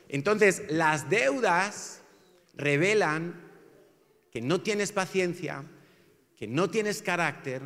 Entonces, 0.10 0.64
las 0.70 1.10
deudas 1.10 2.02
revelan 2.56 3.42
que 4.32 4.42
no 4.42 4.62
tienes 4.62 4.92
paciencia, 4.92 5.64
que 6.38 6.48
no 6.48 6.70
tienes 6.70 7.02
carácter, 7.02 7.62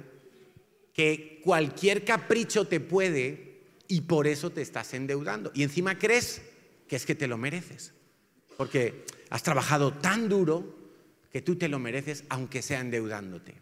que 0.94 1.42
cualquier 1.44 2.06
capricho 2.06 2.68
te 2.68 2.80
puede 2.80 3.62
y 3.88 4.02
por 4.02 4.28
eso 4.28 4.52
te 4.52 4.62
estás 4.62 4.94
endeudando. 4.94 5.52
Y 5.54 5.64
encima 5.64 5.98
crees 5.98 6.42
que 6.88 6.96
es 6.96 7.06
que 7.06 7.16
te 7.16 7.28
lo 7.28 7.38
mereces. 7.38 7.95
Porque 8.58 9.06
has 9.30 9.44
trabajado 9.44 9.94
tan 9.94 10.30
duro 10.30 10.76
que 11.32 11.42
tú 11.42 11.56
te 11.56 11.68
lo 11.68 11.80
mereces 11.80 12.24
aunque 12.30 12.62
sea 12.62 12.80
endeudándote. 12.80 13.56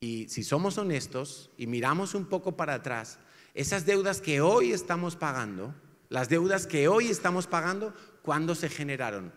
Y 0.00 0.28
si 0.28 0.44
somos 0.44 0.78
honestos 0.78 1.50
y 1.56 1.66
miramos 1.66 2.14
un 2.14 2.26
poco 2.26 2.56
para 2.56 2.74
atrás, 2.74 3.18
esas 3.54 3.86
deudas 3.86 4.20
que 4.20 4.40
hoy 4.40 4.72
estamos 4.72 5.16
pagando, 5.16 5.74
las 6.08 6.28
deudas 6.28 6.66
que 6.66 6.86
hoy 6.86 7.08
estamos 7.08 7.46
pagando, 7.46 7.94
¿cuándo 8.22 8.54
se 8.54 8.68
generaron? 8.68 9.32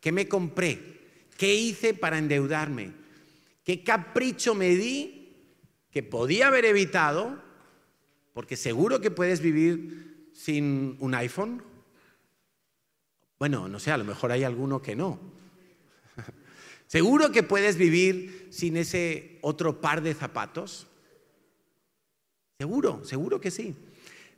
¿Qué 0.00 0.12
me 0.12 0.28
compré? 0.28 1.00
¿Qué 1.38 1.54
hice 1.54 1.94
para 1.94 2.18
endeudarme? 2.18 2.92
¿Qué 3.64 3.82
capricho 3.82 4.54
me 4.54 4.70
di 4.70 5.36
que 5.90 6.02
podía 6.02 6.48
haber 6.48 6.64
evitado? 6.64 7.40
Porque 8.34 8.56
seguro 8.56 9.00
que 9.00 9.10
puedes 9.10 9.40
vivir 9.40 10.28
sin 10.34 10.96
un 10.98 11.14
iPhone 11.14 11.62
bueno, 13.42 13.66
no 13.66 13.80
sé, 13.80 13.90
a 13.90 13.96
lo 13.96 14.04
mejor 14.04 14.30
hay 14.30 14.44
alguno 14.44 14.80
que 14.80 14.94
no. 14.94 15.18
¿Seguro 16.86 17.32
que 17.32 17.42
puedes 17.42 17.76
vivir 17.76 18.46
sin 18.52 18.76
ese 18.76 19.40
otro 19.40 19.80
par 19.80 20.00
de 20.00 20.14
zapatos? 20.14 20.86
Seguro, 22.56 23.04
seguro 23.04 23.40
que 23.40 23.50
sí. 23.50 23.74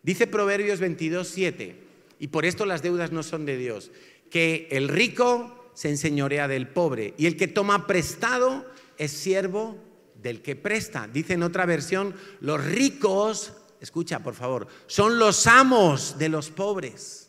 Dice 0.02 0.26
Proverbios 0.26 0.80
22, 0.80 1.28
7, 1.28 1.76
y 2.18 2.28
por 2.28 2.46
esto 2.46 2.64
las 2.64 2.80
deudas 2.80 3.12
no 3.12 3.22
son 3.22 3.44
de 3.44 3.58
Dios, 3.58 3.90
que 4.30 4.68
el 4.70 4.88
rico 4.88 5.70
se 5.74 5.90
enseñorea 5.90 6.48
del 6.48 6.66
pobre 6.66 7.12
y 7.18 7.26
el 7.26 7.36
que 7.36 7.46
toma 7.46 7.86
prestado 7.86 8.64
es 8.96 9.12
siervo 9.12 9.76
del 10.22 10.40
que 10.40 10.56
presta. 10.56 11.08
Dice 11.08 11.34
en 11.34 11.42
otra 11.42 11.66
versión, 11.66 12.14
los 12.40 12.64
ricos, 12.64 13.52
escucha 13.82 14.20
por 14.20 14.32
favor, 14.32 14.66
son 14.86 15.18
los 15.18 15.46
amos 15.46 16.16
de 16.16 16.30
los 16.30 16.48
pobres. 16.48 17.23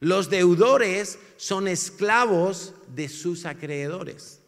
Los 0.00 0.30
deudores 0.30 1.18
son 1.36 1.68
esclavos 1.68 2.74
de 2.94 3.08
sus 3.10 3.44
acreedores. 3.44 4.40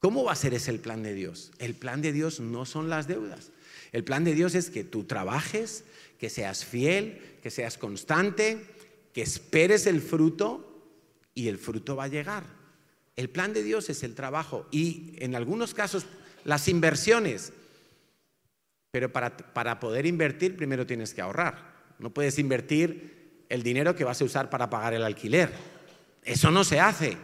¿Cómo 0.00 0.24
va 0.24 0.32
a 0.32 0.36
ser 0.36 0.52
ese 0.52 0.72
el 0.72 0.80
plan 0.80 1.02
de 1.02 1.14
Dios? 1.14 1.52
El 1.58 1.74
plan 1.74 2.02
de 2.02 2.12
Dios 2.12 2.40
no 2.40 2.66
son 2.66 2.90
las 2.90 3.06
deudas. 3.06 3.52
El 3.92 4.02
plan 4.02 4.24
de 4.24 4.34
Dios 4.34 4.56
es 4.56 4.70
que 4.70 4.82
tú 4.82 5.04
trabajes, 5.04 5.84
que 6.18 6.28
seas 6.28 6.64
fiel, 6.64 7.38
que 7.40 7.50
seas 7.50 7.78
constante, 7.78 8.66
que 9.12 9.22
esperes 9.22 9.86
el 9.86 10.02
fruto 10.02 10.98
y 11.34 11.46
el 11.46 11.56
fruto 11.56 11.94
va 11.94 12.04
a 12.04 12.08
llegar. 12.08 12.44
El 13.14 13.30
plan 13.30 13.52
de 13.52 13.62
Dios 13.62 13.88
es 13.88 14.02
el 14.02 14.16
trabajo 14.16 14.66
y 14.72 15.14
en 15.18 15.36
algunos 15.36 15.72
casos 15.72 16.04
las 16.44 16.66
inversiones. 16.66 17.52
Pero 18.90 19.12
para, 19.12 19.36
para 19.36 19.78
poder 19.78 20.04
invertir 20.04 20.56
primero 20.56 20.84
tienes 20.84 21.14
que 21.14 21.20
ahorrar. 21.20 21.74
No 22.00 22.12
puedes 22.12 22.40
invertir 22.40 23.13
el 23.54 23.62
dinero 23.62 23.94
que 23.94 24.04
vas 24.04 24.20
a 24.20 24.24
usar 24.24 24.50
para 24.50 24.68
pagar 24.68 24.94
el 24.94 25.04
alquiler. 25.04 25.50
Eso 26.22 26.50
no 26.50 26.64
se 26.64 26.80
hace. 26.80 27.16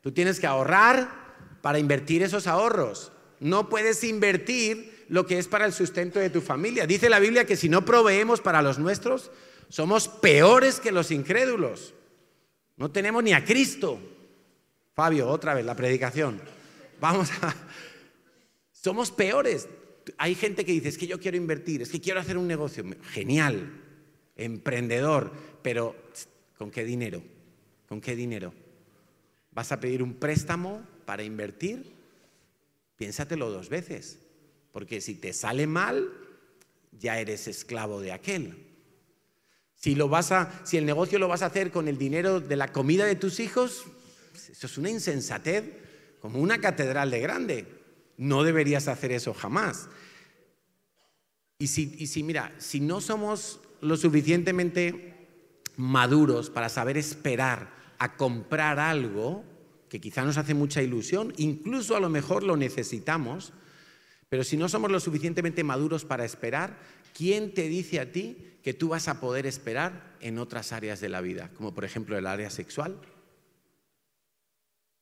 Tú 0.00 0.12
tienes 0.12 0.38
que 0.40 0.46
ahorrar 0.46 1.10
para 1.60 1.78
invertir 1.78 2.22
esos 2.22 2.46
ahorros. 2.46 3.12
No 3.40 3.68
puedes 3.68 4.04
invertir 4.04 5.06
lo 5.08 5.26
que 5.26 5.38
es 5.38 5.48
para 5.48 5.66
el 5.66 5.72
sustento 5.72 6.18
de 6.18 6.30
tu 6.30 6.40
familia. 6.40 6.86
Dice 6.86 7.08
la 7.08 7.18
Biblia 7.18 7.46
que 7.46 7.56
si 7.56 7.68
no 7.68 7.84
proveemos 7.84 8.40
para 8.40 8.62
los 8.62 8.78
nuestros, 8.78 9.30
somos 9.68 10.08
peores 10.08 10.80
que 10.80 10.92
los 10.92 11.10
incrédulos. 11.10 11.94
No 12.76 12.90
tenemos 12.90 13.22
ni 13.24 13.32
a 13.32 13.44
Cristo. 13.44 13.98
Fabio, 14.94 15.28
otra 15.28 15.54
vez 15.54 15.64
la 15.64 15.76
predicación. 15.76 16.40
Vamos 17.00 17.30
a... 17.42 17.54
Somos 18.72 19.10
peores. 19.10 19.68
Hay 20.18 20.34
gente 20.34 20.64
que 20.64 20.72
dice, 20.72 20.88
es 20.88 20.98
que 20.98 21.06
yo 21.06 21.18
quiero 21.18 21.36
invertir, 21.36 21.82
es 21.82 21.90
que 21.90 22.00
quiero 22.00 22.20
hacer 22.20 22.38
un 22.38 22.46
negocio. 22.46 22.84
Genial, 23.10 23.70
emprendedor, 24.38 25.32
pero 25.62 25.94
¿con 26.56 26.70
qué 26.70 26.84
dinero? 26.84 27.22
¿Con 27.88 28.00
qué 28.00 28.16
dinero? 28.16 28.54
¿Vas 29.52 29.72
a 29.72 29.80
pedir 29.80 30.02
un 30.02 30.14
préstamo 30.14 30.82
para 31.04 31.24
invertir? 31.24 31.92
Piénsatelo 32.96 33.50
dos 33.50 33.68
veces, 33.68 34.18
porque 34.72 35.00
si 35.00 35.16
te 35.16 35.32
sale 35.32 35.66
mal, 35.66 36.10
ya 36.98 37.18
eres 37.18 37.46
esclavo 37.48 38.00
de 38.00 38.12
aquel. 38.12 38.66
Si, 39.74 39.94
lo 39.94 40.08
vas 40.08 40.32
a, 40.32 40.64
si 40.64 40.76
el 40.76 40.86
negocio 40.86 41.18
lo 41.18 41.28
vas 41.28 41.42
a 41.42 41.46
hacer 41.46 41.70
con 41.70 41.86
el 41.86 41.98
dinero 41.98 42.40
de 42.40 42.56
la 42.56 42.72
comida 42.72 43.04
de 43.04 43.14
tus 43.14 43.38
hijos, 43.38 43.84
eso 44.34 44.66
es 44.66 44.78
una 44.78 44.90
insensatez, 44.90 45.64
como 46.20 46.40
una 46.40 46.60
catedral 46.60 47.10
de 47.10 47.20
grande. 47.20 47.66
No 48.16 48.42
deberías 48.42 48.88
hacer 48.88 49.12
eso 49.12 49.32
jamás. 49.32 49.88
Y 51.58 51.68
si, 51.68 51.94
y 51.98 52.08
si 52.08 52.24
mira, 52.24 52.52
si 52.58 52.80
no 52.80 53.00
somos 53.00 53.60
lo 53.80 53.96
suficientemente 53.96 55.14
maduros 55.76 56.50
para 56.50 56.68
saber 56.68 56.96
esperar 56.96 57.70
a 57.98 58.16
comprar 58.16 58.78
algo 58.78 59.44
que 59.88 60.00
quizá 60.00 60.24
nos 60.24 60.36
hace 60.36 60.54
mucha 60.54 60.82
ilusión, 60.82 61.32
incluso 61.36 61.96
a 61.96 62.00
lo 62.00 62.08
mejor 62.10 62.42
lo 62.42 62.56
necesitamos, 62.56 63.52
pero 64.28 64.44
si 64.44 64.56
no 64.56 64.68
somos 64.68 64.90
lo 64.90 65.00
suficientemente 65.00 65.64
maduros 65.64 66.04
para 66.04 66.24
esperar, 66.24 66.78
¿quién 67.14 67.54
te 67.54 67.68
dice 67.68 68.00
a 68.00 68.12
ti 68.12 68.36
que 68.62 68.74
tú 68.74 68.88
vas 68.88 69.08
a 69.08 69.20
poder 69.20 69.46
esperar 69.46 70.16
en 70.20 70.38
otras 70.38 70.72
áreas 70.72 71.00
de 71.00 71.08
la 71.08 71.20
vida, 71.20 71.50
como 71.54 71.74
por 71.74 71.84
ejemplo 71.84 72.18
el 72.18 72.26
área 72.26 72.50
sexual? 72.50 73.00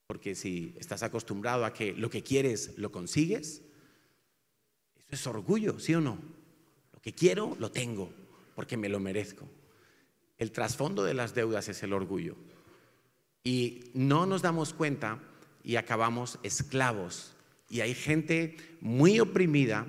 Porque 0.07 0.35
si 0.35 0.73
estás 0.79 1.03
acostumbrado 1.03 1.65
a 1.65 1.73
que 1.73 1.93
lo 1.93 2.09
que 2.09 2.23
quieres 2.23 2.77
lo 2.77 2.91
consigues, 2.91 3.61
eso 4.95 5.07
es 5.09 5.27
orgullo, 5.27 5.79
¿sí 5.79 5.93
o 5.95 6.01
no? 6.01 6.17
Lo 6.93 7.01
que 7.01 7.13
quiero 7.13 7.57
lo 7.59 7.71
tengo, 7.71 8.13
porque 8.57 8.75
me 8.75 8.89
lo 8.89 8.99
merezco. 8.99 9.47
El 10.39 10.51
trasfondo 10.51 11.03
de 11.03 11.13
las 11.13 11.35
deudas 11.35 11.69
es 11.69 11.83
el 11.83 11.93
orgullo. 11.93 12.35
Y 13.43 13.91
no 13.93 14.25
nos 14.25 14.41
damos 14.41 14.73
cuenta 14.73 15.19
y 15.63 15.75
acabamos 15.75 16.39
esclavos. 16.41 17.35
Y 17.69 17.81
hay 17.81 17.93
gente 17.93 18.57
muy 18.81 19.19
oprimida 19.19 19.85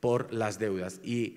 por 0.00 0.34
las 0.34 0.58
deudas. 0.58 0.98
Y 1.04 1.36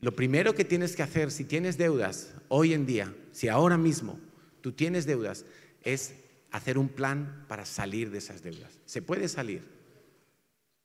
lo 0.00 0.16
primero 0.16 0.52
que 0.56 0.64
tienes 0.64 0.96
que 0.96 1.04
hacer 1.04 1.30
si 1.30 1.44
tienes 1.44 1.78
deudas 1.78 2.34
hoy 2.48 2.72
en 2.72 2.84
día, 2.84 3.14
si 3.30 3.46
ahora 3.46 3.78
mismo 3.78 4.18
tú 4.62 4.72
tienes 4.72 5.06
deudas, 5.06 5.44
es 5.82 6.16
hacer 6.50 6.76
un 6.76 6.88
plan 6.88 7.44
para 7.46 7.66
salir 7.66 8.10
de 8.10 8.18
esas 8.18 8.42
deudas. 8.42 8.80
Se 8.84 9.00
puede 9.00 9.28
salir. 9.28 9.62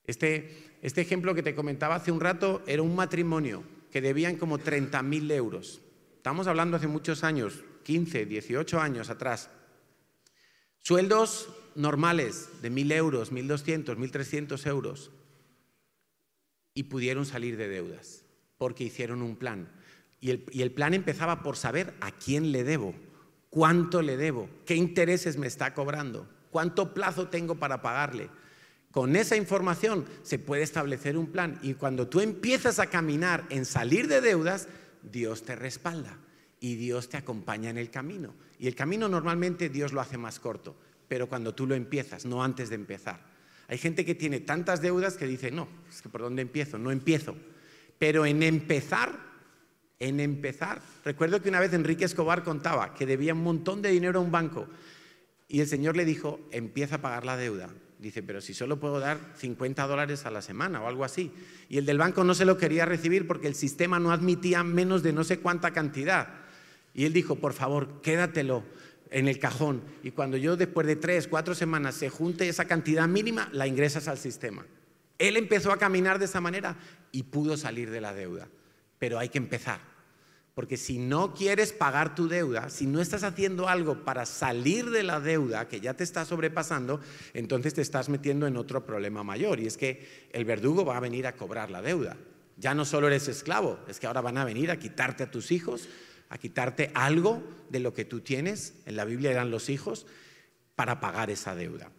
Este, 0.05 0.77
este 0.83 1.01
ejemplo 1.01 1.33
que 1.33 1.41
te 1.41 1.55
comentaba 1.55 1.95
hace 1.95 2.11
un 2.11 2.19
rato 2.19 2.61
era 2.67 2.83
un 2.83 2.95
matrimonio 2.95 3.80
que 3.91 4.01
debían 4.01 4.37
como 4.37 4.57
30.000 4.57 5.31
euros. 5.31 5.81
Estamos 6.15 6.47
hablando 6.47 6.77
hace 6.77 6.87
muchos 6.87 7.23
años, 7.23 7.63
15, 7.83 8.25
18 8.25 8.79
años 8.79 9.09
atrás. 9.09 9.49
Sueldos 10.79 11.49
normales 11.75 12.49
de 12.61 12.71
1.000 12.71 12.93
euros, 12.93 13.31
1.200, 13.31 13.97
1.300 13.97 14.67
euros. 14.67 15.11
Y 16.73 16.83
pudieron 16.83 17.25
salir 17.25 17.57
de 17.57 17.67
deudas 17.67 18.23
porque 18.57 18.85
hicieron 18.85 19.21
un 19.21 19.35
plan. 19.35 19.69
Y 20.19 20.29
el, 20.29 20.45
y 20.51 20.61
el 20.61 20.71
plan 20.71 20.93
empezaba 20.93 21.43
por 21.43 21.57
saber 21.57 21.93
a 21.99 22.11
quién 22.11 22.51
le 22.51 22.63
debo, 22.63 22.95
cuánto 23.49 24.01
le 24.01 24.15
debo, 24.15 24.49
qué 24.65 24.75
intereses 24.75 25.37
me 25.37 25.47
está 25.47 25.73
cobrando, 25.73 26.29
cuánto 26.51 26.93
plazo 26.93 27.27
tengo 27.27 27.55
para 27.55 27.81
pagarle 27.81 28.29
con 28.91 29.15
esa 29.15 29.37
información 29.37 30.05
se 30.21 30.37
puede 30.37 30.63
establecer 30.63 31.17
un 31.17 31.27
plan 31.27 31.59
y 31.61 31.75
cuando 31.75 32.07
tú 32.07 32.19
empiezas 32.19 32.77
a 32.79 32.87
caminar 32.87 33.45
en 33.49 33.65
salir 33.65 34.07
de 34.07 34.19
deudas, 34.19 34.67
Dios 35.01 35.43
te 35.43 35.55
respalda 35.55 36.17
y 36.59 36.75
Dios 36.75 37.07
te 37.07 37.17
acompaña 37.17 37.69
en 37.69 37.77
el 37.77 37.89
camino. 37.89 38.35
Y 38.59 38.67
el 38.67 38.75
camino 38.75 39.07
normalmente 39.07 39.69
Dios 39.69 39.93
lo 39.93 40.01
hace 40.01 40.17
más 40.17 40.39
corto, 40.39 40.75
pero 41.07 41.29
cuando 41.29 41.55
tú 41.55 41.65
lo 41.65 41.73
empiezas, 41.73 42.25
no 42.25 42.43
antes 42.43 42.69
de 42.69 42.75
empezar. 42.75 43.31
Hay 43.69 43.77
gente 43.77 44.03
que 44.03 44.13
tiene 44.13 44.41
tantas 44.41 44.81
deudas 44.81 45.15
que 45.15 45.25
dice, 45.25 45.51
no, 45.51 45.69
es 45.89 46.01
que 46.01 46.09
por 46.09 46.21
dónde 46.21 46.41
empiezo, 46.41 46.77
no 46.77 46.91
empiezo. 46.91 47.35
Pero 47.97 48.25
en 48.25 48.43
empezar, 48.43 49.17
en 49.99 50.19
empezar, 50.19 50.81
recuerdo 51.05 51.41
que 51.41 51.47
una 51.47 51.61
vez 51.61 51.71
Enrique 51.73 52.03
Escobar 52.03 52.43
contaba 52.43 52.93
que 52.93 53.05
debía 53.05 53.33
un 53.33 53.43
montón 53.43 53.81
de 53.81 53.89
dinero 53.89 54.19
a 54.19 54.23
un 54.23 54.31
banco 54.31 54.67
y 55.47 55.61
el 55.61 55.67
Señor 55.67 55.95
le 55.95 56.03
dijo, 56.03 56.41
empieza 56.51 56.95
a 56.95 57.01
pagar 57.01 57.25
la 57.25 57.37
deuda 57.37 57.69
Dice, 58.01 58.23
pero 58.23 58.41
si 58.41 58.55
solo 58.55 58.79
puedo 58.79 58.99
dar 58.99 59.19
50 59.37 59.85
dólares 59.85 60.25
a 60.25 60.31
la 60.31 60.41
semana 60.41 60.81
o 60.81 60.87
algo 60.87 61.05
así. 61.05 61.31
Y 61.69 61.77
el 61.77 61.85
del 61.85 61.99
banco 61.99 62.23
no 62.23 62.33
se 62.33 62.45
lo 62.45 62.57
quería 62.57 62.83
recibir 62.83 63.27
porque 63.27 63.45
el 63.45 63.53
sistema 63.53 63.99
no 63.99 64.11
admitía 64.11 64.63
menos 64.63 65.03
de 65.03 65.13
no 65.13 65.23
sé 65.23 65.37
cuánta 65.37 65.69
cantidad. 65.69 66.29
Y 66.95 67.05
él 67.05 67.13
dijo, 67.13 67.35
por 67.35 67.53
favor, 67.53 68.01
quédatelo 68.01 68.63
en 69.11 69.27
el 69.27 69.37
cajón. 69.37 69.83
Y 70.01 70.11
cuando 70.11 70.35
yo 70.37 70.57
después 70.57 70.87
de 70.87 70.95
tres, 70.95 71.27
cuatro 71.27 71.53
semanas 71.53 71.93
se 71.93 72.09
junte 72.09 72.49
esa 72.49 72.65
cantidad 72.65 73.07
mínima, 73.07 73.49
la 73.51 73.67
ingresas 73.67 74.07
al 74.07 74.17
sistema. 74.17 74.65
Él 75.19 75.37
empezó 75.37 75.71
a 75.71 75.77
caminar 75.77 76.17
de 76.17 76.25
esa 76.25 76.41
manera 76.41 76.77
y 77.11 77.21
pudo 77.21 77.55
salir 77.55 77.91
de 77.91 78.01
la 78.01 78.15
deuda. 78.15 78.47
Pero 78.97 79.19
hay 79.19 79.29
que 79.29 79.37
empezar. 79.37 79.90
Porque 80.53 80.75
si 80.75 80.97
no 80.97 81.33
quieres 81.33 81.71
pagar 81.71 82.13
tu 82.13 82.27
deuda, 82.27 82.69
si 82.69 82.85
no 82.85 82.99
estás 82.99 83.23
haciendo 83.23 83.69
algo 83.69 84.03
para 84.03 84.25
salir 84.25 84.89
de 84.89 85.03
la 85.03 85.19
deuda 85.21 85.69
que 85.69 85.79
ya 85.79 85.93
te 85.93 86.03
está 86.03 86.25
sobrepasando, 86.25 86.99
entonces 87.33 87.73
te 87.73 87.81
estás 87.81 88.09
metiendo 88.09 88.47
en 88.47 88.57
otro 88.57 88.85
problema 88.85 89.23
mayor. 89.23 89.61
Y 89.61 89.67
es 89.67 89.77
que 89.77 90.27
el 90.33 90.43
verdugo 90.43 90.83
va 90.83 90.97
a 90.97 91.01
venir 91.01 91.25
a 91.25 91.35
cobrar 91.35 91.71
la 91.71 91.81
deuda. 91.81 92.17
Ya 92.57 92.75
no 92.75 92.83
solo 92.83 93.07
eres 93.07 93.27
esclavo, 93.29 93.79
es 93.87 93.99
que 93.99 94.07
ahora 94.07 94.21
van 94.21 94.37
a 94.37 94.45
venir 94.45 94.71
a 94.71 94.77
quitarte 94.77 95.23
a 95.23 95.31
tus 95.31 95.51
hijos, 95.51 95.87
a 96.29 96.37
quitarte 96.37 96.91
algo 96.93 97.41
de 97.69 97.79
lo 97.79 97.93
que 97.93 98.03
tú 98.03 98.19
tienes. 98.19 98.73
En 98.85 98.97
la 98.97 99.05
Biblia 99.05 99.31
eran 99.31 99.51
los 99.51 99.69
hijos 99.69 100.05
para 100.75 100.99
pagar 100.99 101.29
esa 101.29 101.55
deuda. 101.55 101.91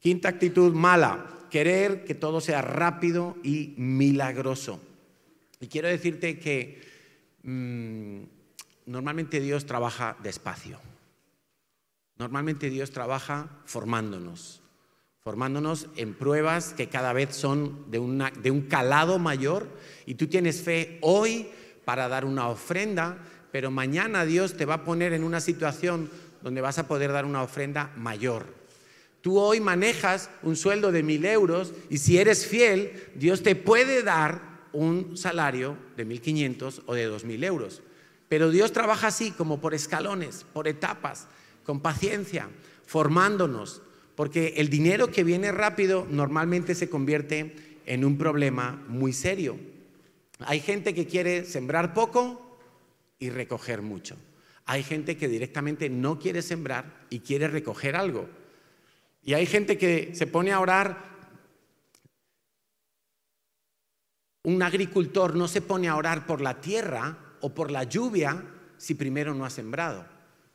Quinta 0.00 0.28
actitud 0.28 0.74
mala, 0.74 1.26
querer 1.50 2.04
que 2.04 2.14
todo 2.14 2.40
sea 2.42 2.60
rápido 2.60 3.36
y 3.42 3.74
milagroso. 3.78 4.80
Y 5.60 5.68
quiero 5.68 5.88
decirte 5.88 6.38
que 6.38 6.95
Mm, 7.46 8.24
normalmente 8.86 9.40
Dios 9.40 9.66
trabaja 9.66 10.16
despacio. 10.20 10.80
Normalmente 12.18 12.70
Dios 12.70 12.90
trabaja 12.90 13.48
formándonos, 13.66 14.62
formándonos 15.22 15.86
en 15.96 16.14
pruebas 16.14 16.74
que 16.74 16.88
cada 16.88 17.12
vez 17.12 17.36
son 17.36 17.88
de, 17.90 18.00
de 18.42 18.50
un 18.50 18.62
calado 18.62 19.20
mayor 19.20 19.68
y 20.06 20.16
tú 20.16 20.26
tienes 20.26 20.60
fe 20.62 20.98
hoy 21.02 21.48
para 21.84 22.08
dar 22.08 22.24
una 22.24 22.48
ofrenda, 22.48 23.18
pero 23.52 23.70
mañana 23.70 24.24
Dios 24.24 24.56
te 24.56 24.64
va 24.64 24.74
a 24.74 24.84
poner 24.84 25.12
en 25.12 25.22
una 25.22 25.40
situación 25.40 26.10
donde 26.42 26.60
vas 26.60 26.78
a 26.78 26.88
poder 26.88 27.12
dar 27.12 27.26
una 27.26 27.42
ofrenda 27.42 27.92
mayor. 27.96 28.46
Tú 29.20 29.38
hoy 29.38 29.60
manejas 29.60 30.30
un 30.42 30.56
sueldo 30.56 30.90
de 30.90 31.04
mil 31.04 31.24
euros 31.24 31.72
y 31.90 31.98
si 31.98 32.18
eres 32.18 32.44
fiel, 32.46 33.10
Dios 33.14 33.42
te 33.44 33.54
puede 33.54 34.02
dar 34.02 34.55
un 34.72 35.16
salario 35.16 35.76
de 35.96 36.06
1.500 36.06 36.82
o 36.86 36.94
de 36.94 37.10
2.000 37.10 37.44
euros. 37.44 37.82
Pero 38.28 38.50
Dios 38.50 38.72
trabaja 38.72 39.08
así, 39.08 39.30
como 39.30 39.60
por 39.60 39.74
escalones, 39.74 40.44
por 40.52 40.68
etapas, 40.68 41.28
con 41.64 41.80
paciencia, 41.80 42.48
formándonos, 42.86 43.82
porque 44.14 44.54
el 44.56 44.68
dinero 44.68 45.10
que 45.10 45.24
viene 45.24 45.52
rápido 45.52 46.06
normalmente 46.10 46.74
se 46.74 46.88
convierte 46.88 47.80
en 47.86 48.04
un 48.04 48.18
problema 48.18 48.82
muy 48.88 49.12
serio. 49.12 49.58
Hay 50.40 50.60
gente 50.60 50.94
que 50.94 51.06
quiere 51.06 51.44
sembrar 51.44 51.94
poco 51.94 52.58
y 53.18 53.30
recoger 53.30 53.82
mucho. 53.82 54.16
Hay 54.66 54.82
gente 54.82 55.16
que 55.16 55.28
directamente 55.28 55.88
no 55.88 56.18
quiere 56.18 56.42
sembrar 56.42 57.06
y 57.08 57.20
quiere 57.20 57.48
recoger 57.48 57.94
algo. 57.94 58.28
Y 59.22 59.34
hay 59.34 59.46
gente 59.46 59.78
que 59.78 60.14
se 60.14 60.26
pone 60.26 60.52
a 60.52 60.60
orar 60.60 61.15
Un 64.46 64.62
agricultor 64.62 65.34
no 65.34 65.48
se 65.48 65.60
pone 65.60 65.88
a 65.88 65.96
orar 65.96 66.24
por 66.24 66.40
la 66.40 66.60
tierra 66.60 67.18
o 67.40 67.52
por 67.52 67.72
la 67.72 67.82
lluvia 67.82 68.44
si 68.76 68.94
primero 68.94 69.34
no 69.34 69.44
ha 69.44 69.50
sembrado, 69.50 70.06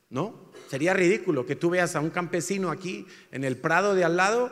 ¿no? 0.10 0.50
Sería 0.70 0.94
ridículo 0.94 1.46
que 1.46 1.58
tú 1.58 1.72
veas 1.72 1.98
a 1.98 2.00
un 2.00 2.10
campesino 2.10 2.72
aquí 2.72 3.06
en 3.34 3.44
el 3.44 3.58
prado 3.58 3.94
de 3.94 4.06
al 4.06 4.16
lado 4.16 4.50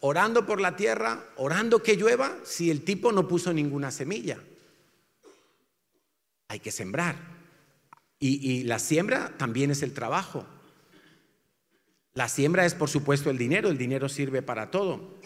orando 0.00 0.46
por 0.46 0.58
la 0.58 0.74
tierra, 0.74 1.22
orando 1.36 1.82
que 1.82 1.96
llueva, 1.96 2.38
si 2.44 2.70
el 2.70 2.82
tipo 2.82 3.12
no 3.12 3.28
puso 3.28 3.52
ninguna 3.52 3.90
semilla. 3.90 4.38
Hay 6.48 6.60
que 6.60 6.72
sembrar. 6.72 7.16
Y, 8.18 8.62
la 8.62 8.78
siembra 8.78 9.34
también 9.36 9.70
es 9.70 9.82
el 9.82 9.92
trabajo. 9.92 10.46
La 12.14 12.30
siembra 12.30 12.64
es, 12.64 12.72
por 12.72 12.88
supuesto, 12.88 13.28
el 13.28 13.36
dinero. 13.36 13.68
El 13.68 13.76
dinero 13.76 14.08
sirve 14.08 14.40
para 14.40 14.70
todo. 14.70 15.18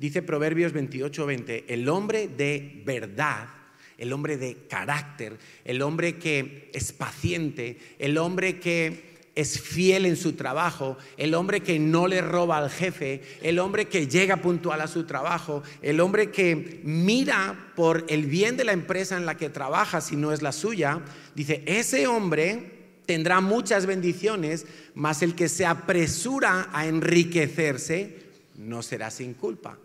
Dice 0.00 0.22
Proverbios 0.22 0.72
28, 0.72 1.26
20, 1.26 1.64
el 1.68 1.86
hombre 1.90 2.26
de 2.26 2.80
verdad, 2.86 3.50
el 3.98 4.14
hombre 4.14 4.38
de 4.38 4.56
carácter, 4.66 5.36
el 5.62 5.82
hombre 5.82 6.16
que 6.16 6.70
es 6.72 6.90
paciente, 6.92 7.76
el 7.98 8.16
hombre 8.16 8.58
que 8.58 9.20
es 9.34 9.60
fiel 9.60 10.06
en 10.06 10.16
su 10.16 10.32
trabajo, 10.32 10.96
el 11.18 11.34
hombre 11.34 11.60
que 11.60 11.78
no 11.78 12.08
le 12.08 12.22
roba 12.22 12.56
al 12.56 12.70
jefe, 12.70 13.20
el 13.42 13.58
hombre 13.58 13.88
que 13.88 14.06
llega 14.06 14.38
puntual 14.38 14.80
a 14.80 14.88
su 14.88 15.04
trabajo, 15.04 15.62
el 15.82 16.00
hombre 16.00 16.30
que 16.30 16.80
mira 16.82 17.72
por 17.76 18.06
el 18.08 18.24
bien 18.24 18.56
de 18.56 18.64
la 18.64 18.72
empresa 18.72 19.18
en 19.18 19.26
la 19.26 19.36
que 19.36 19.50
trabaja 19.50 20.00
si 20.00 20.16
no 20.16 20.32
es 20.32 20.40
la 20.40 20.52
suya, 20.52 21.02
dice, 21.34 21.62
ese 21.66 22.06
hombre 22.06 22.88
tendrá 23.04 23.42
muchas 23.42 23.84
bendiciones, 23.84 24.64
mas 24.94 25.20
el 25.20 25.34
que 25.34 25.50
se 25.50 25.66
apresura 25.66 26.70
a 26.72 26.86
enriquecerse 26.86 28.16
no 28.56 28.82
será 28.82 29.10
sin 29.10 29.34
culpa. 29.34 29.76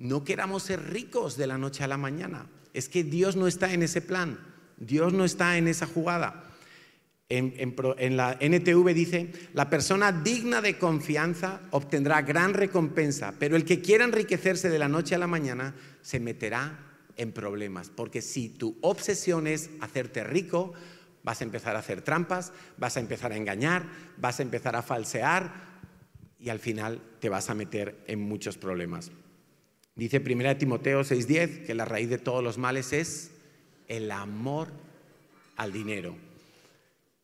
No 0.00 0.24
queramos 0.24 0.62
ser 0.62 0.90
ricos 0.90 1.36
de 1.36 1.46
la 1.46 1.58
noche 1.58 1.84
a 1.84 1.86
la 1.86 1.98
mañana. 1.98 2.46
Es 2.72 2.88
que 2.88 3.04
Dios 3.04 3.36
no 3.36 3.46
está 3.46 3.74
en 3.74 3.82
ese 3.82 4.00
plan. 4.00 4.38
Dios 4.78 5.12
no 5.12 5.26
está 5.26 5.58
en 5.58 5.68
esa 5.68 5.86
jugada. 5.86 6.46
En, 7.28 8.16
la 8.16 8.36
NTV 8.40 8.94
dice, 8.94 9.30
la 9.52 9.68
persona 9.68 10.10
digna 10.10 10.62
de 10.62 10.78
confianza 10.78 11.60
obtendrá 11.70 12.22
gran 12.22 12.54
recompensa, 12.54 13.34
pero 13.38 13.56
el 13.56 13.66
que 13.66 13.82
quiera 13.82 14.04
enriquecerse 14.04 14.70
de 14.70 14.78
la 14.78 14.88
noche 14.88 15.14
a 15.14 15.18
la 15.18 15.28
mañana 15.28 15.74
se 16.00 16.18
meterá 16.18 16.78
en 17.16 17.30
problemas, 17.30 17.90
porque 17.90 18.22
si 18.22 18.48
tu 18.48 18.78
obsesión 18.80 19.46
es 19.46 19.70
hacerte 19.80 20.24
rico, 20.24 20.72
vas 21.22 21.42
a 21.42 21.44
empezar 21.44 21.76
a 21.76 21.80
hacer 21.80 22.00
trampas, 22.00 22.52
vas 22.78 22.96
a 22.96 23.00
empezar 23.00 23.32
a 23.32 23.36
engañar, 23.36 23.84
vas 24.16 24.40
a 24.40 24.42
empezar 24.42 24.74
a 24.74 24.82
falsear 24.82 25.52
y 26.38 26.48
al 26.48 26.58
final 26.58 27.00
te 27.20 27.28
vas 27.28 27.50
a 27.50 27.54
meter 27.54 28.02
en 28.06 28.18
muchos 28.20 28.56
problemas. 28.56 29.12
Dice 29.94 30.20
1 30.20 30.56
Timoteo 30.56 31.02
6:10 31.02 31.66
que 31.66 31.74
la 31.74 31.84
raíz 31.84 32.08
de 32.08 32.18
todos 32.18 32.42
los 32.42 32.58
males 32.58 32.92
es 32.92 33.32
el 33.88 34.10
amor 34.10 34.68
al 35.56 35.72
dinero, 35.72 36.16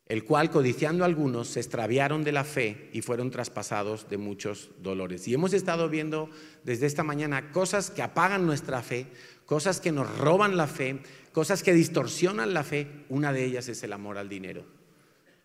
el 0.06 0.24
cual 0.24 0.50
codiciando 0.50 1.04
algunos 1.04 1.48
se 1.48 1.60
extraviaron 1.60 2.24
de 2.24 2.32
la 2.32 2.44
fe 2.44 2.90
y 2.92 3.02
fueron 3.02 3.30
traspasados 3.30 4.10
de 4.10 4.18
muchos 4.18 4.70
dolores. 4.82 5.26
Y 5.28 5.34
hemos 5.34 5.54
estado 5.54 5.88
viendo 5.88 6.28
desde 6.64 6.86
esta 6.86 7.04
mañana 7.04 7.50
cosas 7.52 7.90
que 7.90 8.02
apagan 8.02 8.46
nuestra 8.46 8.82
fe, 8.82 9.06
cosas 9.46 9.80
que 9.80 9.92
nos 9.92 10.18
roban 10.18 10.56
la 10.56 10.66
fe, 10.66 11.00
cosas 11.32 11.62
que 11.62 11.72
distorsionan 11.72 12.52
la 12.52 12.64
fe. 12.64 12.88
Una 13.08 13.32
de 13.32 13.44
ellas 13.44 13.68
es 13.68 13.82
el 13.84 13.92
amor 13.92 14.18
al 14.18 14.28
dinero. 14.28 14.66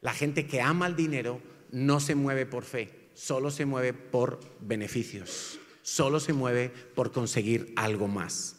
La 0.02 0.14
gente 0.14 0.48
que 0.48 0.60
ama 0.60 0.88
al 0.88 0.96
dinero 0.96 1.40
no 1.72 2.00
se 2.00 2.16
mueve 2.16 2.46
por 2.46 2.66
fe, 2.66 3.10
solo 3.14 3.52
se 3.52 3.66
mueve 3.66 3.94
por 3.94 4.40
beneficios 4.60 5.61
solo 5.92 6.22
se 6.22 6.32
mueve 6.32 6.70
por 6.70 7.12
conseguir 7.12 7.74
algo 7.76 8.08
más. 8.08 8.56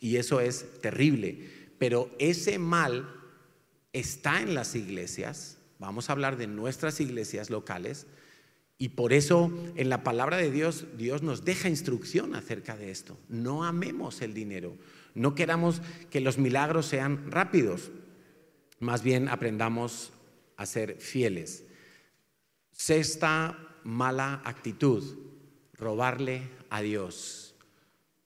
Y 0.00 0.16
eso 0.16 0.40
es 0.40 0.80
terrible. 0.80 1.48
Pero 1.78 2.10
ese 2.18 2.58
mal 2.58 3.08
está 3.92 4.40
en 4.40 4.54
las 4.54 4.74
iglesias, 4.74 5.58
vamos 5.78 6.08
a 6.08 6.12
hablar 6.12 6.36
de 6.36 6.48
nuestras 6.48 7.00
iglesias 7.00 7.50
locales, 7.50 8.08
y 8.78 8.90
por 8.90 9.12
eso 9.12 9.52
en 9.76 9.90
la 9.90 10.02
palabra 10.02 10.38
de 10.38 10.50
Dios, 10.50 10.86
Dios 10.96 11.22
nos 11.22 11.44
deja 11.44 11.68
instrucción 11.68 12.34
acerca 12.34 12.76
de 12.76 12.90
esto. 12.90 13.16
No 13.28 13.62
amemos 13.62 14.20
el 14.20 14.34
dinero, 14.34 14.76
no 15.14 15.36
queramos 15.36 15.82
que 16.10 16.20
los 16.20 16.36
milagros 16.36 16.86
sean 16.86 17.30
rápidos, 17.30 17.92
más 18.80 19.04
bien 19.04 19.28
aprendamos 19.28 20.12
a 20.56 20.66
ser 20.66 20.96
fieles. 20.98 21.64
Sexta 22.72 23.56
mala 23.84 24.42
actitud, 24.44 25.04
robarle 25.74 26.42
a 26.72 26.80
Dios. 26.80 27.54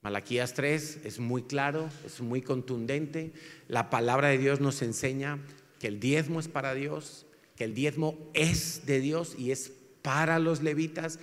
Malaquías 0.03 0.55
3 0.55 1.01
es 1.03 1.19
muy 1.19 1.43
claro, 1.43 1.91
es 2.07 2.21
muy 2.21 2.43
contundente. 2.43 3.33
La 3.67 3.91
palabra 3.91 4.29
de 4.29 4.39
Dios 4.39 4.61
nos 4.61 4.83
enseña 4.83 5.41
que 5.81 5.89
el 5.89 5.99
diezmo 5.99 6.39
es 6.39 6.47
para 6.47 6.73
Dios, 6.75 7.27
que 7.57 7.65
el 7.65 7.75
diezmo 7.75 8.17
es 8.35 8.87
de 8.87 9.01
Dios 9.01 9.35
y 9.37 9.51
es 9.51 9.73
para 10.03 10.39
los 10.39 10.63
levitas. 10.63 11.19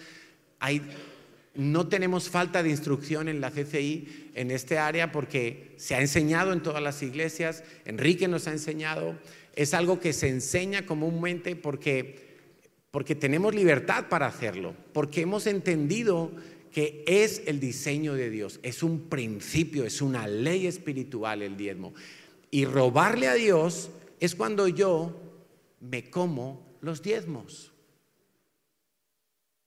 No 1.56 1.88
tenemos 1.88 2.30
falta 2.30 2.62
de 2.62 2.72
instrucción 2.72 3.30
en 3.30 3.40
la 3.40 3.52
CCI 3.52 4.32
en 4.36 4.52
este 4.52 4.78
área 4.78 5.14
porque 5.14 5.76
se 5.78 5.96
ha 5.96 6.02
enseñado 6.02 6.52
en 6.52 6.62
todas 6.62 6.84
las 6.84 7.02
iglesias, 7.04 7.64
Enrique 7.86 8.28
nos 8.28 8.48
ha 8.48 8.52
enseñado, 8.52 9.18
es 9.56 9.74
algo 9.74 10.02
que 10.02 10.12
se 10.12 10.28
enseña 10.28 10.86
comúnmente 10.86 11.56
porque, 11.56 12.40
porque 12.92 13.16
tenemos 13.16 13.56
libertad 13.56 14.10
para 14.10 14.26
hacerlo, 14.26 14.76
porque 14.92 15.22
hemos 15.22 15.48
entendido 15.48 16.32
que 16.74 17.04
es 17.08 17.44
el 17.46 17.60
diseño 17.60 18.16
de 18.16 18.30
Dios, 18.30 18.60
es 18.64 18.84
un 18.84 19.08
principio, 19.08 19.86
es 19.86 20.02
una 20.02 20.28
ley 20.28 20.68
espiritual 20.68 21.42
el 21.42 21.56
diezmo. 21.56 21.94
Y 22.52 22.66
robarle 22.66 23.28
a 23.28 23.36
Dios 23.36 23.92
es 24.20 24.36
cuando 24.36 24.68
yo 24.68 25.16
me 25.80 26.10
como 26.10 26.78
los 26.82 27.02
diezmos. 27.02 27.72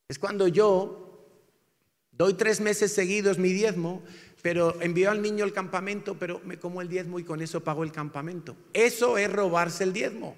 Es 0.08 0.18
cuando 0.18 0.48
yo 0.48 1.06
Doy 2.16 2.32
tres 2.34 2.60
meses 2.62 2.94
seguidos 2.94 3.38
mi 3.38 3.52
diezmo, 3.52 4.02
pero 4.40 4.80
envío 4.80 5.10
al 5.10 5.20
niño 5.20 5.44
al 5.44 5.52
campamento, 5.52 6.16
pero 6.18 6.40
me 6.46 6.58
como 6.58 6.80
el 6.80 6.88
diezmo 6.88 7.18
y 7.18 7.24
con 7.24 7.42
eso 7.42 7.62
pago 7.62 7.84
el 7.84 7.92
campamento. 7.92 8.56
Eso 8.72 9.18
es 9.18 9.30
robarse 9.30 9.84
el 9.84 9.92
diezmo. 9.92 10.34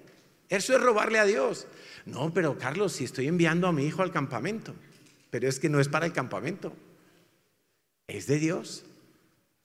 Eso 0.49 0.75
es 0.75 0.83
robarle 0.83 1.21
a 1.21 1.25
Dios. 1.25 1.69
No, 2.05 2.35
pero 2.35 2.59
Carlos, 2.59 2.95
si 2.95 3.05
estoy 3.05 3.29
enviando 3.29 3.69
a 3.69 3.73
mi 3.73 3.85
hijo 3.85 4.03
al 4.03 4.11
campamento, 4.11 4.75
pero 5.31 5.49
es 5.49 5.59
que 5.59 5.69
no 5.69 5.81
es 5.81 5.89
para 5.89 6.07
el 6.07 6.13
campamento, 6.13 6.75
es 8.07 8.27
de 8.27 8.39
Dios. 8.39 8.85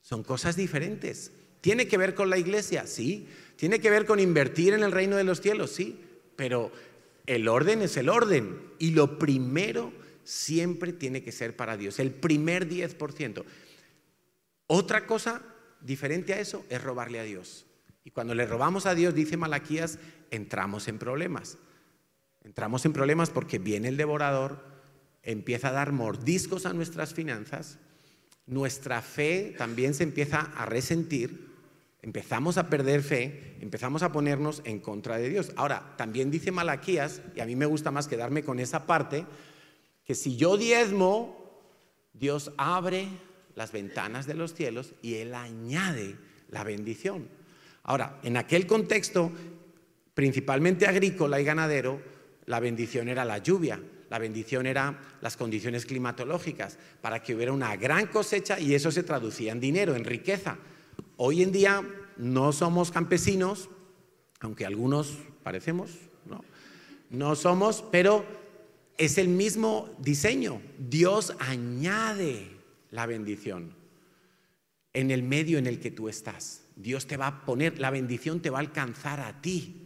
Son 0.02 0.22
cosas 0.22 0.56
diferentes. 0.56 1.32
¿Tiene 1.60 1.88
que 1.88 1.96
ver 1.96 2.14
con 2.14 2.28
la 2.28 2.36
iglesia? 2.36 2.86
Sí. 2.86 3.26
¿Tiene 3.56 3.80
que 3.80 3.90
ver 3.90 4.04
con 4.04 4.20
invertir 4.20 4.74
en 4.74 4.82
el 4.82 4.92
reino 4.92 5.16
de 5.16 5.24
los 5.24 5.40
cielos? 5.40 5.70
Sí. 5.70 5.98
Pero 6.36 6.70
el 7.26 7.48
orden 7.48 7.80
es 7.80 7.96
el 7.96 8.10
orden. 8.10 8.60
Y 8.78 8.90
lo 8.90 9.18
primero 9.18 9.92
siempre 10.24 10.92
tiene 10.92 11.22
que 11.22 11.32
ser 11.32 11.56
para 11.56 11.78
Dios. 11.78 11.98
El 11.98 12.10
primer 12.10 12.68
10%. 12.68 13.44
Otra 14.66 15.06
cosa 15.06 15.42
diferente 15.80 16.34
a 16.34 16.40
eso 16.40 16.64
es 16.68 16.82
robarle 16.82 17.20
a 17.20 17.24
Dios. 17.24 17.64
Y 18.04 18.10
cuando 18.10 18.34
le 18.34 18.46
robamos 18.46 18.84
a 18.84 18.94
Dios, 18.94 19.14
dice 19.14 19.38
Malaquías, 19.38 19.98
entramos 20.30 20.88
en 20.88 20.98
problemas. 20.98 21.56
Entramos 22.42 22.84
en 22.84 22.92
problemas 22.92 23.30
porque 23.30 23.58
viene 23.58 23.88
el 23.88 23.96
devorador, 23.96 24.73
empieza 25.24 25.68
a 25.68 25.72
dar 25.72 25.92
mordiscos 25.92 26.66
a 26.66 26.72
nuestras 26.72 27.14
finanzas, 27.14 27.78
nuestra 28.46 29.00
fe 29.00 29.54
también 29.56 29.94
se 29.94 30.02
empieza 30.02 30.40
a 30.40 30.66
resentir, 30.66 31.52
empezamos 32.02 32.58
a 32.58 32.68
perder 32.68 33.02
fe, 33.02 33.56
empezamos 33.60 34.02
a 34.02 34.12
ponernos 34.12 34.60
en 34.64 34.80
contra 34.80 35.16
de 35.16 35.30
Dios. 35.30 35.52
Ahora, 35.56 35.94
también 35.96 36.30
dice 36.30 36.52
Malaquías, 36.52 37.22
y 37.34 37.40
a 37.40 37.46
mí 37.46 37.56
me 37.56 37.66
gusta 37.66 37.90
más 37.90 38.06
quedarme 38.06 38.44
con 38.44 38.60
esa 38.60 38.86
parte, 38.86 39.24
que 40.04 40.14
si 40.14 40.36
yo 40.36 40.58
diezmo, 40.58 41.62
Dios 42.12 42.52
abre 42.58 43.08
las 43.54 43.72
ventanas 43.72 44.26
de 44.26 44.34
los 44.34 44.52
cielos 44.52 44.92
y 45.00 45.14
Él 45.14 45.34
añade 45.34 46.16
la 46.50 46.64
bendición. 46.64 47.28
Ahora, 47.82 48.18
en 48.22 48.36
aquel 48.36 48.66
contexto, 48.66 49.32
principalmente 50.12 50.86
agrícola 50.86 51.40
y 51.40 51.44
ganadero, 51.44 52.00
la 52.44 52.60
bendición 52.60 53.08
era 53.08 53.24
la 53.24 53.38
lluvia, 53.38 53.80
la 54.10 54.18
bendición 54.18 54.66
era 54.66 55.00
las 55.20 55.36
condiciones 55.36 55.86
climatológicas, 55.86 56.78
para 57.00 57.22
que 57.22 57.34
hubiera 57.34 57.52
una 57.52 57.76
gran 57.76 58.06
cosecha 58.06 58.58
y 58.60 58.74
eso 58.74 58.90
se 58.90 59.02
traducía 59.02 59.52
en 59.52 59.60
dinero, 59.60 59.94
en 59.94 60.04
riqueza. 60.04 60.58
Hoy 61.16 61.42
en 61.42 61.52
día 61.52 61.82
no 62.16 62.52
somos 62.52 62.90
campesinos, 62.90 63.68
aunque 64.40 64.66
algunos 64.66 65.18
parecemos, 65.42 65.90
¿no? 66.26 66.44
No 67.10 67.36
somos, 67.36 67.84
pero 67.90 68.24
es 68.98 69.18
el 69.18 69.28
mismo 69.28 69.94
diseño. 69.98 70.60
Dios 70.78 71.34
añade 71.38 72.50
la 72.90 73.06
bendición 73.06 73.74
en 74.92 75.10
el 75.10 75.22
medio 75.22 75.58
en 75.58 75.66
el 75.66 75.80
que 75.80 75.90
tú 75.90 76.08
estás. 76.08 76.62
Dios 76.76 77.06
te 77.06 77.16
va 77.16 77.26
a 77.26 77.44
poner, 77.44 77.78
la 77.78 77.90
bendición 77.90 78.40
te 78.40 78.50
va 78.50 78.58
a 78.58 78.60
alcanzar 78.60 79.20
a 79.20 79.40
ti. 79.40 79.83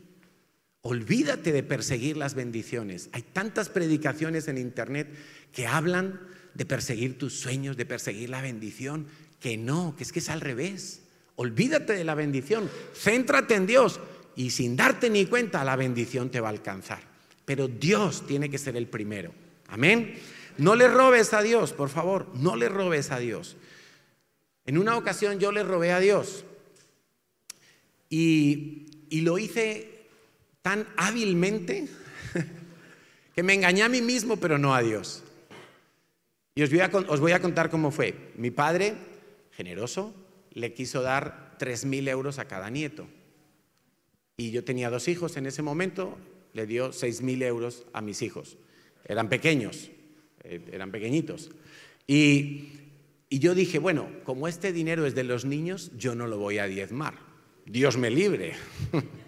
Olvídate 0.83 1.53
de 1.53 1.62
perseguir 1.62 2.16
las 2.16 2.35
bendiciones. 2.35 3.11
Hay 3.12 3.22
tantas 3.22 3.68
predicaciones 3.68 4.49
en 4.49 4.59
Internet 4.59 5.09
que 5.53 5.66
hablan 5.66 6.20
de 6.55 6.64
perseguir 6.64 7.18
tus 7.18 7.35
sueños, 7.35 7.76
de 7.76 7.87
perseguir 7.87 8.31
la 8.31 8.43
bendición, 8.43 9.07
que 9.41 9.57
no, 9.57 9.95
que 9.97 10.05
es 10.05 10.12
que 10.12 10.18
es 10.20 10.31
al 10.31 10.41
revés. 10.41 11.03
Olvídate 11.37 11.93
de 11.93 12.05
la 12.05 12.14
bendición, 12.14 12.68
céntrate 12.95 13.55
en 13.55 13.66
Dios 13.66 14.01
y 14.35 14.51
sin 14.51 14.76
darte 14.76 15.11
ni 15.11 15.26
cuenta 15.26 15.64
la 15.64 15.76
bendición 15.76 16.31
te 16.31 16.41
va 16.41 16.49
a 16.49 16.53
alcanzar. 16.53 17.01
Pero 17.45 17.68
Dios 17.68 18.26
tiene 18.26 18.51
que 18.51 18.59
ser 18.59 18.76
el 18.76 18.87
primero. 18.87 19.33
Amén. 19.68 20.14
No 20.59 20.74
le 20.74 20.89
robes 20.89 21.33
a 21.35 21.43
Dios, 21.43 21.72
por 21.72 21.89
favor, 21.89 22.29
no 22.35 22.57
le 22.57 22.68
robes 22.68 23.11
a 23.11 23.18
Dios. 23.18 23.57
En 24.66 24.76
una 24.76 24.97
ocasión 24.97 25.39
yo 25.39 25.51
le 25.53 25.62
robé 25.62 25.93
a 25.93 26.01
Dios 26.01 26.45
y, 28.11 28.85
lo 29.11 29.39
hice 29.39 29.97
tan 30.69 30.87
hábilmente 30.99 31.89
que 33.35 33.43
me 33.43 33.55
engañé 33.55 33.85
a 33.85 33.89
mí 33.89 34.03
mismo, 34.03 34.37
pero 34.37 34.59
no 34.59 34.75
a 34.75 34.83
Dios. 34.83 35.25
Y 36.55 36.62
os 36.62 36.69
voy, 36.69 36.81
a, 36.81 36.91
os 37.09 37.21
voy 37.21 37.33
a 37.33 37.41
contar 37.41 37.71
cómo 37.71 37.91
fue. 37.91 38.33
Mi 38.37 38.51
padre, 38.51 38.93
generoso, 39.53 40.14
le 40.53 40.75
quiso 40.75 41.01
dar 41.01 41.57
3.000 41.59 42.11
euros 42.11 42.39
a 42.39 42.45
cada 42.49 42.69
nieto. 42.69 43.07
Y 44.37 44.51
yo 44.51 44.62
tenía 44.62 44.91
dos 44.91 45.09
hijos 45.09 45.39
en 45.39 45.47
ese 45.47 45.62
momento, 45.62 46.19
le 46.53 46.66
dio 46.66 46.91
6.000 46.91 47.45
euros 47.45 47.87
a 47.95 48.03
mis 48.03 48.21
hijos. 48.21 48.59
Eran 49.07 49.31
pequeños, 49.31 49.91
eh, 50.45 50.61
eran 50.71 50.91
pequeñitos. 50.91 51.51
Y, 52.07 52.73
y 53.31 53.39
yo 53.39 53.55
dije, 53.55 53.79
bueno, 53.79 54.11
como 54.23 54.49
este 54.49 54.75
dinero 54.75 55.07
es 55.07 55.14
de 55.14 55.25
los 55.25 55.47
niños, 55.47 55.93
yo 55.97 56.14
no 56.14 56.27
lo 56.27 56.37
voy 56.37 56.59
a 56.59 56.66
diezmar. 56.66 57.14
Dios 57.64 57.97
me 57.97 58.11
libre. 58.11 58.53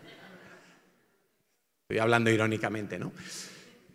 Estoy 1.90 1.98
hablando 1.98 2.30
irónicamente, 2.30 3.00
¿no? 3.00 3.12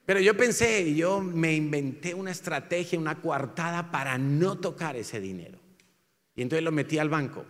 Pero 0.05 0.19
yo 0.19 0.35
pensé, 0.35 0.93
yo 0.95 1.21
me 1.21 1.55
inventé 1.55 2.13
una 2.13 2.31
estrategia, 2.31 2.99
una 2.99 3.21
coartada 3.21 3.89
para 3.89 4.17
no 4.17 4.57
tocar 4.57 4.97
ese 4.97 5.21
dinero. 5.21 5.59
Y 6.35 6.41
entonces 6.41 6.65
lo 6.65 6.73
metí 6.73 6.97
al 6.97 7.07
banco. 7.07 7.45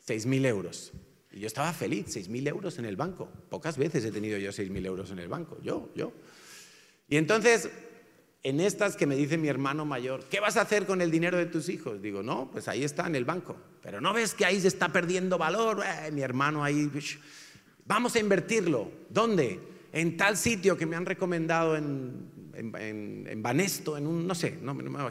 Seis 0.00 0.26
mil 0.26 0.44
euros. 0.44 0.92
Y 1.30 1.38
yo 1.38 1.46
estaba 1.46 1.72
feliz, 1.72 2.06
seis 2.08 2.28
mil 2.28 2.44
euros 2.48 2.76
en 2.80 2.86
el 2.86 2.96
banco. 2.96 3.30
Pocas 3.50 3.78
veces 3.78 4.04
he 4.04 4.10
tenido 4.10 4.36
yo 4.36 4.50
seis 4.50 4.68
mil 4.68 4.84
euros 4.84 5.12
en 5.12 5.20
el 5.20 5.28
banco. 5.28 5.58
Yo, 5.62 5.92
yo. 5.94 6.12
Y 7.06 7.16
entonces 7.16 7.70
en 8.42 8.58
estas 8.58 8.96
que 8.96 9.06
me 9.06 9.14
dice 9.14 9.38
mi 9.38 9.46
hermano 9.46 9.84
mayor, 9.84 10.24
¿qué 10.24 10.40
vas 10.40 10.56
a 10.56 10.62
hacer 10.62 10.86
con 10.86 11.00
el 11.00 11.12
dinero 11.12 11.38
de 11.38 11.46
tus 11.46 11.68
hijos? 11.68 12.02
Digo, 12.02 12.24
no, 12.24 12.50
pues 12.50 12.66
ahí 12.66 12.82
está 12.82 13.06
en 13.06 13.14
el 13.14 13.24
banco. 13.24 13.56
Pero 13.80 14.00
no 14.00 14.12
ves 14.12 14.34
que 14.34 14.44
ahí 14.44 14.60
se 14.60 14.66
está 14.66 14.88
perdiendo 14.88 15.38
valor. 15.38 15.84
Eh, 15.86 16.10
mi 16.10 16.22
hermano 16.22 16.64
ahí, 16.64 16.90
vamos 17.86 18.14
a 18.16 18.20
invertirlo. 18.20 18.90
¿Dónde? 19.08 19.60
En 19.92 20.16
tal 20.16 20.36
sitio 20.36 20.76
que 20.76 20.86
me 20.86 20.96
han 20.96 21.06
recomendado 21.06 21.76
en, 21.76 22.30
en, 22.56 23.42
Banesto, 23.42 23.96
en 23.96 24.06
un, 24.06 24.26
no 24.26 24.34
sé, 24.34 24.58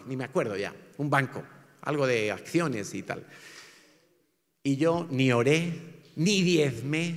ni 0.08 0.16
me 0.16 0.24
acuerdo 0.24 0.58
ya, 0.58 0.74
un 0.98 1.10
banco, 1.10 1.44
algo 1.82 2.08
de 2.08 2.32
acciones 2.32 2.94
y 2.94 3.04
tal. 3.04 3.26
Y 4.64 4.78
yo 4.78 5.08
ni 5.10 5.32
oré, 5.32 5.74
ni 6.16 6.42
diezmé. 6.42 7.16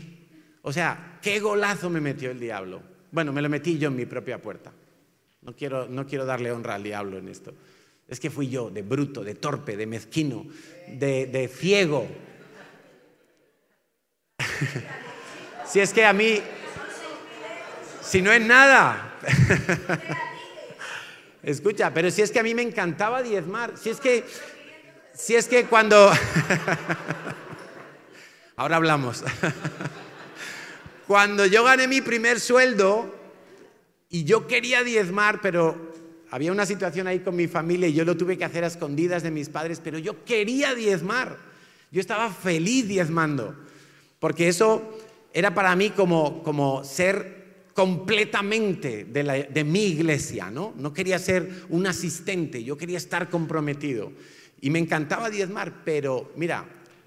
O 0.63 0.73
sea, 0.73 1.19
qué 1.23 1.41
golazo 1.41 1.91
me 1.91 2.01
metió 2.01 2.31
el 2.31 2.41
diablo. 2.41 2.83
Bueno, 3.13 3.33
me 3.33 3.43
lo 3.43 3.49
metí 3.49 3.79
yo 3.79 3.89
en 3.89 3.97
mi 3.97 4.07
propia 4.07 4.41
puerta. 4.43 4.73
No 5.43 5.55
quiero, 5.55 5.89
no 5.89 6.07
quiero 6.07 6.25
darle 6.25 6.51
honra 6.51 6.75
al 6.75 6.83
diablo 6.83 7.19
en 7.19 7.29
esto. 7.29 7.55
Es 8.09 8.21
que 8.21 8.31
fui 8.31 8.49
yo, 8.49 8.71
de 8.71 8.83
bruto, 8.83 9.23
de 9.25 9.35
torpe, 9.35 9.77
de 9.77 9.87
mezquino, 9.87 10.47
de, 10.89 11.27
de 11.27 11.49
ciego. 11.49 12.07
si 15.69 15.81
es 15.81 15.93
que 15.93 16.05
a 16.05 16.13
mí, 16.13 16.41
si 18.03 18.23
no 18.23 18.33
es 18.33 18.41
nada. 18.41 19.15
Escucha, 21.43 21.93
pero 21.95 22.11
si 22.11 22.23
es 22.23 22.31
que 22.31 22.41
a 22.41 22.43
mí 22.43 22.55
me 22.55 22.63
encantaba 22.63 23.23
diezmar, 23.23 23.75
si 23.77 23.91
es 23.91 24.01
que, 24.01 24.25
si 25.15 25.37
es 25.37 25.47
que 25.47 25.67
cuando... 25.67 25.97
Ahora 28.57 28.77
hablamos. 28.77 29.23
cuando 31.07 31.47
yo 31.47 31.63
gané 31.65 31.87
mi 31.87 32.01
primer 32.01 32.41
sueldo, 32.41 33.17
y 34.09 34.25
yo 34.25 34.47
quería 34.47 34.83
diezmar, 34.83 35.41
pero 35.41 35.93
había 36.31 36.53
una 36.53 36.67
situación 36.67 37.07
ahí 37.07 37.21
con 37.21 37.37
mi 37.37 37.49
familia 37.49 37.89
y 37.89 37.93
yo 37.93 38.05
lo 38.05 38.17
tuve 38.17 38.39
que 38.39 38.45
hacer 38.45 38.65
a 38.65 38.69
escondidas 38.69 39.23
de 39.23 39.31
mis 39.31 39.49
padres, 39.49 39.81
pero 39.83 39.99
yo 39.99 40.25
quería 40.25 40.75
diezmar. 40.75 41.37
Yo 41.91 42.01
estaba 42.01 42.31
feliz 42.31 42.89
diezmando, 42.89 43.55
porque 44.19 44.49
eso 44.49 44.96
era 45.37 45.55
para 45.55 45.77
mí 45.77 45.91
como, 45.91 46.43
como 46.43 46.83
ser 46.83 47.67
completamente 47.75 49.05
de, 49.05 49.49
de 49.53 49.65
mi 49.65 49.83
iglesia, 49.83 50.51
¿no? 50.51 50.73
No 50.79 50.95
quería 50.95 51.19
ser 51.19 51.67
un 51.69 51.87
asistente, 51.87 52.65
yo 52.65 52.79
quería 52.79 52.97
estar 52.97 53.29
comprometido. 53.29 54.13
Y 54.63 54.71
me 54.71 54.79
encantaba 54.79 55.29
diezmar, 55.29 55.85
pero 55.85 56.33
mira, 56.37 56.65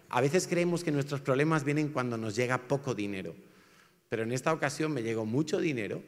a 0.09 0.21
veces 0.21 0.45
creemos 0.45 0.83
que 0.83 0.91
nuestros 0.91 1.21
problemas 1.21 1.63
vienen 1.63 1.89
cuando 1.89 2.17
nos 2.17 2.35
llega 2.35 2.67
poco 2.67 2.93
dinero. 2.93 3.33
Pero 4.09 4.21
en 4.21 4.31
esta 4.31 4.53
ocasión 4.53 4.91
me 4.91 5.01
llegó 5.01 5.25
mucho 5.25 5.59
dinero 5.59 6.03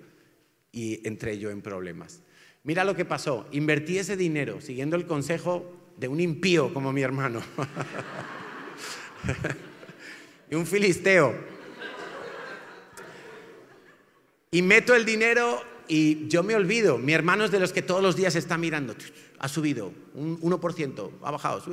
y 0.71 1.07
entré 1.07 1.39
yo 1.39 1.49
en 1.49 1.63
problemas. 1.63 2.21
Mira 2.63 2.83
lo 2.83 2.95
que 2.95 3.03
pasó. 3.03 3.47
Invertí 3.51 3.97
ese 3.97 4.15
dinero 4.15 4.61
siguiendo 4.61 4.95
el 4.95 5.07
consejo 5.07 5.65
de 5.97 6.07
un 6.07 6.19
impío 6.19 6.71
como 6.71 6.93
mi 6.93 7.01
hermano. 7.01 7.41
y 10.51 10.53
un 10.53 10.67
filisteo. 10.67 11.50
Y 14.51 14.61
meto 14.61 14.93
el 14.93 15.05
dinero 15.05 15.61
y 15.87 16.27
yo 16.27 16.43
me 16.43 16.55
olvido. 16.55 16.97
Mi 16.97 17.13
hermano 17.13 17.45
es 17.45 17.51
de 17.51 17.59
los 17.59 17.71
que 17.71 17.81
todos 17.81 18.03
los 18.03 18.17
días 18.17 18.35
está 18.35 18.57
mirando. 18.57 18.95
Ha 19.39 19.47
subido 19.47 19.93
un 20.13 20.39
1%, 20.41 21.11
ha 21.21 21.31
bajado. 21.31 21.63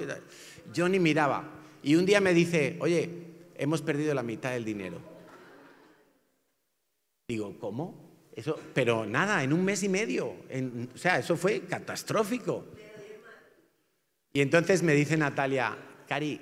Yo 0.73 0.89
ni 0.89 1.01
miraba. 1.01 1.51
Y 1.83 1.97
un 1.97 2.07
día 2.07 2.21
me 2.21 2.33
dice, 2.33 2.77
oye, 2.81 3.11
hemos 3.57 3.83
perdido 3.83 4.15
la 4.15 4.23
mitad 4.23 4.53
del 4.53 4.65
dinero. 4.65 4.99
Digo, 7.27 7.57
¿cómo? 7.59 8.09
pero 8.73 9.05
nada, 9.05 9.43
en 9.43 9.53
un 9.53 9.65
mes 9.65 9.83
y 9.83 9.89
medio. 9.89 10.29
o 10.29 10.99
sea, 10.99 11.19
eso 11.19 11.37
fue 11.37 11.63
catastrófico. 11.63 12.67
Y 14.33 14.41
entonces 14.41 14.85
me 14.85 14.95
dice 14.95 15.17
Natalia, 15.17 15.77
Cari, 16.07 16.41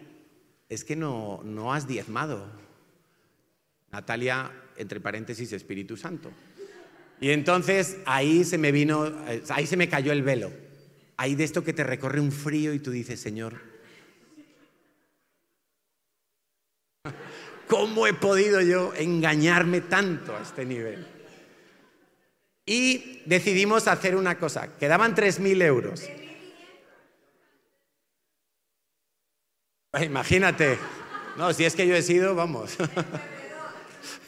es 0.69 0.85
que 0.85 0.95
no, 0.95 1.41
no 1.43 1.73
has 1.73 1.89
diezmado. 1.89 2.47
Natalia, 3.91 4.53
entre 4.79 5.01
paréntesis, 5.01 5.53
Espíritu 5.53 5.97
Santo. 5.97 6.31
Y 7.21 7.31
entonces 7.31 7.99
ahí 8.05 8.45
se 8.45 8.59
me 8.59 8.73
vino, 8.73 9.13
ahí 9.49 9.67
se 9.67 9.77
me 9.77 9.89
cayó 9.89 10.13
el 10.13 10.23
velo. 10.23 10.53
Ahí 11.17 11.35
de 11.35 11.45
esto 11.45 11.65
que 11.65 11.73
te 11.73 11.83
recorre 11.83 12.21
un 12.21 12.31
frío 12.31 12.75
y 12.75 12.79
tú 12.79 12.91
dices, 12.91 13.19
Señor, 13.19 13.59
¿cómo 17.69 18.07
he 18.07 18.13
podido 18.13 18.61
yo 18.61 18.93
engañarme 18.95 19.81
tanto 19.81 20.37
a 20.37 20.43
este 20.43 20.67
nivel? 20.67 21.07
Y 22.67 23.23
decidimos 23.25 23.89
hacer 23.89 24.17
una 24.17 24.39
cosa, 24.39 24.77
quedaban 24.77 25.15
3.000 25.15 25.63
euros. 25.63 26.03
Imagínate, 30.03 30.77
no, 31.39 31.53
si 31.55 31.65
es 31.65 31.75
que 31.75 31.87
yo 31.87 31.95
he 31.95 32.03
sido, 32.03 32.35
vamos, 32.35 32.77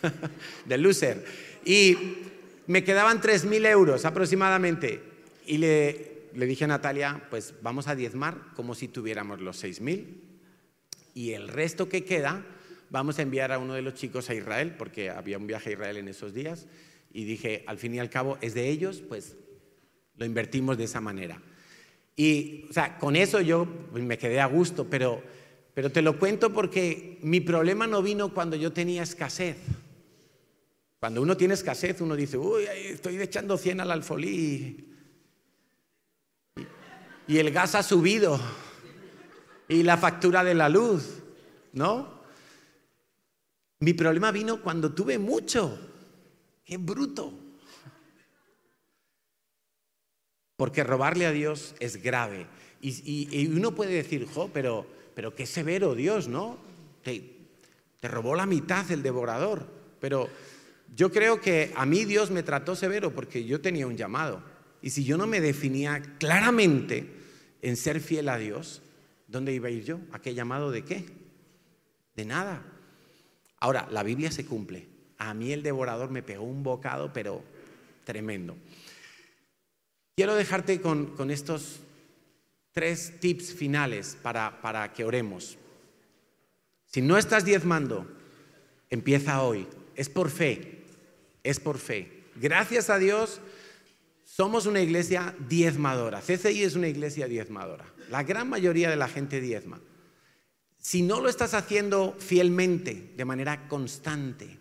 de 0.65 0.79
loser. 0.79 1.25
Y 1.65 1.97
me 2.67 2.85
quedaban 2.85 3.21
3.000 3.21 3.67
euros 3.67 4.05
aproximadamente. 4.05 5.03
Y 5.47 5.59
le, 5.59 6.29
le, 6.35 6.47
dije 6.47 6.65
a 6.65 6.69
Natalia, 6.69 7.23
pues 7.31 7.55
vamos 7.63 7.89
a 7.89 7.95
diezmar 7.95 8.53
como 8.55 8.75
si 8.75 8.89
tuviéramos 8.89 9.41
los 9.41 9.63
6.000. 9.63 10.07
Y 11.15 11.33
el 11.33 11.49
resto 11.49 11.89
que 11.89 12.05
queda, 12.05 12.45
vamos 12.91 13.19
a 13.19 13.23
enviar 13.23 13.53
a 13.53 13.59
uno 13.59 13.75
de 13.75 13.83
los 13.83 13.95
chicos 13.95 14.31
a 14.31 14.35
Israel, 14.35 14.75
porque 14.79 15.11
había 15.11 15.39
un 15.39 15.47
viaje 15.47 15.71
a 15.71 15.73
Israel 15.73 15.97
en 15.97 16.09
esos 16.09 16.35
días. 16.35 16.67
Y 17.13 17.25
dije, 17.25 17.65
al 17.67 17.79
fin 17.79 17.95
y 17.95 17.99
al 17.99 18.11
cabo, 18.11 18.39
es 18.41 18.55
de 18.55 18.69
ellos, 18.69 19.03
pues 19.09 19.37
lo 20.17 20.27
invertimos 20.27 20.77
de 20.77 20.85
esa 20.85 21.01
manera. 21.01 21.41
Y, 22.17 22.67
o 22.69 22.73
sea, 22.73 22.99
con 22.99 23.17
eso 23.17 23.41
yo 23.41 23.67
me 23.93 24.19
quedé 24.19 24.41
a 24.41 24.47
gusto, 24.47 24.91
pero, 24.91 25.23
pero 25.79 25.93
te 25.93 26.03
lo 26.03 26.19
cuento 26.19 26.53
porque 26.53 27.21
mi 27.23 27.39
problema 27.39 27.87
no 27.87 28.03
vino 28.03 28.35
cuando 28.35 28.57
yo 28.57 28.73
tenía 28.73 29.05
escasez. 29.05 29.59
Cuando 30.99 31.23
uno 31.23 31.37
tiene 31.37 31.55
escasez, 31.55 32.01
uno 32.01 32.17
dice, 32.17 32.37
uy, 32.37 32.65
estoy 32.65 33.17
echando 33.21 33.57
100 33.57 33.83
al 33.83 33.93
alfolí. 33.93 34.93
Y 37.29 37.39
el 37.39 37.53
gas 37.53 37.77
ha 37.77 37.85
subido. 37.85 38.41
Y 39.69 39.85
la 39.85 39.97
factura 39.97 40.43
de 40.43 40.55
la 40.57 40.69
luz, 40.69 41.21
¿no? 41.75 42.23
Mi 43.79 43.93
problema 43.93 44.33
vino 44.33 44.61
cuando 44.61 44.93
tuve 44.93 45.17
mucho. 45.17 45.79
¡Qué 46.65 46.77
bruto! 46.77 47.33
Porque 50.57 50.83
robarle 50.83 51.27
a 51.27 51.31
Dios 51.31 51.77
es 51.79 52.03
grave. 52.03 52.49
Y, 52.81 53.47
uno 53.47 53.77
puede 53.77 53.93
decir, 53.93 54.27
jo, 54.27 54.51
pero, 54.53 54.98
pero 55.19 55.35
qué 55.35 55.47
severo 55.47 55.97
Dios, 55.97 56.29
¿no? 56.29 56.57
Te, 57.03 57.21
robó 58.03 58.37
la 58.37 58.47
mitad 58.47 58.89
el 58.93 59.03
devorador. 59.03 59.67
Pero 59.99 60.31
yo 60.95 61.11
creo 61.11 61.41
que 61.41 61.73
a 61.75 61.85
mí 61.87 62.05
Dios 62.05 62.31
me 62.31 62.45
trató 62.45 62.77
severo 62.77 63.13
porque 63.13 63.45
yo 63.45 63.61
tenía 63.61 63.89
un 63.89 63.97
llamado. 63.97 64.41
Y 64.81 64.91
si 64.91 65.03
yo 65.03 65.17
no 65.17 65.27
me 65.27 65.41
definía 65.41 66.01
claramente 66.21 67.05
en 67.63 67.77
ser 67.77 67.99
fiel 67.99 68.29
a 68.29 68.39
Dios, 68.39 68.81
¿dónde 69.27 69.53
iba 69.53 69.67
a 69.67 69.73
ir 69.73 69.83
yo? 69.83 69.99
¿A 70.13 70.21
qué 70.21 70.35
llamado 70.35 70.71
de 70.71 70.85
qué? 70.85 71.05
De 72.15 72.25
nada. 72.25 72.63
Ahora, 73.59 73.89
la 73.91 74.05
Biblia 74.05 74.31
se 74.31 74.47
cumple. 74.47 74.87
A 75.19 75.35
mí 75.35 75.51
el 75.51 75.65
devorador 75.65 76.11
me 76.11 76.23
pegó 76.23 76.45
un 76.45 76.63
bocado, 76.63 77.13
pero 77.13 77.43
tremendo. 78.05 78.55
Quiero 80.15 80.37
dejarte 80.37 80.81
con, 80.81 81.29
estos 81.33 81.81
tres 82.79 83.21
tips 83.21 83.53
finales 83.53 84.17
para, 84.23 84.61
para 84.63 84.93
que 84.93 85.05
oremos. 85.05 85.59
Si 86.87 87.03
no 87.03 87.19
estás 87.19 87.45
diezmando, 87.45 88.07
empieza 88.89 89.43
hoy. 89.43 89.67
Es 89.95 90.09
por 90.09 90.31
fe 90.31 90.79
es 91.49 91.61
por 91.61 91.79
fe. 91.79 92.25
Gracias 92.37 92.91
a 92.91 92.99
Dios, 92.99 93.41
somos 94.25 94.67
una 94.67 94.83
iglesia 94.83 95.35
diezmadora. 95.49 96.21
CCI 96.21 96.63
es 96.63 96.77
una 96.77 96.89
iglesia 96.89 97.27
diezmadora. 97.27 97.87
La 98.11 98.23
gran 98.23 98.51
mayoría 98.51 98.91
de 98.91 98.97
la 98.97 99.09
gente 99.09 99.41
diezma. 99.41 99.81
Si 100.79 101.03
no 101.03 101.21
lo 101.21 101.29
estás 101.29 101.55
haciendo 101.55 102.15
fielmente, 102.19 103.15
de 103.17 103.25
manera 103.25 103.67
constante, 103.67 104.59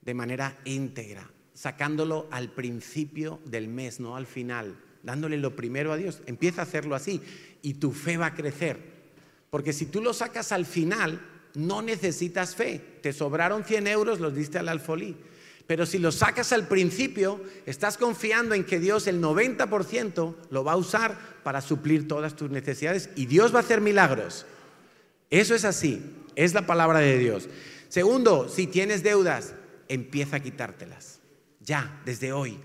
de 0.00 0.14
manera 0.14 0.58
íntegra, 0.64 1.28
sacándolo 1.52 2.28
al 2.30 2.52
principio 2.52 3.40
del 3.44 3.66
mes, 3.68 3.98
no 3.98 4.16
al 4.16 4.26
final, 4.26 4.76
dándole 5.02 5.36
lo 5.38 5.56
primero 5.56 5.92
a 5.92 5.96
Dios, 5.96 6.20
empieza 6.26 6.62
a 6.62 6.64
hacerlo 6.64 6.94
así 6.94 7.20
y 7.62 7.74
tu 7.74 7.92
fe 7.92 8.16
va 8.16 8.26
a 8.26 8.34
crecer. 8.34 8.78
Porque 9.50 9.72
si 9.72 9.86
tú 9.86 10.00
lo 10.00 10.14
sacas 10.14 10.52
al 10.52 10.66
final, 10.66 11.20
no 11.54 11.82
necesitas 11.82 12.54
fe. 12.54 12.80
Te 13.02 13.12
sobraron 13.12 13.64
100 13.64 13.86
euros, 13.88 14.20
los 14.20 14.34
diste 14.34 14.58
al 14.58 14.68
alfolí. 14.68 15.16
Pero 15.66 15.86
si 15.86 15.98
lo 15.98 16.10
sacas 16.10 16.52
al 16.52 16.66
principio, 16.66 17.40
estás 17.64 17.96
confiando 17.96 18.54
en 18.54 18.64
que 18.64 18.80
Dios 18.80 19.06
el 19.06 19.22
90% 19.22 20.34
lo 20.50 20.64
va 20.64 20.72
a 20.72 20.76
usar 20.76 21.16
para 21.44 21.60
suplir 21.60 22.08
todas 22.08 22.34
tus 22.34 22.50
necesidades 22.50 23.10
y 23.14 23.26
Dios 23.26 23.54
va 23.54 23.58
a 23.58 23.62
hacer 23.62 23.80
milagros. 23.80 24.46
Eso 25.30 25.54
es 25.54 25.64
así, 25.64 26.02
es 26.34 26.54
la 26.54 26.66
palabra 26.66 26.98
de 26.98 27.18
Dios. 27.18 27.48
Segundo, 27.88 28.48
si 28.48 28.66
tienes 28.66 29.04
deudas, 29.04 29.54
empieza 29.88 30.36
a 30.36 30.40
quitártelas. 30.40 31.20
Ya, 31.60 32.00
desde 32.04 32.32
hoy. 32.32 32.58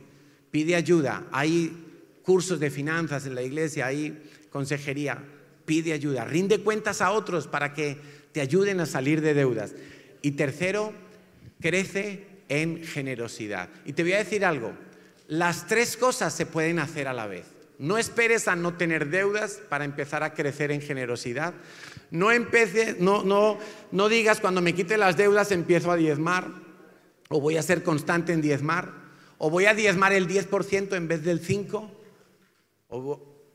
Pide 0.49 0.75
ayuda. 0.75 1.27
Hay 1.31 1.94
cursos 2.25 2.59
de 2.59 2.71
finanzas 2.71 3.25
en 3.25 3.35
la 3.35 3.43
iglesia, 3.43 3.85
hay 3.85 4.29
consejería. 4.49 5.23
Pide 5.65 5.93
ayuda. 5.93 6.25
Rinde 6.25 6.59
cuentas 6.59 7.01
a 7.01 7.11
otros 7.11 7.47
para 7.47 7.73
que 7.73 7.97
te 8.31 8.41
ayuden 8.41 8.79
a 8.79 8.85
salir 8.85 9.21
de 9.21 9.33
deudas. 9.33 9.73
Y 10.21 10.31
tercero, 10.31 10.91
crece 11.61 12.25
en 12.49 12.83
generosidad. 12.83 13.69
Y 13.85 13.93
te 13.93 14.03
voy 14.03 14.13
a 14.13 14.17
decir 14.17 14.43
algo, 14.43 14.73
las 15.27 15.67
tres 15.67 15.97
cosas 15.97 16.33
se 16.33 16.45
pueden 16.45 16.79
hacer 16.79 17.07
a 17.07 17.13
la 17.13 17.27
vez. 17.27 17.45
No 17.77 17.97
esperes 17.97 18.47
a 18.47 18.55
no 18.55 18.75
tener 18.75 19.09
deudas 19.09 19.59
para 19.69 19.85
empezar 19.85 20.23
a 20.23 20.33
crecer 20.33 20.71
en 20.71 20.81
generosidad. 20.81 21.53
No, 22.11 22.29
no, 22.99 23.23
no, 23.23 23.57
no 23.91 24.09
digas 24.09 24.39
cuando 24.39 24.61
me 24.61 24.73
quite 24.73 24.97
las 24.97 25.17
deudas 25.17 25.51
empiezo 25.51 25.91
a 25.91 25.97
diezmar 25.97 26.47
o 27.29 27.41
voy 27.41 27.57
a 27.57 27.63
ser 27.63 27.83
constante 27.83 28.31
en 28.31 28.41
diezmar 28.41 28.93
o 29.37 29.49
voy 29.49 29.65
a 29.65 29.73
diezmar 29.73 30.13
el 30.13 30.27
10% 30.27 30.95
en 30.95 31.07
vez 31.07 31.23
del 31.23 31.41
5%. 31.45 31.94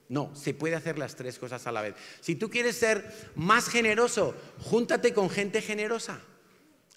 No, 0.08 0.34
se 0.34 0.54
puede 0.54 0.74
hacer 0.74 0.98
las 0.98 1.14
tres 1.14 1.38
cosas 1.38 1.66
a 1.66 1.72
la 1.72 1.82
vez. 1.82 1.94
Si 2.20 2.34
tú 2.34 2.50
quieres 2.50 2.76
ser 2.76 3.30
más 3.36 3.68
generoso, 3.68 4.34
júntate 4.58 5.14
con 5.14 5.30
gente 5.30 5.62
generosa. 5.62 6.20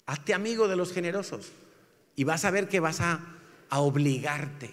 Hazte 0.06 0.34
amigo 0.34 0.68
de 0.68 0.76
los 0.76 0.92
generosos. 0.92 1.52
Y 2.16 2.24
vas 2.24 2.44
a 2.44 2.50
ver 2.50 2.68
que 2.68 2.80
vas 2.80 3.00
a, 3.00 3.30
obligarte, 3.70 4.70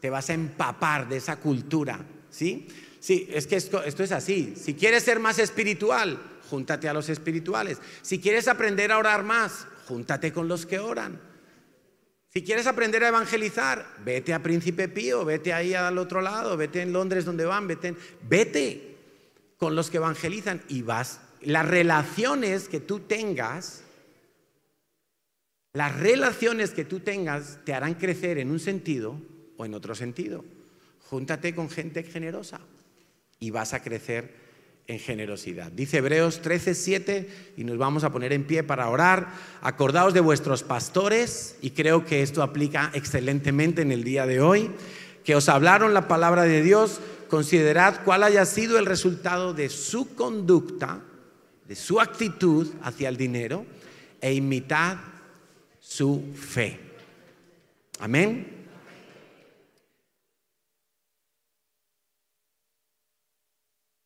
te 0.00 0.08
vas 0.08 0.30
a 0.30 0.34
empapar 0.34 1.08
de 1.10 1.18
esa 1.18 1.36
cultura, 1.36 2.00
¿sí? 2.30 2.68
Sí, 3.00 3.28
es 3.30 3.46
que 3.46 3.56
esto, 3.56 3.82
es 3.82 4.12
así. 4.12 4.54
Si 4.56 4.74
quieres 4.74 5.02
ser 5.02 5.20
más 5.20 5.38
espiritual, 5.38 6.18
júntate 6.48 6.88
a 6.88 6.94
los 6.94 7.10
espirituales. 7.10 7.78
Si 8.00 8.18
quieres 8.18 8.48
aprender 8.48 8.92
a 8.92 8.98
orar 8.98 9.24
más, 9.24 9.66
júntate 9.88 10.32
con 10.32 10.48
los 10.48 10.64
que 10.64 10.78
oran. 10.78 11.20
Si 12.32 12.42
quieres 12.42 12.66
aprender 12.66 13.02
a 13.04 13.08
evangelizar, 13.08 13.86
vete 14.04 14.32
a 14.32 14.42
Príncipe 14.42 14.88
Pío, 14.88 15.24
vete 15.24 15.52
ahí 15.52 15.74
al 15.74 15.98
otro 15.98 16.20
lado, 16.20 16.56
vete 16.56 16.80
en 16.80 16.92
Londres 16.92 17.24
donde 17.24 17.44
van, 17.44 17.66
vete, 17.66 17.96
vete 18.28 18.96
con 19.56 19.74
los 19.74 19.90
que 19.90 19.96
evangelizan 19.96 20.62
y 20.68 20.82
vas. 20.82 21.20
Las 21.42 21.66
relaciones 21.66 22.68
que 22.68 22.80
tú 22.80 23.00
tengas 23.00 23.82
las 25.72 25.96
relaciones 25.96 26.72
que 26.72 26.84
tú 26.84 27.00
tengas 27.00 27.60
te 27.64 27.72
harán 27.72 27.94
crecer 27.94 28.38
en 28.38 28.50
un 28.50 28.58
sentido 28.58 29.20
o 29.56 29.64
en 29.64 29.74
otro 29.74 29.94
sentido. 29.94 30.44
Júntate 31.08 31.54
con 31.54 31.70
gente 31.70 32.02
generosa 32.02 32.60
y 33.38 33.50
vas 33.50 33.72
a 33.72 33.82
crecer 33.82 34.49
en 34.90 34.98
generosidad. 34.98 35.70
Dice 35.70 35.98
Hebreos 35.98 36.42
13:7 36.42 37.28
y 37.56 37.62
nos 37.62 37.78
vamos 37.78 38.02
a 38.02 38.10
poner 38.10 38.32
en 38.32 38.44
pie 38.44 38.64
para 38.64 38.88
orar. 38.88 39.28
Acordaos 39.62 40.14
de 40.14 40.20
vuestros 40.20 40.64
pastores 40.64 41.56
y 41.62 41.70
creo 41.70 42.04
que 42.04 42.22
esto 42.22 42.42
aplica 42.42 42.90
excelentemente 42.92 43.82
en 43.82 43.92
el 43.92 44.02
día 44.02 44.26
de 44.26 44.40
hoy, 44.40 44.70
que 45.24 45.36
os 45.36 45.48
hablaron 45.48 45.94
la 45.94 46.08
palabra 46.08 46.42
de 46.42 46.62
Dios. 46.62 47.00
Considerad 47.28 48.02
cuál 48.04 48.24
haya 48.24 48.44
sido 48.44 48.78
el 48.78 48.86
resultado 48.86 49.54
de 49.54 49.68
su 49.68 50.16
conducta, 50.16 51.00
de 51.68 51.76
su 51.76 52.00
actitud 52.00 52.68
hacia 52.82 53.08
el 53.08 53.16
dinero 53.16 53.64
e 54.20 54.34
imitad 54.34 54.96
su 55.78 56.34
fe. 56.34 56.80
Amén. 58.00 58.56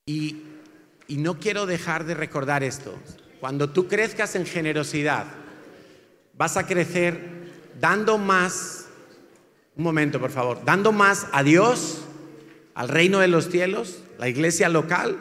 Y, 0.06 0.36
y, 1.06 1.16
no 1.18 1.38
quiero 1.38 1.66
dejar 1.66 2.04
de 2.04 2.14
recordar 2.14 2.62
esto. 2.62 2.94
Cuando 3.40 3.70
tú 3.70 3.88
crezcas 3.88 4.34
en 4.36 4.46
generosidad, 4.46 5.26
vas 6.36 6.56
a 6.56 6.66
crecer 6.66 7.18
dando 7.80 8.18
más, 8.18 8.86
un 9.76 9.84
momento 9.84 10.20
por 10.20 10.30
favor, 10.30 10.64
dando 10.64 10.92
más 10.92 11.26
a 11.32 11.42
Dios, 11.42 12.04
al 12.74 12.88
reino 12.88 13.20
de 13.20 13.28
los 13.28 13.50
cielos, 13.50 14.02
la 14.18 14.28
iglesia 14.28 14.68
local, 14.68 15.18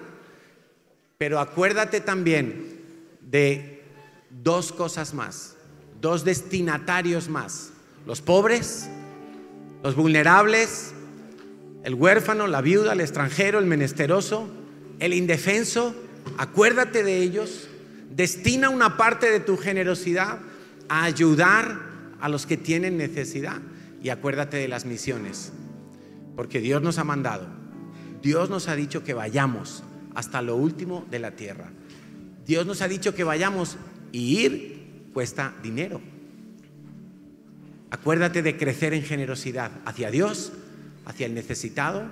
Pero 1.18 1.40
acuérdate 1.40 2.02
también 2.02 2.82
de 3.22 3.82
dos 4.30 4.74
cosas 4.74 5.14
más, 5.14 5.56
dos 6.02 6.26
destinatarios 6.26 7.30
más, 7.30 7.72
los 8.06 8.22
pobres, 8.22 8.90
los 9.84 9.96
vulnerables, 9.96 10.94
el 11.84 11.96
huérfano, 11.96 12.48
la 12.48 12.62
viuda, 12.62 12.94
el 12.94 13.02
extranjero, 13.02 13.60
el 13.60 13.66
menesteroso, 13.66 14.50
el 15.00 15.14
indefenso, 15.14 15.96
acuérdate 16.38 17.04
de 17.04 17.18
ellos, 17.18 17.68
destina 18.10 18.70
una 18.70 18.98
parte 18.98 19.30
de 19.30 19.40
tu 19.40 19.58
generosidad 19.58 20.40
a 20.90 21.04
ayudar 21.04 21.80
a 22.20 22.30
los 22.30 22.46
que 22.46 22.58
tienen 22.58 22.98
necesidad 22.98 23.62
y 24.02 24.10
acuérdate 24.10 24.58
de 24.58 24.68
las 24.68 24.86
misiones, 24.86 25.52
porque 26.36 26.60
Dios 26.60 26.82
nos 26.82 26.98
ha 26.98 27.04
mandado, 27.04 27.48
Dios 28.22 28.50
nos 28.50 28.68
ha 28.68 28.76
dicho 28.76 29.04
que 29.04 29.14
vayamos 29.14 29.84
hasta 30.16 30.42
lo 30.42 30.56
último 30.56 31.06
de 31.10 31.20
la 31.20 31.32
tierra. 31.32 31.72
Dios 32.46 32.66
nos 32.66 32.82
ha 32.82 32.88
dicho 32.88 33.16
que 33.16 33.24
vayamos 33.24 33.78
y 34.12 34.40
ir 34.40 35.10
cuesta 35.14 35.54
dinero. 35.64 36.02
Acuérdate 37.90 38.42
de 38.42 38.58
crecer 38.58 38.94
en 38.94 39.04
generosidad 39.04 39.72
hacia 39.86 40.12
Dios, 40.12 40.52
hacia 41.06 41.26
el 41.26 41.34
necesitado 41.34 42.04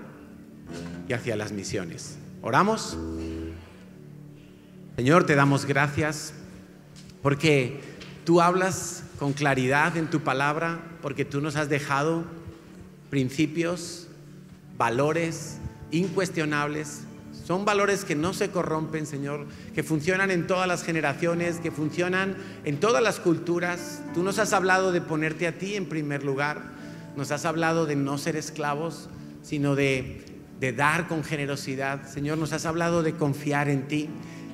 y 1.07 1.13
hacia 1.13 1.35
las 1.35 1.51
misiones. 1.51 2.17
¿Oramos? 2.41 2.97
Señor, 4.95 5.25
te 5.25 5.35
damos 5.35 5.65
gracias 5.65 6.33
porque 7.21 7.79
tú 8.25 8.41
hablas 8.41 9.03
con 9.19 9.33
claridad 9.33 9.95
en 9.97 10.09
tu 10.09 10.21
palabra, 10.21 10.79
porque 11.01 11.25
tú 11.25 11.41
nos 11.41 11.55
has 11.55 11.69
dejado 11.69 12.23
principios, 13.09 14.07
valores 14.77 15.57
incuestionables 15.91 17.03
son 17.45 17.65
valores 17.65 18.05
que 18.05 18.15
no 18.15 18.33
se 18.33 18.49
corrompen, 18.49 19.05
Señor, 19.05 19.45
que 19.73 19.83
funcionan 19.83 20.31
en 20.31 20.47
todas 20.47 20.67
las 20.67 20.83
generaciones, 20.83 21.59
que 21.59 21.71
funcionan 21.71 22.37
en 22.63 22.79
todas 22.79 23.03
las 23.03 23.19
culturas. 23.19 24.01
Tú 24.13 24.23
nos 24.23 24.39
has 24.39 24.53
hablado 24.53 24.91
de 24.91 25.01
ponerte 25.01 25.47
a 25.47 25.57
ti 25.57 25.75
en 25.75 25.87
primer 25.87 26.23
lugar, 26.23 26.61
nos 27.17 27.31
has 27.31 27.43
hablado 27.45 27.85
de 27.85 27.95
no 27.95 28.17
ser 28.17 28.35
esclavos, 28.35 29.09
sino 29.41 29.75
de, 29.75 30.23
de 30.61 30.71
dar 30.71 31.07
con 31.07 31.23
generosidad. 31.23 32.07
Señor, 32.07 32.37
nos 32.37 32.53
has 32.53 32.67
hablado 32.67 33.01
de 33.01 33.13
confiar 33.13 33.67
en 33.67 33.87
ti. 33.87 34.09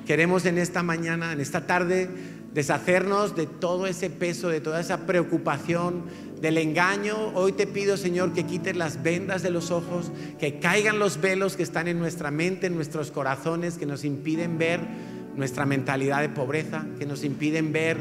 Queremos 0.06 0.46
en 0.46 0.56
esta 0.56 0.82
mañana, 0.82 1.34
en 1.34 1.40
esta 1.40 1.66
tarde, 1.66 2.08
deshacernos 2.54 3.36
de 3.36 3.46
todo 3.46 3.86
ese 3.86 4.08
peso, 4.08 4.48
de 4.48 4.62
toda 4.62 4.80
esa 4.80 5.06
preocupación, 5.06 6.04
del 6.40 6.56
engaño. 6.56 7.32
Hoy 7.34 7.52
te 7.52 7.66
pido, 7.66 7.98
Señor, 7.98 8.32
que 8.32 8.46
quites 8.46 8.74
las 8.74 9.02
vendas 9.02 9.42
de 9.42 9.50
los 9.50 9.70
ojos, 9.70 10.10
que 10.40 10.58
caigan 10.58 10.98
los 10.98 11.20
velos 11.20 11.56
que 11.56 11.62
están 11.62 11.88
en 11.88 11.98
nuestra 11.98 12.30
mente, 12.30 12.68
en 12.68 12.74
nuestros 12.74 13.10
corazones, 13.10 13.76
que 13.76 13.84
nos 13.84 14.02
impiden 14.02 14.56
ver 14.56 14.80
nuestra 15.36 15.66
mentalidad 15.66 16.22
de 16.22 16.30
pobreza, 16.30 16.86
que 16.98 17.04
nos 17.04 17.22
impiden 17.22 17.70
ver, 17.70 17.98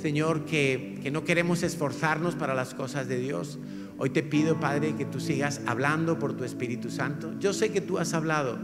Señor, 0.00 0.46
que, 0.46 0.98
que 1.02 1.10
no 1.10 1.24
queremos 1.24 1.62
esforzarnos 1.62 2.34
para 2.34 2.54
las 2.54 2.72
cosas 2.72 3.08
de 3.08 3.18
Dios. 3.18 3.58
Hoy 4.02 4.10
te 4.10 4.24
pido, 4.24 4.58
Padre, 4.58 4.96
que 4.96 5.04
tú 5.04 5.20
sigas 5.20 5.60
hablando 5.64 6.18
por 6.18 6.36
tu 6.36 6.42
Espíritu 6.42 6.90
Santo. 6.90 7.38
Yo 7.38 7.52
sé 7.52 7.70
que 7.70 7.80
tú 7.80 7.98
has 7.98 8.14
hablado, 8.14 8.58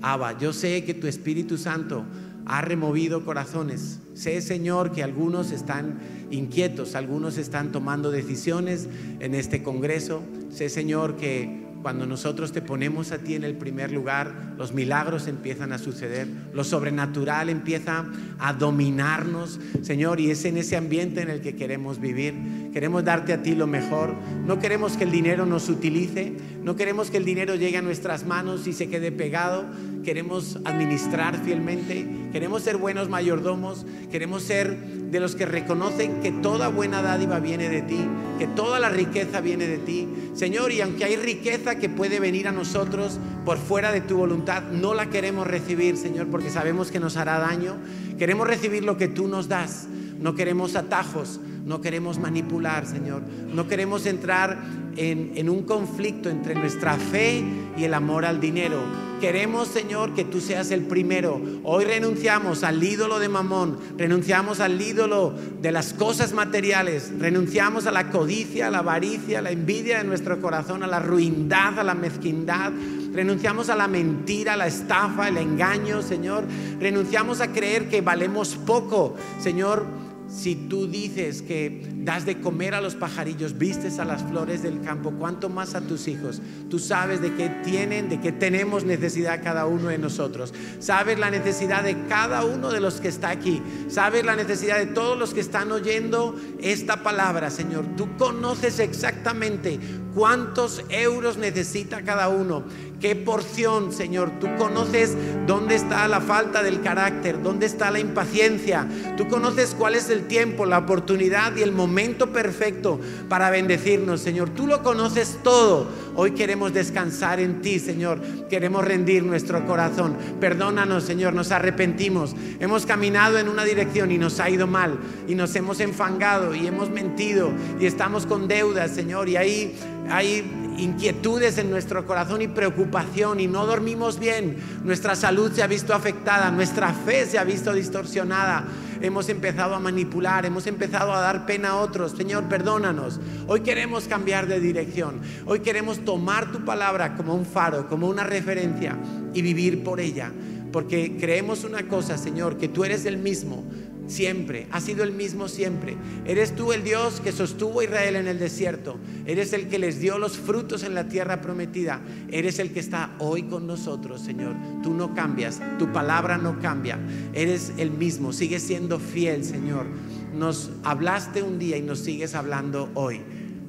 Abba, 0.00 0.38
yo 0.38 0.52
sé 0.52 0.84
que 0.84 0.94
tu 0.94 1.08
Espíritu 1.08 1.58
Santo 1.58 2.04
ha 2.44 2.60
removido 2.60 3.24
corazones. 3.24 3.98
Sé, 4.14 4.40
Señor, 4.40 4.92
que 4.92 5.02
algunos 5.02 5.50
están 5.50 5.98
inquietos, 6.30 6.94
algunos 6.94 7.36
están 7.36 7.72
tomando 7.72 8.12
decisiones 8.12 8.88
en 9.18 9.34
este 9.34 9.64
Congreso. 9.64 10.22
Sé, 10.50 10.68
Señor, 10.68 11.16
que 11.16 11.65
cuando 11.86 12.04
nosotros 12.04 12.50
te 12.50 12.62
ponemos 12.62 13.12
a 13.12 13.18
ti 13.18 13.36
en 13.36 13.44
el 13.44 13.54
primer 13.54 13.92
lugar, 13.92 14.54
los 14.58 14.74
milagros 14.74 15.28
empiezan 15.28 15.72
a 15.72 15.78
suceder, 15.78 16.26
lo 16.52 16.64
sobrenatural 16.64 17.48
empieza 17.48 18.06
a 18.40 18.52
dominarnos, 18.54 19.60
Señor, 19.82 20.18
y 20.18 20.32
es 20.32 20.44
en 20.46 20.56
ese 20.56 20.76
ambiente 20.76 21.20
en 21.20 21.30
el 21.30 21.40
que 21.42 21.54
queremos 21.54 22.00
vivir. 22.00 22.72
Queremos 22.72 23.04
darte 23.04 23.32
a 23.32 23.40
ti 23.44 23.54
lo 23.54 23.68
mejor. 23.68 24.16
No 24.44 24.58
queremos 24.58 24.96
que 24.96 25.04
el 25.04 25.12
dinero 25.12 25.46
nos 25.46 25.68
utilice, 25.68 26.32
no 26.60 26.74
queremos 26.74 27.08
que 27.08 27.18
el 27.18 27.24
dinero 27.24 27.54
llegue 27.54 27.76
a 27.76 27.82
nuestras 27.82 28.26
manos 28.26 28.66
y 28.66 28.72
se 28.72 28.88
quede 28.88 29.12
pegado. 29.12 29.64
Queremos 30.06 30.56
administrar 30.64 31.36
fielmente, 31.42 32.06
queremos 32.32 32.62
ser 32.62 32.76
buenos 32.76 33.08
mayordomos, 33.08 33.84
queremos 34.08 34.44
ser 34.44 34.78
de 34.78 35.18
los 35.18 35.34
que 35.34 35.46
reconocen 35.46 36.20
que 36.20 36.30
toda 36.30 36.68
buena 36.68 37.02
dádiva 37.02 37.40
viene 37.40 37.68
de 37.68 37.82
ti, 37.82 37.98
que 38.38 38.46
toda 38.46 38.78
la 38.78 38.88
riqueza 38.88 39.40
viene 39.40 39.66
de 39.66 39.78
ti. 39.78 40.06
Señor, 40.32 40.70
y 40.70 40.80
aunque 40.80 41.06
hay 41.06 41.16
riqueza 41.16 41.80
que 41.80 41.88
puede 41.88 42.20
venir 42.20 42.46
a 42.46 42.52
nosotros 42.52 43.18
por 43.44 43.58
fuera 43.58 43.90
de 43.90 44.00
tu 44.00 44.16
voluntad, 44.16 44.62
no 44.70 44.94
la 44.94 45.10
queremos 45.10 45.44
recibir, 45.44 45.96
Señor, 45.96 46.28
porque 46.28 46.50
sabemos 46.50 46.92
que 46.92 47.00
nos 47.00 47.16
hará 47.16 47.40
daño. 47.40 47.74
Queremos 48.16 48.46
recibir 48.46 48.84
lo 48.84 48.96
que 48.96 49.08
tú 49.08 49.26
nos 49.26 49.48
das. 49.48 49.88
No 50.20 50.36
queremos 50.36 50.76
atajos, 50.76 51.40
no 51.66 51.80
queremos 51.80 52.20
manipular, 52.20 52.86
Señor. 52.86 53.22
No 53.52 53.66
queremos 53.66 54.06
entrar 54.06 54.56
en, 54.96 55.50
un 55.50 55.64
conflicto 55.64 56.30
entre 56.30 56.54
nuestra 56.54 56.94
fe 56.94 57.42
y 57.76 57.82
el 57.82 57.92
amor 57.92 58.24
al 58.24 58.40
dinero. 58.40 58.78
Queremos, 59.20 59.66
Señor, 59.66 60.14
que 60.14 60.24
tú 60.24 60.40
seas 60.40 60.70
el 60.70 60.82
primero. 60.82 61.40
Hoy 61.64 61.84
renunciamos 61.84 62.62
al 62.62 62.84
ídolo 62.84 63.18
de 63.18 63.28
Mamón, 63.28 63.78
renunciamos 63.98 64.60
al 64.60 64.80
ídolo 64.80 65.34
de 65.60 65.72
las 65.72 65.92
cosas 65.92 66.32
materiales, 66.32 67.10
renunciamos 67.18 67.86
a 67.86 67.90
la 67.90 68.10
codicia, 68.10 68.68
a 68.68 68.70
la 68.70 68.78
avaricia, 68.78 69.40
a 69.40 69.42
la 69.42 69.50
envidia 69.50 69.98
de 69.98 70.04
nuestro 70.04 70.40
corazón, 70.40 70.84
a 70.84 70.86
la 70.86 71.00
ruindad, 71.00 71.80
a 71.80 71.82
la 71.82 71.94
mezquindad. 71.94 72.70
Renunciamos 73.12 73.70
a 73.70 73.74
la 73.74 73.88
mentira, 73.88 74.52
a 74.52 74.56
la 74.56 74.68
estafa, 74.68 75.26
el 75.26 75.38
engaño, 75.38 76.00
Señor. 76.00 76.44
Renunciamos 76.78 77.40
a 77.40 77.48
creer 77.48 77.88
que 77.88 78.02
valemos 78.02 78.54
poco, 78.54 79.16
Señor 79.40 80.05
si 80.28 80.54
tú 80.54 80.86
dices 80.86 81.42
que 81.42 81.86
das 81.98 82.26
de 82.26 82.40
comer 82.40 82.74
a 82.74 82.80
los 82.80 82.94
pajarillos, 82.94 83.58
vistes 83.58 83.98
a 83.98 84.04
las 84.04 84.22
flores 84.22 84.62
del 84.62 84.80
campo, 84.80 85.12
¿cuánto 85.18 85.48
más 85.48 85.74
a 85.74 85.80
tus 85.80 86.08
hijos? 86.08 86.40
Tú 86.68 86.78
sabes 86.78 87.20
de 87.20 87.34
qué 87.34 87.48
tienen, 87.64 88.08
de 88.08 88.20
qué 88.20 88.32
tenemos 88.32 88.84
necesidad 88.84 89.42
cada 89.42 89.66
uno 89.66 89.88
de 89.88 89.98
nosotros. 89.98 90.52
Sabes 90.78 91.18
la 91.18 91.30
necesidad 91.30 91.84
de 91.84 92.06
cada 92.08 92.44
uno 92.44 92.70
de 92.70 92.80
los 92.80 93.00
que 93.00 93.08
está 93.08 93.30
aquí. 93.30 93.62
Sabes 93.88 94.24
la 94.24 94.36
necesidad 94.36 94.78
de 94.78 94.86
todos 94.86 95.18
los 95.18 95.32
que 95.32 95.40
están 95.40 95.70
oyendo 95.70 96.34
esta 96.60 97.02
palabra, 97.02 97.50
Señor. 97.50 97.84
Tú 97.96 98.16
conoces 98.16 98.78
exactamente 98.78 99.78
cuántos 100.14 100.82
euros 100.88 101.36
necesita 101.36 102.02
cada 102.02 102.28
uno. 102.28 102.64
¿Qué 103.00 103.14
porción, 103.14 103.92
Señor? 103.92 104.30
Tú 104.40 104.48
conoces 104.56 105.14
dónde 105.46 105.74
está 105.74 106.08
la 106.08 106.22
falta 106.22 106.62
del 106.62 106.80
carácter, 106.80 107.42
dónde 107.42 107.66
está 107.66 107.90
la 107.90 107.98
impaciencia. 107.98 108.88
Tú 109.18 109.28
conoces 109.28 109.74
cuál 109.78 109.94
es 109.94 110.08
el 110.08 110.26
tiempo, 110.26 110.64
la 110.64 110.78
oportunidad 110.78 111.54
y 111.56 111.62
el 111.62 111.72
momento 111.72 112.32
perfecto 112.32 112.98
para 113.28 113.50
bendecirnos, 113.50 114.22
Señor. 114.22 114.48
Tú 114.50 114.66
lo 114.66 114.82
conoces 114.82 115.38
todo. 115.42 115.88
Hoy 116.18 116.30
queremos 116.30 116.72
descansar 116.72 117.40
en 117.40 117.60
ti, 117.60 117.78
Señor. 117.78 118.20
Queremos 118.48 118.82
rendir 118.82 119.22
nuestro 119.22 119.66
corazón. 119.66 120.16
Perdónanos, 120.40 121.04
Señor, 121.04 121.34
nos 121.34 121.52
arrepentimos. 121.52 122.34
Hemos 122.58 122.86
caminado 122.86 123.38
en 123.38 123.50
una 123.50 123.64
dirección 123.64 124.10
y 124.10 124.16
nos 124.16 124.40
ha 124.40 124.48
ido 124.48 124.66
mal. 124.66 124.98
Y 125.28 125.34
nos 125.34 125.54
hemos 125.56 125.78
enfangado 125.80 126.54
y 126.54 126.66
hemos 126.66 126.88
mentido 126.88 127.50
y 127.78 127.84
estamos 127.84 128.24
con 128.24 128.48
deudas, 128.48 128.92
Señor. 128.92 129.28
Y 129.28 129.36
ahí 129.36 129.76
hay 130.08 130.50
inquietudes 130.78 131.58
en 131.58 131.70
nuestro 131.70 132.06
corazón 132.06 132.40
y 132.40 132.48
preocupación 132.48 133.38
y 133.40 133.46
no 133.46 133.66
dormimos 133.66 134.18
bien. 134.18 134.56
Nuestra 134.84 135.16
salud 135.16 135.52
se 135.52 135.62
ha 135.62 135.66
visto 135.66 135.94
afectada, 135.94 136.50
nuestra 136.50 136.94
fe 136.94 137.26
se 137.26 137.38
ha 137.38 137.44
visto 137.44 137.74
distorsionada. 137.74 138.64
Hemos 139.00 139.28
empezado 139.28 139.74
a 139.74 139.80
manipular, 139.80 140.46
hemos 140.46 140.66
empezado 140.66 141.12
a 141.12 141.20
dar 141.20 141.46
pena 141.46 141.70
a 141.70 141.76
otros. 141.76 142.12
Señor, 142.12 142.48
perdónanos. 142.48 143.20
Hoy 143.46 143.60
queremos 143.60 144.08
cambiar 144.08 144.46
de 144.46 144.60
dirección. 144.60 145.20
Hoy 145.44 145.60
queremos 145.60 146.04
tomar 146.04 146.52
tu 146.52 146.64
palabra 146.64 147.14
como 147.16 147.34
un 147.34 147.44
faro, 147.44 147.88
como 147.88 148.08
una 148.08 148.24
referencia 148.24 148.96
y 149.34 149.42
vivir 149.42 149.84
por 149.84 150.00
ella. 150.00 150.32
Porque 150.72 151.16
creemos 151.18 151.64
una 151.64 151.88
cosa, 151.88 152.18
Señor, 152.18 152.58
que 152.58 152.68
tú 152.68 152.84
eres 152.84 153.06
el 153.06 153.18
mismo 153.18 153.64
siempre, 154.06 154.66
ha 154.70 154.80
sido 154.80 155.04
el 155.04 155.12
mismo 155.12 155.48
siempre. 155.48 155.96
Eres 156.24 156.54
tú 156.54 156.72
el 156.72 156.84
Dios 156.84 157.20
que 157.20 157.32
sostuvo 157.32 157.80
a 157.80 157.84
Israel 157.84 158.16
en 158.16 158.28
el 158.28 158.38
desierto. 158.38 158.98
Eres 159.26 159.52
el 159.52 159.68
que 159.68 159.78
les 159.78 160.00
dio 160.00 160.18
los 160.18 160.36
frutos 160.36 160.82
en 160.82 160.94
la 160.94 161.08
tierra 161.08 161.40
prometida. 161.40 162.00
Eres 162.30 162.58
el 162.58 162.72
que 162.72 162.80
está 162.80 163.14
hoy 163.18 163.44
con 163.44 163.66
nosotros, 163.66 164.20
Señor. 164.20 164.54
Tú 164.82 164.94
no 164.94 165.14
cambias, 165.14 165.60
tu 165.78 165.92
palabra 165.92 166.38
no 166.38 166.60
cambia. 166.60 166.98
Eres 167.32 167.72
el 167.78 167.90
mismo, 167.90 168.32
sigues 168.32 168.62
siendo 168.62 168.98
fiel, 168.98 169.44
Señor. 169.44 169.86
Nos 170.34 170.70
hablaste 170.84 171.42
un 171.42 171.58
día 171.58 171.76
y 171.76 171.82
nos 171.82 172.00
sigues 172.00 172.34
hablando 172.34 172.90
hoy. 172.94 173.22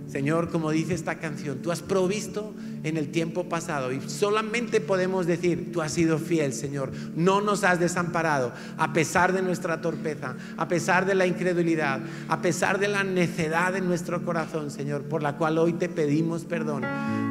Señor, 0.08 0.50
como 0.50 0.72
dice 0.72 0.94
esta 0.94 1.16
canción, 1.16 1.60
tú 1.60 1.72
has 1.72 1.82
provisto 1.82 2.54
en 2.84 2.96
el 2.96 3.10
tiempo 3.10 3.50
pasado 3.50 3.92
y 3.92 4.00
solamente 4.08 4.80
podemos 4.80 5.26
decir, 5.26 5.72
tú 5.74 5.82
has 5.82 5.92
sido 5.92 6.18
fiel, 6.18 6.54
Señor, 6.54 6.92
no 7.16 7.42
nos 7.42 7.64
has 7.66 7.80
desamparado 7.80 8.54
a 8.78 8.94
pesar 8.94 9.34
de 9.34 9.42
nuestra 9.42 9.82
torpeza, 9.82 10.36
a 10.56 10.68
pesar 10.68 11.06
de 11.06 11.16
la 11.16 11.28
incredulidad, 11.28 12.00
a 12.30 12.42
pesar 12.42 12.80
de 12.80 12.88
la 12.88 13.04
necedad 13.04 13.76
en 13.76 13.88
nuestro 13.88 14.24
corazón, 14.24 14.72
Señor, 14.72 15.04
por 15.04 15.22
la 15.24 15.36
cual 15.36 15.58
hoy 15.58 15.74
te 15.74 15.90
pedimos 15.90 16.46
perdón. 16.46 16.84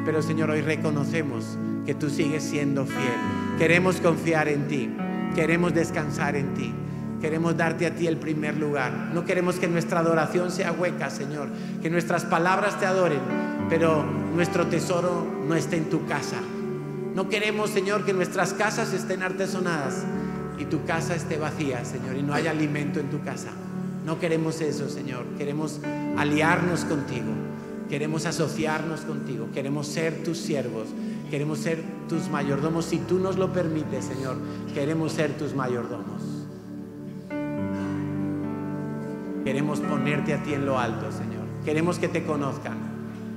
Pero, 0.05 0.21
Señor, 0.21 0.51
hoy 0.51 0.61
reconocemos 0.61 1.57
que 1.85 1.95
tú 1.95 2.09
sigues 2.09 2.43
siendo 2.43 2.85
fiel. 2.85 3.57
Queremos 3.57 3.97
confiar 3.97 4.47
en 4.47 4.67
ti. 4.67 4.89
Queremos 5.35 5.73
descansar 5.73 6.35
en 6.35 6.53
ti. 6.53 6.73
Queremos 7.21 7.57
darte 7.57 7.87
a 7.87 7.95
ti 7.95 8.05
el 8.05 8.17
primer 8.17 8.57
lugar. 8.57 9.11
No 9.13 9.25
queremos 9.25 9.55
que 9.55 9.67
nuestra 9.67 10.01
adoración 10.01 10.51
sea 10.51 10.71
hueca, 10.71 11.09
Señor. 11.09 11.49
Que 11.81 11.89
nuestras 11.89 12.25
palabras 12.25 12.79
te 12.79 12.85
adoren, 12.85 13.21
pero 13.69 14.03
nuestro 14.35 14.67
tesoro 14.67 15.25
no 15.47 15.55
esté 15.55 15.77
en 15.77 15.89
tu 15.89 16.05
casa. 16.05 16.37
No 17.15 17.29
queremos, 17.29 17.71
Señor, 17.71 18.05
que 18.05 18.13
nuestras 18.13 18.53
casas 18.53 18.93
estén 18.93 19.23
artesonadas 19.23 20.03
y 20.59 20.65
tu 20.65 20.85
casa 20.85 21.15
esté 21.15 21.37
vacía, 21.37 21.83
Señor, 21.83 22.15
y 22.15 22.21
no 22.21 22.35
haya 22.35 22.51
alimento 22.51 22.99
en 22.99 23.09
tu 23.09 23.23
casa. 23.23 23.49
No 24.05 24.19
queremos 24.19 24.61
eso, 24.61 24.87
Señor. 24.87 25.25
Queremos 25.37 25.79
aliarnos 26.17 26.85
contigo. 26.85 27.33
Queremos 27.89 28.27
asociarnos 28.27 29.01
contigo. 29.01 29.49
Queremos 29.53 29.87
ser 29.87 30.23
tus 30.23 30.37
siervos. 30.37 30.87
Queremos 31.31 31.59
ser 31.59 31.83
tus 32.07 32.29
mayordomos. 32.29 32.85
Si 32.85 32.99
tú 32.99 33.19
nos 33.19 33.37
lo 33.37 33.51
permites, 33.51 34.05
Señor, 34.05 34.37
queremos 34.73 35.13
ser 35.13 35.35
tus 35.37 35.55
mayordomos. 35.55 36.36
Queremos 39.47 39.79
ponerte 39.79 40.33
a 40.33 40.43
ti 40.43 40.53
en 40.53 40.65
lo 40.65 40.77
alto, 40.77 41.09
Señor. 41.09 41.45
Queremos 41.63 41.99
que 41.99 42.09
te 42.09 42.25
conozcan 42.25 42.75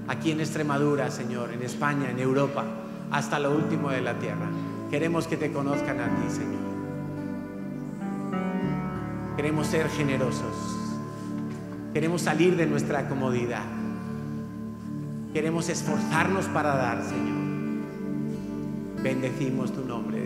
aquí 0.09 0.33
en 0.33 0.41
Extremadura, 0.41 1.09
Señor, 1.09 1.53
en 1.53 1.63
España, 1.63 2.11
en 2.11 2.19
Europa, 2.19 2.65
hasta 3.13 3.39
lo 3.39 3.55
último 3.55 3.91
de 3.91 4.01
la 4.01 4.19
tierra. 4.19 4.49
Queremos 4.91 5.29
que 5.29 5.37
te 5.37 5.53
conozcan 5.53 6.01
a 6.01 6.07
ti, 6.07 6.29
Señor. 6.29 6.59
Queremos 9.37 9.69
ser 9.69 9.89
generosos. 9.89 10.57
Queremos 11.95 12.23
salir 12.23 12.57
de 12.57 12.67
nuestra 12.67 13.09
comodidad. 13.09 13.63
Queremos 15.33 15.69
esforzarnos 15.69 16.47
para 16.47 16.75
dar, 16.75 17.05
Señor. 17.05 17.39
Bendecimos 19.01 19.73
tu 19.73 19.85
nombre. 19.85 20.20